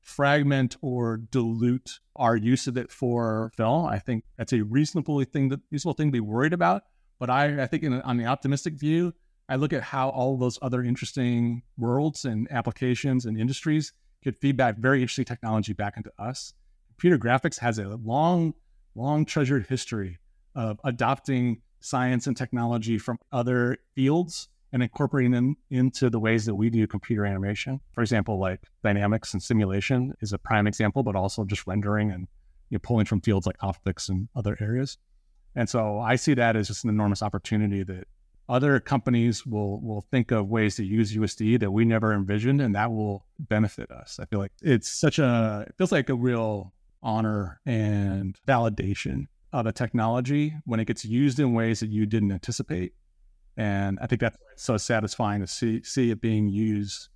fragment 0.02 0.76
or 0.80 1.18
dilute 1.18 2.00
our 2.16 2.34
use 2.34 2.66
of 2.66 2.78
it 2.78 2.90
for 2.90 3.52
film. 3.56 3.86
I 3.86 3.98
think 3.98 4.24
that's 4.38 4.54
a 4.54 4.62
reasonable 4.62 5.22
thing, 5.24 5.50
that, 5.50 5.60
reasonable 5.70 5.94
thing 5.94 6.08
to 6.08 6.12
be 6.12 6.20
worried 6.20 6.54
about. 6.54 6.82
But 7.20 7.30
I, 7.30 7.62
I 7.62 7.66
think 7.66 7.82
in, 7.82 8.00
on 8.02 8.16
the 8.16 8.24
optimistic 8.24 8.74
view, 8.74 9.12
I 9.48 9.56
look 9.56 9.72
at 9.72 9.82
how 9.82 10.10
all 10.10 10.36
those 10.36 10.58
other 10.60 10.82
interesting 10.82 11.62
worlds 11.76 12.24
and 12.24 12.46
applications 12.50 13.24
and 13.26 13.38
industries 13.38 13.92
could 14.22 14.36
feed 14.36 14.56
back 14.56 14.78
very 14.78 15.00
interesting 15.00 15.24
technology 15.24 15.72
back 15.72 15.96
into 15.96 16.12
us 16.18 16.52
computer 16.98 17.18
graphics 17.18 17.58
has 17.60 17.78
a 17.78 17.88
long, 17.88 18.52
long 18.96 19.24
treasured 19.24 19.66
history 19.68 20.18
of 20.56 20.80
adopting 20.82 21.62
science 21.80 22.26
and 22.26 22.36
technology 22.36 22.98
from 22.98 23.18
other 23.30 23.78
fields 23.94 24.48
and 24.72 24.82
incorporating 24.82 25.30
them 25.30 25.56
into 25.70 26.10
the 26.10 26.18
ways 26.18 26.44
that 26.44 26.56
we 26.56 26.68
do 26.68 26.86
computer 26.88 27.24
animation. 27.24 27.80
For 27.92 28.00
example, 28.00 28.38
like 28.40 28.60
dynamics 28.82 29.32
and 29.32 29.40
simulation 29.40 30.12
is 30.20 30.32
a 30.32 30.38
prime 30.38 30.66
example, 30.66 31.04
but 31.04 31.14
also 31.14 31.44
just 31.44 31.66
rendering 31.68 32.10
and 32.10 32.26
you 32.68 32.74
know, 32.74 32.80
pulling 32.82 33.06
from 33.06 33.20
fields 33.20 33.46
like 33.46 33.56
optics 33.60 34.08
and 34.08 34.28
other 34.34 34.58
areas. 34.60 34.98
And 35.54 35.70
so 35.70 36.00
I 36.00 36.16
see 36.16 36.34
that 36.34 36.56
as 36.56 36.66
just 36.66 36.82
an 36.82 36.90
enormous 36.90 37.22
opportunity 37.22 37.84
that 37.84 38.08
other 38.48 38.80
companies 38.80 39.44
will 39.44 39.80
will 39.80 40.00
think 40.10 40.30
of 40.30 40.48
ways 40.48 40.76
to 40.76 40.84
use 40.84 41.14
USD 41.14 41.60
that 41.60 41.70
we 41.70 41.84
never 41.84 42.12
envisioned, 42.12 42.60
and 42.60 42.74
that 42.74 42.90
will 42.90 43.26
benefit 43.38 43.90
us. 43.90 44.18
I 44.20 44.24
feel 44.24 44.38
like 44.38 44.52
it's 44.62 44.90
such 44.90 45.18
a 45.18 45.66
it 45.68 45.74
feels 45.76 45.92
like 45.92 46.08
a 46.08 46.14
real 46.14 46.72
honor 47.02 47.60
and 47.66 48.36
validation 48.46 49.26
of 49.52 49.66
a 49.66 49.72
technology 49.72 50.54
when 50.64 50.80
it 50.80 50.86
gets 50.86 51.04
used 51.04 51.38
in 51.38 51.52
ways 51.54 51.80
that 51.80 51.90
you 51.90 52.06
didn't 52.06 52.32
anticipate. 52.32 52.92
And 53.56 53.98
I 54.00 54.06
think 54.06 54.20
that's 54.20 54.38
so 54.56 54.76
satisfying 54.76 55.40
to 55.40 55.46
see 55.46 55.82
see 55.82 56.10
it 56.10 56.20
being 56.20 56.48
used 56.48 57.08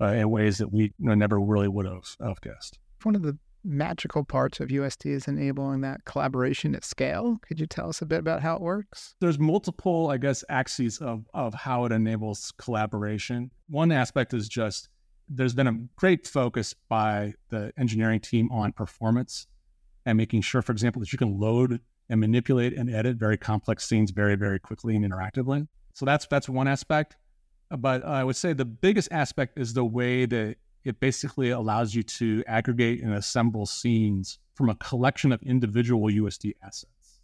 uh, 0.00 0.06
in 0.06 0.30
ways 0.30 0.58
that 0.58 0.72
we 0.72 0.92
never 0.98 1.40
really 1.40 1.68
would 1.68 1.86
have, 1.86 2.16
have 2.20 2.40
guessed. 2.40 2.78
One 3.02 3.14
of 3.14 3.22
the 3.22 3.36
magical 3.64 4.24
parts 4.24 4.60
of 4.60 4.68
USD 4.68 5.10
is 5.10 5.28
enabling 5.28 5.80
that 5.82 6.04
collaboration 6.04 6.74
at 6.74 6.84
scale. 6.84 7.38
Could 7.46 7.60
you 7.60 7.66
tell 7.66 7.88
us 7.88 8.02
a 8.02 8.06
bit 8.06 8.20
about 8.20 8.42
how 8.42 8.56
it 8.56 8.62
works? 8.62 9.14
There's 9.20 9.38
multiple, 9.38 10.10
I 10.10 10.16
guess, 10.16 10.44
axes 10.48 10.98
of, 10.98 11.24
of 11.34 11.54
how 11.54 11.84
it 11.84 11.92
enables 11.92 12.52
collaboration. 12.58 13.50
One 13.68 13.92
aspect 13.92 14.34
is 14.34 14.48
just 14.48 14.88
there's 15.28 15.54
been 15.54 15.66
a 15.66 15.78
great 15.96 16.26
focus 16.26 16.74
by 16.88 17.34
the 17.50 17.72
engineering 17.78 18.20
team 18.20 18.50
on 18.50 18.72
performance 18.72 19.46
and 20.06 20.16
making 20.16 20.40
sure, 20.40 20.62
for 20.62 20.72
example, 20.72 21.00
that 21.00 21.12
you 21.12 21.18
can 21.18 21.38
load 21.38 21.80
and 22.08 22.20
manipulate 22.20 22.72
and 22.72 22.92
edit 22.92 23.16
very 23.16 23.36
complex 23.36 23.86
scenes 23.86 24.10
very, 24.10 24.36
very 24.36 24.58
quickly 24.58 24.96
and 24.96 25.04
interactively. 25.04 25.68
So 25.92 26.06
that's 26.06 26.26
that's 26.26 26.48
one 26.48 26.68
aspect. 26.68 27.16
But 27.70 28.04
I 28.04 28.24
would 28.24 28.36
say 28.36 28.54
the 28.54 28.64
biggest 28.64 29.08
aspect 29.10 29.58
is 29.58 29.74
the 29.74 29.84
way 29.84 30.24
that 30.24 30.56
it 30.84 31.00
basically 31.00 31.50
allows 31.50 31.94
you 31.94 32.02
to 32.02 32.42
aggregate 32.46 33.02
and 33.02 33.14
assemble 33.14 33.66
scenes 33.66 34.38
from 34.54 34.68
a 34.68 34.74
collection 34.76 35.32
of 35.32 35.42
individual 35.42 36.08
USD 36.08 36.54
assets. 36.62 37.20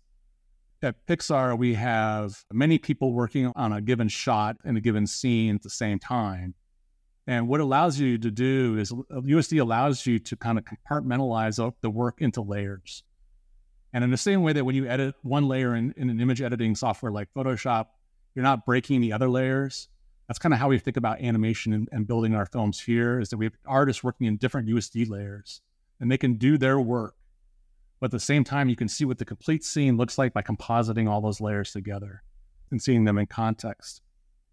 At 0.82 1.06
Pixar, 1.06 1.56
we 1.56 1.74
have 1.74 2.44
many 2.52 2.78
people 2.78 3.12
working 3.12 3.50
on 3.56 3.72
a 3.72 3.80
given 3.80 4.08
shot 4.08 4.56
in 4.64 4.76
a 4.76 4.80
given 4.80 5.06
scene 5.06 5.54
at 5.54 5.62
the 5.62 5.70
same 5.70 5.98
time. 5.98 6.54
And 7.26 7.48
what 7.48 7.60
allows 7.60 7.98
you 7.98 8.18
to 8.18 8.30
do 8.30 8.76
is 8.78 8.92
USD 8.92 9.60
allows 9.60 10.04
you 10.04 10.18
to 10.18 10.36
kind 10.36 10.58
of 10.58 10.64
compartmentalize 10.64 11.72
the 11.80 11.90
work 11.90 12.20
into 12.20 12.42
layers. 12.42 13.02
And 13.94 14.04
in 14.04 14.10
the 14.10 14.16
same 14.16 14.42
way 14.42 14.52
that 14.52 14.64
when 14.64 14.74
you 14.74 14.86
edit 14.86 15.14
one 15.22 15.48
layer 15.48 15.74
in, 15.74 15.94
in 15.96 16.10
an 16.10 16.20
image 16.20 16.42
editing 16.42 16.74
software 16.74 17.12
like 17.12 17.28
Photoshop, 17.34 17.86
you're 18.34 18.42
not 18.42 18.66
breaking 18.66 19.00
the 19.00 19.12
other 19.12 19.28
layers. 19.28 19.88
That's 20.26 20.38
kind 20.38 20.54
of 20.54 20.60
how 20.60 20.68
we 20.68 20.78
think 20.78 20.96
about 20.96 21.20
animation 21.20 21.72
and, 21.72 21.88
and 21.92 22.06
building 22.06 22.34
our 22.34 22.46
films 22.46 22.80
here 22.80 23.20
is 23.20 23.28
that 23.28 23.36
we 23.36 23.46
have 23.46 23.54
artists 23.66 24.02
working 24.02 24.26
in 24.26 24.36
different 24.36 24.68
USD 24.68 25.08
layers 25.08 25.60
and 26.00 26.10
they 26.10 26.18
can 26.18 26.34
do 26.34 26.56
their 26.56 26.80
work. 26.80 27.14
But 28.00 28.06
at 28.06 28.10
the 28.12 28.20
same 28.20 28.44
time, 28.44 28.68
you 28.68 28.76
can 28.76 28.88
see 28.88 29.04
what 29.04 29.18
the 29.18 29.24
complete 29.24 29.64
scene 29.64 29.96
looks 29.96 30.18
like 30.18 30.32
by 30.32 30.42
compositing 30.42 31.08
all 31.08 31.20
those 31.20 31.40
layers 31.40 31.72
together 31.72 32.22
and 32.70 32.82
seeing 32.82 33.04
them 33.04 33.18
in 33.18 33.26
context. 33.26 34.02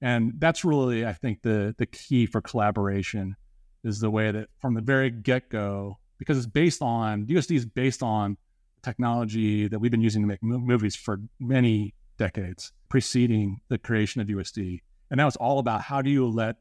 And 0.02 0.34
that's 0.38 0.66
really, 0.66 1.06
I 1.06 1.14
think, 1.14 1.42
the 1.42 1.76
the 1.78 1.86
key 1.86 2.26
for 2.26 2.42
collaboration 2.42 3.36
is 3.84 4.00
the 4.00 4.10
way 4.10 4.32
that 4.32 4.50
from 4.60 4.74
the 4.74 4.82
very 4.82 5.10
get 5.10 5.50
go, 5.50 6.00
because 6.18 6.38
it's 6.38 6.48
based 6.48 6.82
on 6.82 7.26
USD 7.28 7.56
is 7.56 7.66
based 7.66 8.02
on 8.02 8.38
technology 8.82 9.68
that 9.68 9.80
we've 9.80 9.92
been 9.92 10.02
using 10.02 10.22
to 10.24 10.28
make 10.28 10.42
movies 10.42 10.96
for 10.96 11.20
many 11.40 11.94
decades 12.18 12.72
preceding 12.90 13.62
the 13.70 13.78
creation 13.78 14.22
of 14.22 14.28
USD. 14.28 14.82
And 15.12 15.18
now 15.18 15.28
it's 15.28 15.36
all 15.36 15.60
about 15.60 15.82
how 15.82 16.02
do 16.02 16.10
you 16.10 16.28
let 16.28 16.56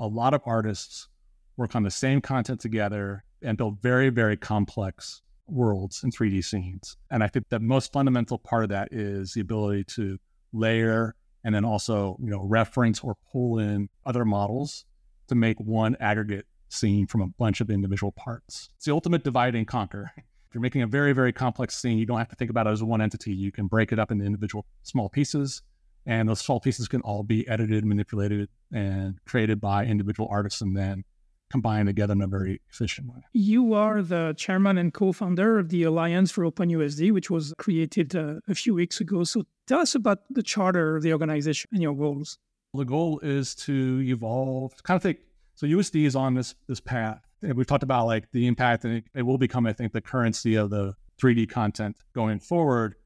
a 0.00 0.06
lot 0.06 0.34
of 0.34 0.42
artists 0.44 1.08
work 1.56 1.76
on 1.76 1.84
the 1.84 1.90
same 1.90 2.20
content 2.20 2.60
together 2.60 3.24
and 3.40 3.56
build 3.56 3.80
very, 3.80 4.10
very 4.10 4.36
complex 4.36 5.22
worlds 5.46 6.02
and 6.02 6.14
3D 6.14 6.44
scenes. 6.44 6.96
And 7.10 7.22
I 7.22 7.28
think 7.28 7.48
the 7.48 7.60
most 7.60 7.92
fundamental 7.92 8.36
part 8.36 8.64
of 8.64 8.70
that 8.70 8.88
is 8.90 9.34
the 9.34 9.40
ability 9.40 9.84
to 9.94 10.18
layer 10.52 11.14
and 11.44 11.54
then 11.54 11.64
also, 11.64 12.16
you 12.20 12.30
know, 12.30 12.42
reference 12.42 13.00
or 13.00 13.16
pull 13.30 13.58
in 13.58 13.88
other 14.04 14.24
models 14.24 14.84
to 15.28 15.36
make 15.36 15.60
one 15.60 15.96
aggregate 16.00 16.46
scene 16.70 17.06
from 17.06 17.20
a 17.20 17.28
bunch 17.38 17.60
of 17.60 17.70
individual 17.70 18.10
parts. 18.10 18.70
It's 18.76 18.86
the 18.86 18.92
ultimate 18.92 19.22
divide 19.22 19.54
and 19.54 19.68
conquer. 19.68 20.10
If 20.16 20.54
you're 20.54 20.62
making 20.62 20.82
a 20.82 20.86
very, 20.86 21.12
very 21.12 21.32
complex 21.32 21.76
scene, 21.76 21.98
you 21.98 22.06
don't 22.06 22.18
have 22.18 22.28
to 22.30 22.36
think 22.36 22.50
about 22.50 22.66
it 22.66 22.70
as 22.70 22.82
one 22.82 23.00
entity. 23.00 23.32
You 23.32 23.52
can 23.52 23.68
break 23.68 23.92
it 23.92 23.98
up 24.00 24.10
into 24.10 24.24
individual 24.24 24.66
small 24.82 25.08
pieces, 25.08 25.62
and 26.06 26.28
those 26.28 26.40
small 26.40 26.60
pieces 26.60 26.88
can 26.88 27.00
all 27.02 27.22
be 27.22 27.46
edited, 27.48 27.84
manipulated, 27.84 28.48
and 28.72 29.18
created 29.24 29.60
by 29.60 29.84
individual 29.84 30.28
artists 30.30 30.60
and 30.60 30.76
then 30.76 31.04
combined 31.50 31.86
together 31.86 32.12
in 32.12 32.20
a 32.20 32.26
very 32.26 32.60
efficient 32.70 33.08
way. 33.08 33.20
You 33.32 33.74
are 33.74 34.02
the 34.02 34.34
chairman 34.36 34.76
and 34.78 34.92
co 34.92 35.12
founder 35.12 35.58
of 35.58 35.68
the 35.68 35.84
Alliance 35.84 36.30
for 36.30 36.44
OpenUSD, 36.50 37.12
which 37.12 37.30
was 37.30 37.54
created 37.58 38.14
uh, 38.16 38.34
a 38.48 38.54
few 38.54 38.74
weeks 38.74 39.00
ago. 39.00 39.24
So 39.24 39.44
tell 39.66 39.80
us 39.80 39.94
about 39.94 40.18
the 40.30 40.42
charter 40.42 40.96
of 40.96 41.02
the 41.02 41.12
organization 41.12 41.68
and 41.72 41.82
your 41.82 41.94
goals. 41.94 42.38
The 42.74 42.84
goal 42.84 43.20
is 43.20 43.54
to 43.66 44.02
evolve, 44.04 44.82
kind 44.82 44.96
of 44.96 45.02
think. 45.02 45.18
So 45.54 45.66
USD 45.66 46.06
is 46.06 46.16
on 46.16 46.34
this 46.34 46.56
this 46.66 46.80
path. 46.80 47.20
And 47.42 47.54
we've 47.54 47.66
talked 47.66 47.82
about 47.82 48.06
like 48.06 48.30
the 48.32 48.46
impact, 48.46 48.84
and 48.84 48.96
it, 48.96 49.04
it 49.14 49.22
will 49.22 49.38
become, 49.38 49.66
I 49.66 49.72
think, 49.72 49.92
the 49.92 50.00
currency 50.00 50.56
of 50.56 50.70
the 50.70 50.94
3D 51.22 51.48
content 51.48 51.96
going 52.14 52.40
forward. 52.40 52.96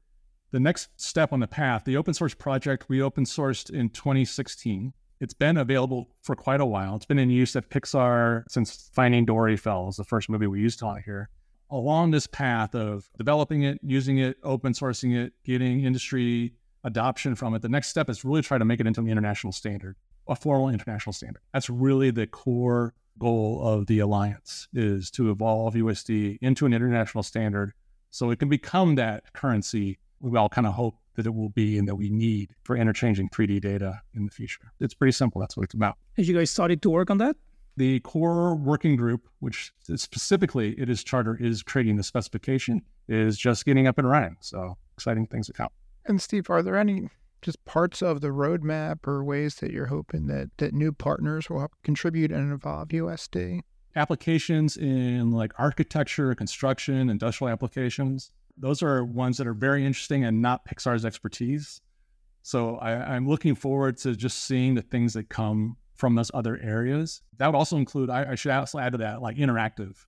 The 0.51 0.59
next 0.59 0.89
step 0.99 1.31
on 1.31 1.41
the 1.41 1.47
path, 1.47 1.83
the 1.85 1.95
open 1.95 2.15
source 2.15 2.33
project 2.33 2.89
we 2.89 3.03
open 3.03 3.25
sourced 3.25 3.69
in 3.69 3.89
2016. 3.89 4.93
It's 5.19 5.33
been 5.33 5.57
available 5.57 6.09
for 6.23 6.35
quite 6.35 6.59
a 6.59 6.65
while. 6.65 6.95
It's 6.95 7.05
been 7.05 7.19
in 7.19 7.29
use 7.29 7.55
at 7.55 7.69
Pixar 7.69 8.45
since 8.49 8.89
Finding 8.93 9.25
Dory 9.25 9.57
Fell, 9.57 9.93
the 9.95 10.03
first 10.03 10.27
movie 10.27 10.47
we 10.47 10.59
used 10.59 10.81
on 10.81 11.03
here. 11.05 11.29
Along 11.69 12.09
this 12.09 12.25
path 12.25 12.73
of 12.73 13.07
developing 13.15 13.61
it, 13.61 13.79
using 13.83 14.17
it, 14.17 14.37
open 14.41 14.73
sourcing 14.73 15.15
it, 15.15 15.33
getting 15.45 15.83
industry 15.83 16.53
adoption 16.83 17.35
from 17.35 17.53
it, 17.53 17.61
the 17.61 17.69
next 17.69 17.89
step 17.89 18.09
is 18.09 18.25
really 18.25 18.41
try 18.41 18.57
to 18.57 18.65
make 18.65 18.79
it 18.79 18.87
into 18.87 19.01
an 19.01 19.07
international 19.07 19.53
standard, 19.53 19.97
a 20.27 20.35
formal 20.35 20.69
international 20.69 21.13
standard. 21.13 21.41
That's 21.53 21.69
really 21.69 22.09
the 22.09 22.25
core 22.25 22.95
goal 23.19 23.61
of 23.61 23.85
the 23.85 23.99
alliance 23.99 24.67
is 24.73 25.11
to 25.11 25.29
evolve 25.29 25.75
USD 25.75 26.39
into 26.41 26.65
an 26.65 26.73
international 26.73 27.21
standard 27.21 27.73
so 28.09 28.31
it 28.31 28.39
can 28.39 28.49
become 28.49 28.95
that 28.95 29.31
currency 29.33 29.99
we 30.21 30.37
all 30.37 30.49
kind 30.49 30.67
of 30.67 30.73
hope 30.73 30.95
that 31.15 31.25
it 31.25 31.33
will 31.33 31.49
be 31.49 31.77
and 31.77 31.87
that 31.87 31.95
we 31.95 32.09
need 32.09 32.51
for 32.63 32.75
interchanging 32.75 33.29
3D 33.29 33.61
data 33.61 34.01
in 34.13 34.25
the 34.25 34.31
future. 34.31 34.71
It's 34.79 34.93
pretty 34.93 35.11
simple. 35.11 35.41
That's 35.41 35.57
what 35.57 35.63
it's 35.63 35.73
about. 35.73 35.97
Have 36.17 36.25
you 36.25 36.35
guys 36.35 36.49
started 36.49 36.81
to 36.83 36.89
work 36.89 37.09
on 37.09 37.17
that? 37.17 37.35
The 37.77 37.99
core 38.01 38.55
working 38.55 38.95
group, 38.95 39.27
which 39.39 39.71
specifically 39.95 40.75
it 40.79 40.89
is 40.89 41.03
charter, 41.03 41.37
is 41.39 41.63
creating 41.63 41.95
the 41.97 42.03
specification, 42.03 42.81
is 43.07 43.37
just 43.37 43.65
getting 43.65 43.87
up 43.87 43.97
and 43.97 44.09
running. 44.09 44.37
So 44.41 44.77
exciting 44.93 45.27
things 45.27 45.47
to 45.47 45.53
come. 45.53 45.69
And 46.05 46.21
Steve, 46.21 46.49
are 46.49 46.61
there 46.61 46.77
any 46.77 47.09
just 47.41 47.63
parts 47.65 48.01
of 48.01 48.21
the 48.21 48.29
roadmap 48.29 49.07
or 49.07 49.23
ways 49.23 49.55
that 49.55 49.71
you're 49.71 49.85
hoping 49.85 50.27
that 50.27 50.49
that 50.57 50.73
new 50.73 50.91
partners 50.91 51.49
will 51.49 51.59
help 51.59 51.71
contribute 51.83 52.31
and 52.31 52.51
evolve 52.51 52.89
USD? 52.89 53.61
Applications 53.95 54.75
in 54.77 55.31
like 55.31 55.53
architecture, 55.57 56.35
construction, 56.35 57.09
industrial 57.09 57.51
applications. 57.51 58.31
Those 58.59 58.83
are 58.83 59.03
ones 59.03 59.37
that 59.37 59.47
are 59.47 59.53
very 59.53 59.85
interesting 59.85 60.25
and 60.25 60.41
not 60.41 60.65
Pixar's 60.65 61.05
expertise. 61.05 61.81
So 62.41 62.77
I, 62.77 63.15
I'm 63.15 63.27
looking 63.27 63.55
forward 63.55 63.97
to 63.99 64.15
just 64.15 64.43
seeing 64.45 64.75
the 64.75 64.81
things 64.81 65.13
that 65.13 65.29
come 65.29 65.77
from 65.95 66.15
those 66.15 66.31
other 66.33 66.59
areas. 66.61 67.21
That 67.37 67.47
would 67.47 67.55
also 67.55 67.77
include, 67.77 68.09
I, 68.09 68.31
I 68.31 68.35
should 68.35 68.51
also 68.51 68.79
add 68.79 68.93
to 68.93 68.97
that, 68.99 69.21
like 69.21 69.37
interactive 69.37 70.05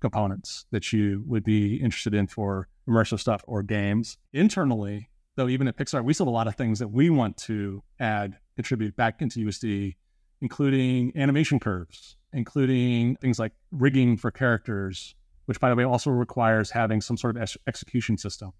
components 0.00 0.66
that 0.70 0.92
you 0.92 1.22
would 1.26 1.44
be 1.44 1.76
interested 1.76 2.14
in 2.14 2.26
for 2.26 2.68
immersive 2.88 3.20
stuff 3.20 3.42
or 3.46 3.62
games. 3.62 4.18
Internally, 4.32 5.10
though, 5.36 5.48
even 5.48 5.68
at 5.68 5.76
Pixar, 5.76 6.04
we 6.04 6.14
still 6.14 6.26
have 6.26 6.32
a 6.32 6.34
lot 6.34 6.48
of 6.48 6.56
things 6.56 6.78
that 6.78 6.88
we 6.88 7.10
want 7.10 7.36
to 7.38 7.82
add, 8.00 8.38
contribute 8.56 8.96
back 8.96 9.20
into 9.20 9.40
USD, 9.40 9.96
including 10.40 11.12
animation 11.16 11.58
curves, 11.58 12.16
including 12.32 13.16
things 13.16 13.38
like 13.38 13.52
rigging 13.70 14.16
for 14.16 14.30
characters, 14.30 15.14
which, 15.46 15.58
by 15.60 15.70
the 15.70 15.76
way, 15.76 15.84
also 15.84 16.10
requires 16.10 16.70
having 16.70 17.00
some 17.00 17.16
sort 17.16 17.36
of 17.36 17.42
ex- 17.42 17.56
execution 17.66 18.18
system. 18.18 18.52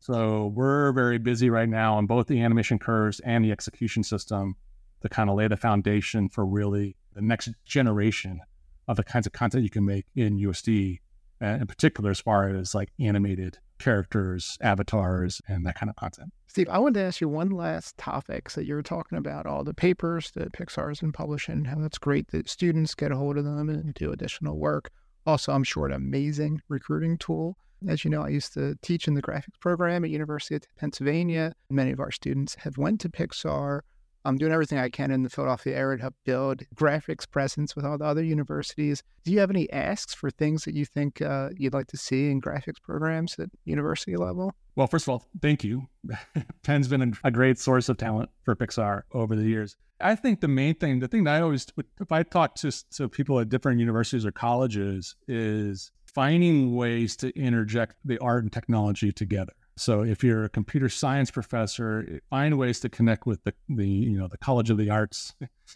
So 0.00 0.52
we're 0.54 0.92
very 0.92 1.18
busy 1.18 1.50
right 1.50 1.68
now 1.68 1.96
on 1.96 2.06
both 2.06 2.26
the 2.26 2.42
animation 2.42 2.78
curves 2.78 3.20
and 3.20 3.44
the 3.44 3.52
execution 3.52 4.02
system 4.02 4.56
to 5.02 5.08
kind 5.08 5.30
of 5.30 5.36
lay 5.36 5.48
the 5.48 5.56
foundation 5.56 6.28
for 6.28 6.44
really 6.44 6.96
the 7.14 7.22
next 7.22 7.50
generation 7.64 8.40
of 8.88 8.96
the 8.96 9.04
kinds 9.04 9.26
of 9.26 9.32
content 9.32 9.64
you 9.64 9.70
can 9.70 9.84
make 9.84 10.06
in 10.14 10.38
USD, 10.38 11.00
and 11.40 11.62
in 11.62 11.66
particular, 11.66 12.10
as 12.10 12.20
far 12.20 12.48
as 12.48 12.74
like 12.74 12.90
animated 13.00 13.58
characters, 13.78 14.56
avatars, 14.60 15.40
and 15.48 15.66
that 15.66 15.74
kind 15.74 15.90
of 15.90 15.96
content. 15.96 16.32
Steve, 16.46 16.68
I 16.68 16.78
wanted 16.78 17.00
to 17.00 17.06
ask 17.06 17.20
you 17.20 17.28
one 17.28 17.50
last 17.50 17.96
topic. 17.98 18.48
So 18.48 18.60
you 18.60 18.74
were 18.74 18.82
talking 18.82 19.18
about 19.18 19.46
all 19.46 19.64
the 19.64 19.74
papers 19.74 20.30
that 20.32 20.52
Pixar 20.52 20.88
has 20.88 21.00
been 21.00 21.12
publishing, 21.12 21.64
how 21.64 21.78
that's 21.78 21.98
great 21.98 22.28
that 22.28 22.48
students 22.48 22.94
get 22.94 23.10
a 23.10 23.16
hold 23.16 23.36
of 23.36 23.44
them 23.44 23.68
and 23.68 23.92
do 23.94 24.12
additional 24.12 24.58
work. 24.58 24.90
Also, 25.26 25.52
I'm 25.52 25.64
sure 25.64 25.86
an 25.86 25.92
amazing 25.92 26.60
recruiting 26.68 27.16
tool. 27.18 27.56
As 27.88 28.04
you 28.04 28.10
know, 28.10 28.22
I 28.22 28.28
used 28.28 28.54
to 28.54 28.76
teach 28.82 29.08
in 29.08 29.14
the 29.14 29.22
graphics 29.22 29.60
program 29.60 30.04
at 30.04 30.10
University 30.10 30.56
of 30.56 30.62
Pennsylvania. 30.76 31.54
Many 31.70 31.92
of 31.92 32.00
our 32.00 32.10
students 32.10 32.54
have 32.56 32.78
went 32.78 33.00
to 33.00 33.08
Pixar. 33.08 33.80
I'm 34.24 34.38
doing 34.38 34.52
everything 34.52 34.78
I 34.78 34.88
can 34.88 35.10
in 35.10 35.22
the 35.22 35.28
Philadelphia 35.28 35.76
area 35.76 35.98
to 35.98 36.02
help 36.02 36.14
build 36.24 36.62
graphics 36.74 37.30
presence 37.30 37.76
with 37.76 37.84
all 37.84 37.98
the 37.98 38.06
other 38.06 38.22
universities. 38.22 39.02
Do 39.24 39.32
you 39.32 39.40
have 39.40 39.50
any 39.50 39.70
asks 39.70 40.14
for 40.14 40.30
things 40.30 40.64
that 40.64 40.74
you 40.74 40.86
think 40.86 41.20
uh, 41.20 41.50
you'd 41.56 41.74
like 41.74 41.88
to 41.88 41.96
see 41.98 42.30
in 42.30 42.40
graphics 42.40 42.80
programs 42.82 43.38
at 43.38 43.50
university 43.64 44.16
level? 44.16 44.54
Well, 44.76 44.86
first 44.86 45.04
of 45.04 45.10
all, 45.10 45.24
thank 45.42 45.62
you. 45.62 45.88
Penn's 46.62 46.88
been 46.88 47.14
a 47.22 47.30
great 47.30 47.58
source 47.58 47.88
of 47.88 47.98
talent 47.98 48.30
for 48.44 48.56
Pixar 48.56 49.02
over 49.12 49.36
the 49.36 49.44
years. 49.44 49.76
I 50.00 50.14
think 50.16 50.40
the 50.40 50.48
main 50.48 50.74
thing, 50.74 50.98
the 50.98 51.08
thing 51.08 51.24
that 51.24 51.34
I 51.34 51.40
always, 51.40 51.66
if 52.00 52.10
I 52.10 52.22
talk 52.22 52.54
to, 52.56 52.72
to 52.96 53.08
people 53.08 53.38
at 53.40 53.48
different 53.48 53.78
universities 53.78 54.26
or 54.26 54.32
colleges, 54.32 55.14
is 55.28 55.92
finding 56.06 56.74
ways 56.74 57.16
to 57.16 57.36
interject 57.38 57.96
the 58.04 58.18
art 58.18 58.42
and 58.42 58.52
technology 58.52 59.12
together. 59.12 59.52
So 59.76 60.02
if 60.02 60.22
you're 60.22 60.44
a 60.44 60.48
computer 60.48 60.88
science 60.88 61.30
professor, 61.30 62.20
find 62.30 62.56
ways 62.58 62.78
to 62.80 62.88
connect 62.88 63.26
with 63.26 63.42
the, 63.44 63.54
the 63.68 63.88
you 63.88 64.18
know 64.18 64.28
the 64.28 64.38
College 64.38 64.70
of 64.70 64.78
the 64.78 64.90
Arts 64.90 65.34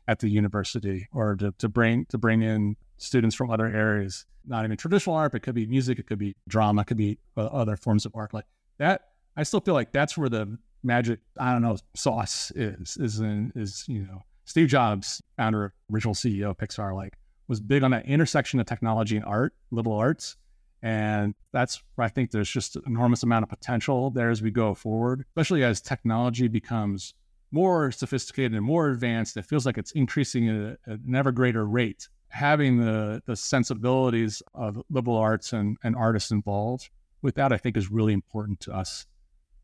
at 0.09 0.21
the 0.21 0.29
university, 0.29 1.09
or 1.13 1.35
to, 1.37 1.53
to 1.59 1.69
bring 1.69 2.07
to 2.07 2.19
bring 2.19 2.43
in 2.43 2.77
students 2.99 3.35
from 3.35 3.51
other 3.51 3.67
areas. 3.67 4.25
Not 4.47 4.65
even 4.65 4.77
traditional 4.77 5.17
art, 5.17 5.33
but 5.33 5.39
it 5.39 5.43
could 5.43 5.55
be 5.55 5.67
music, 5.67 5.99
it 5.99 6.07
could 6.07 6.19
be 6.19 6.37
drama, 6.49 6.83
it 6.83 6.87
could 6.87 6.97
be 6.97 7.19
uh, 7.37 7.47
other 7.47 7.77
forms 7.77 8.07
of 8.07 8.13
art 8.15 8.33
like 8.33 8.47
that. 8.79 9.09
I 9.37 9.43
still 9.43 9.61
feel 9.61 9.75
like 9.75 9.93
that's 9.93 10.17
where 10.17 10.29
the 10.29 10.57
magic 10.85 11.19
I 11.39 11.53
don't 11.53 11.63
know 11.63 11.77
sauce 11.95 12.53
is 12.55 12.97
is 12.99 13.19
in 13.19 13.53
is 13.57 13.85
you 13.89 14.03
know 14.03 14.23
Steve 14.45 14.69
Jobs, 14.69 15.21
founder, 15.37 15.75
original 15.93 16.15
CEO 16.15 16.51
of 16.51 16.57
Pixar, 16.57 16.95
like 16.95 17.15
was 17.49 17.61
big 17.61 17.83
on 17.83 17.91
that 17.91 18.07
intersection 18.07 18.61
of 18.61 18.67
technology 18.67 19.17
and 19.17 19.25
art, 19.25 19.55
liberal 19.71 19.97
arts 19.97 20.37
and 20.83 21.35
that's 21.53 21.83
where 21.95 22.05
I 22.05 22.09
think 22.09 22.31
there's 22.31 22.51
just 22.51 22.77
an 22.77 22.83
enormous 22.87 23.23
amount 23.23 23.43
of 23.43 23.49
potential 23.49 24.11
there 24.11 24.31
as 24.31 24.43
we 24.43 24.51
go 24.51 24.75
forward, 24.75 25.25
especially 25.31 25.65
as 25.65 25.81
technology 25.81 26.49
becomes 26.49 27.15
more 27.51 27.91
sophisticated 27.91 28.55
and 28.55 28.65
more 28.65 28.91
advanced. 28.91 29.37
It 29.37 29.47
feels 29.47 29.67
like 29.67 29.79
it's 29.79 29.93
increasing 29.93 30.49
at 30.49 30.79
an 30.87 31.15
ever 31.15 31.33
greater 31.33 31.67
rate. 31.67 32.09
Having 32.29 32.79
the, 32.79 33.23
the 33.27 33.35
sensibilities 33.35 34.43
of 34.55 34.81
liberal 34.91 35.17
arts 35.17 35.53
and, 35.53 35.79
and 35.83 35.97
artists 35.97 36.31
involved 36.31 36.91
with 37.23 37.35
that, 37.37 37.53
I 37.53 37.57
think, 37.57 37.77
is 37.77 37.91
really 37.91 38.13
important 38.13 38.61
to 38.61 38.73
us 38.73 39.07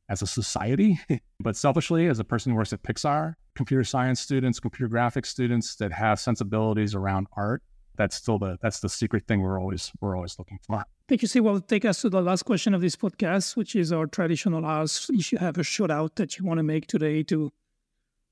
as 0.09 0.23
a 0.23 0.27
society. 0.27 0.99
but 1.41 1.57
selfishly, 1.57 2.07
as 2.07 2.19
a 2.19 2.25
person 2.25 2.53
who 2.53 2.57
works 2.57 2.73
at 2.73 2.83
Pixar, 2.83 3.35
computer 3.55 3.85
science 3.85 4.21
students, 4.21 4.59
computer 4.61 4.89
graphics 4.89 5.27
students 5.27 5.77
that 5.77 5.93
have 5.93 6.19
sensibilities 6.19 6.95
around 6.95 7.27
art 7.37 7.63
that's 7.97 8.17
still 8.17 8.39
the 8.39 8.59
that's 8.61 8.81
the 8.81 8.89
secret 8.89 9.27
thing 9.27 9.41
we're 9.41 9.61
always 9.61 9.93
we're 10.01 10.17
always 10.17 10.39
looking 10.39 10.59
for. 10.67 10.85
Thank 11.07 11.21
you. 11.21 11.29
See, 11.29 11.41
well, 11.41 11.61
take 11.61 11.85
us 11.85 12.01
to 12.01 12.09
the 12.09 12.23
last 12.23 12.45
question 12.45 12.73
of 12.73 12.81
this 12.81 12.97
podcast, 12.97 13.57
which 13.57 13.77
is 13.77 13.93
our 13.93 14.07
traditional 14.07 14.65
ask. 14.65 15.11
If 15.11 15.33
you 15.33 15.39
have 15.39 15.59
a 15.59 15.63
shout 15.63 15.91
out 15.91 16.17
that 16.17 16.39
you 16.39 16.47
want 16.47 16.59
to 16.59 16.63
make 16.63 16.87
today 16.87 17.23
to 17.25 17.53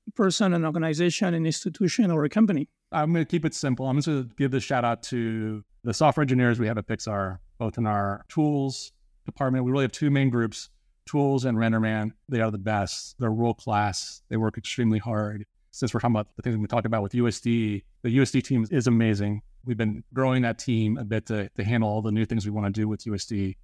a 0.07 0.11
person, 0.11 0.55
an 0.55 0.65
organization, 0.65 1.35
an 1.35 1.45
institution, 1.45 2.09
or 2.09 2.23
a 2.23 2.29
company. 2.29 2.67
I'm 2.91 3.13
going 3.13 3.23
to 3.23 3.29
keep 3.29 3.45
it 3.45 3.53
simple. 3.53 3.87
I'm 3.87 3.99
going 3.99 4.23
to 4.23 4.29
give 4.37 4.49
the 4.49 4.59
shout 4.59 4.83
out 4.83 5.03
to 5.03 5.63
the 5.83 5.93
software 5.93 6.23
engineers 6.23 6.59
we 6.59 6.65
have 6.65 6.79
at 6.79 6.87
Pixar, 6.87 7.37
both 7.59 7.77
in 7.77 7.85
our 7.85 8.25
tools 8.27 8.91
department. 9.27 9.65
We 9.65 9.71
really 9.71 9.83
have 9.83 9.91
two 9.91 10.09
main 10.09 10.31
groups, 10.31 10.69
tools 11.05 11.45
and 11.45 11.55
RenderMan. 11.55 12.11
They 12.27 12.41
are 12.41 12.49
the 12.49 12.57
best. 12.57 13.17
They're 13.19 13.31
world 13.31 13.57
class. 13.57 14.23
They 14.29 14.37
work 14.37 14.57
extremely 14.57 14.97
hard. 14.97 15.45
Since 15.69 15.93
we're 15.93 15.99
talking 15.99 16.15
about 16.15 16.35
the 16.37 16.41
things 16.41 16.57
we 16.57 16.65
talked 16.65 16.87
about 16.87 17.03
with 17.03 17.11
USD, 17.11 17.83
the 18.01 18.17
USD 18.17 18.43
team 18.43 18.65
is 18.71 18.87
amazing 18.87 19.43
we've 19.65 19.77
been 19.77 20.03
growing 20.13 20.43
that 20.43 20.59
team 20.59 20.97
a 20.97 21.03
bit 21.03 21.27
to, 21.27 21.49
to 21.49 21.63
handle 21.63 21.89
all 21.89 22.01
the 22.01 22.11
new 22.11 22.25
things 22.25 22.45
we 22.45 22.51
want 22.51 22.73
to 22.73 22.81
do 22.81 22.87
with 22.87 23.03
USD. 23.03 23.55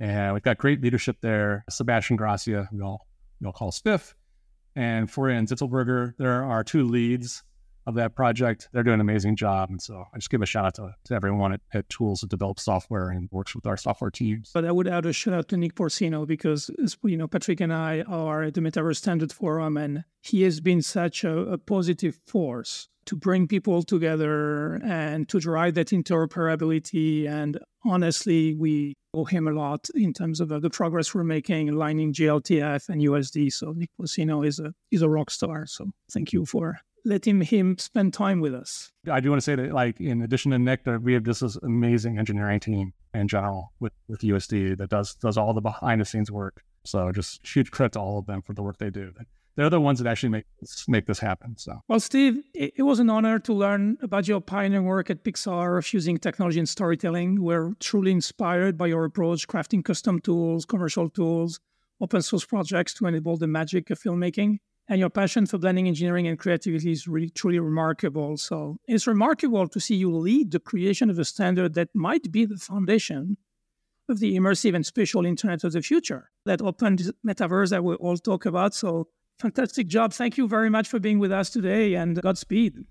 And 0.00 0.34
we've 0.34 0.42
got 0.42 0.58
great 0.58 0.80
leadership 0.80 1.16
there. 1.20 1.64
Sebastian 1.68 2.16
Grassia, 2.16 2.68
we 2.72 2.80
all, 2.82 3.06
we 3.40 3.46
all 3.46 3.52
call 3.52 3.72
Spiff, 3.72 4.14
and 4.76 5.10
Florian 5.10 5.46
Zitzelsberger. 5.46 6.14
There 6.18 6.44
are 6.44 6.62
two 6.62 6.84
leads 6.84 7.42
of 7.88 7.94
that 7.94 8.14
project. 8.14 8.68
They're 8.72 8.82
doing 8.82 8.94
an 8.94 9.00
amazing 9.00 9.34
job. 9.34 9.70
And 9.70 9.80
so 9.80 10.04
I 10.12 10.18
just 10.18 10.28
give 10.28 10.42
a 10.42 10.46
shout 10.46 10.66
out 10.66 10.74
to, 10.74 10.94
to 11.06 11.14
everyone 11.14 11.54
at, 11.54 11.60
at 11.72 11.88
Tools 11.88 12.20
that 12.20 12.28
develops 12.28 12.62
software 12.62 13.08
and 13.08 13.30
works 13.32 13.54
with 13.54 13.66
our 13.66 13.78
software 13.78 14.10
teams. 14.10 14.50
But 14.52 14.66
I 14.66 14.72
would 14.72 14.86
add 14.86 15.06
a 15.06 15.12
shout 15.14 15.32
out 15.32 15.48
to 15.48 15.56
Nick 15.56 15.74
Porcino 15.74 16.26
because, 16.26 16.70
you 17.02 17.16
know, 17.16 17.26
Patrick 17.26 17.60
and 17.60 17.72
I 17.72 18.02
are 18.02 18.42
at 18.42 18.54
the 18.54 18.60
Metaverse 18.60 18.96
Standard 18.96 19.32
Forum, 19.32 19.78
and 19.78 20.04
he 20.20 20.42
has 20.42 20.60
been 20.60 20.82
such 20.82 21.24
a, 21.24 21.38
a 21.38 21.58
positive 21.58 22.20
force 22.26 22.88
to 23.08 23.16
bring 23.16 23.48
people 23.48 23.82
together 23.82 24.74
and 24.84 25.28
to 25.30 25.40
drive 25.40 25.74
that 25.74 25.88
interoperability. 25.88 27.26
And 27.26 27.58
honestly, 27.84 28.54
we 28.54 28.96
owe 29.14 29.24
him 29.24 29.48
a 29.48 29.52
lot 29.52 29.88
in 29.94 30.12
terms 30.12 30.40
of 30.40 30.52
uh, 30.52 30.58
the 30.58 30.68
progress 30.68 31.14
we're 31.14 31.24
making 31.24 31.70
aligning 31.70 32.12
GLTF 32.12 32.88
and 32.90 33.00
USD. 33.00 33.50
So 33.50 33.72
Nick 33.72 33.88
Porcino 33.98 34.46
is 34.46 34.58
a 34.58 34.74
is 34.90 35.00
a 35.00 35.08
rock 35.08 35.30
star. 35.30 35.66
So 35.66 35.86
thank 36.12 36.34
you 36.34 36.44
for 36.44 36.80
letting 37.06 37.40
him 37.40 37.78
spend 37.78 38.12
time 38.12 38.40
with 38.40 38.54
us. 38.54 38.92
I 39.10 39.20
do 39.20 39.30
want 39.30 39.40
to 39.40 39.44
say 39.44 39.54
that, 39.54 39.72
like, 39.72 39.98
in 39.98 40.20
addition 40.20 40.50
to 40.50 40.58
Nick, 40.58 40.82
we 41.00 41.14
have 41.14 41.24
this 41.24 41.40
amazing 41.62 42.18
engineering 42.18 42.60
team 42.60 42.92
in 43.14 43.26
general 43.26 43.72
with, 43.80 43.94
with 44.08 44.20
USD 44.20 44.76
that 44.76 44.90
does 44.90 45.14
does 45.14 45.38
all 45.38 45.54
the 45.54 45.62
behind 45.62 46.02
the 46.02 46.04
scenes 46.04 46.30
work. 46.30 46.62
So 46.84 47.10
just 47.12 47.46
huge 47.46 47.70
credit 47.70 47.94
to 47.94 48.00
all 48.00 48.18
of 48.18 48.26
them 48.26 48.42
for 48.42 48.52
the 48.52 48.62
work 48.62 48.76
they 48.76 48.90
do 48.90 49.12
they're 49.58 49.68
the 49.68 49.80
ones 49.80 49.98
that 49.98 50.08
actually 50.08 50.28
make 50.28 50.44
this, 50.60 50.84
make 50.86 51.06
this 51.06 51.18
happen. 51.18 51.56
So, 51.58 51.80
well, 51.88 51.98
Steve, 51.98 52.40
it, 52.54 52.74
it 52.76 52.82
was 52.84 53.00
an 53.00 53.10
honor 53.10 53.40
to 53.40 53.52
learn 53.52 53.98
about 54.00 54.28
your 54.28 54.40
pioneering 54.40 54.86
work 54.86 55.10
at 55.10 55.24
Pixar, 55.24 55.84
fusing 55.84 56.16
technology 56.16 56.60
and 56.60 56.68
storytelling. 56.68 57.42
We're 57.42 57.72
truly 57.80 58.12
inspired 58.12 58.78
by 58.78 58.86
your 58.86 59.04
approach, 59.04 59.48
crafting 59.48 59.84
custom 59.84 60.20
tools, 60.20 60.64
commercial 60.64 61.10
tools, 61.10 61.58
open 62.00 62.22
source 62.22 62.44
projects 62.44 62.94
to 62.94 63.06
enable 63.06 63.36
the 63.36 63.48
magic 63.48 63.90
of 63.90 63.98
filmmaking. 63.98 64.58
And 64.86 65.00
your 65.00 65.10
passion 65.10 65.44
for 65.44 65.58
blending 65.58 65.88
engineering 65.88 66.28
and 66.28 66.38
creativity 66.38 66.92
is 66.92 67.08
really 67.08 67.28
truly 67.28 67.58
remarkable. 67.58 68.36
So 68.36 68.78
it's 68.86 69.08
remarkable 69.08 69.66
to 69.66 69.80
see 69.80 69.96
you 69.96 70.16
lead 70.16 70.52
the 70.52 70.60
creation 70.60 71.10
of 71.10 71.18
a 71.18 71.24
standard 71.24 71.74
that 71.74 71.88
might 71.94 72.30
be 72.30 72.44
the 72.44 72.58
foundation 72.58 73.38
of 74.08 74.20
the 74.20 74.36
immersive 74.38 74.76
and 74.76 74.86
spatial 74.86 75.26
internet 75.26 75.64
of 75.64 75.72
the 75.72 75.82
future, 75.82 76.30
that 76.46 76.62
open 76.62 76.96
metaverse 77.26 77.70
that 77.70 77.82
we 77.82 77.96
all 77.96 78.16
talk 78.16 78.46
about. 78.46 78.72
So 78.72 79.08
Fantastic 79.38 79.86
job. 79.86 80.12
Thank 80.12 80.36
you 80.36 80.48
very 80.48 80.70
much 80.70 80.88
for 80.88 80.98
being 80.98 81.18
with 81.18 81.32
us 81.32 81.50
today 81.50 81.94
and 81.94 82.20
Godspeed. 82.20 82.84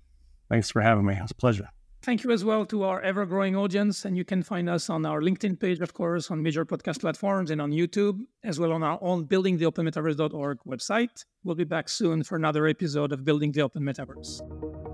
Thanks 0.48 0.70
for 0.70 0.80
having 0.80 1.04
me. 1.04 1.14
It 1.14 1.22
was 1.22 1.30
a 1.30 1.34
pleasure. 1.34 1.68
Thank 2.00 2.24
you 2.24 2.30
as 2.30 2.44
well 2.44 2.64
to 2.66 2.84
our 2.84 3.02
ever 3.02 3.26
growing 3.26 3.56
audience. 3.56 4.04
And 4.04 4.16
you 4.16 4.24
can 4.24 4.42
find 4.42 4.70
us 4.70 4.88
on 4.88 5.04
our 5.04 5.20
LinkedIn 5.20 5.60
page, 5.60 5.80
of 5.80 5.92
course, 5.92 6.30
on 6.30 6.42
major 6.42 6.64
podcast 6.64 7.00
platforms 7.00 7.50
and 7.50 7.60
on 7.60 7.70
YouTube, 7.70 8.20
as 8.44 8.58
well 8.58 8.72
on 8.72 8.82
our 8.82 8.98
own 9.02 9.24
building 9.24 9.58
the 9.58 9.66
open 9.66 9.86
buildingtheopenmetaverse.org 9.86 10.58
website. 10.66 11.24
We'll 11.44 11.56
be 11.56 11.64
back 11.64 11.88
soon 11.88 12.22
for 12.22 12.36
another 12.36 12.66
episode 12.66 13.12
of 13.12 13.24
Building 13.24 13.52
the 13.52 13.62
Open 13.62 13.82
Metaverse. 13.82 14.87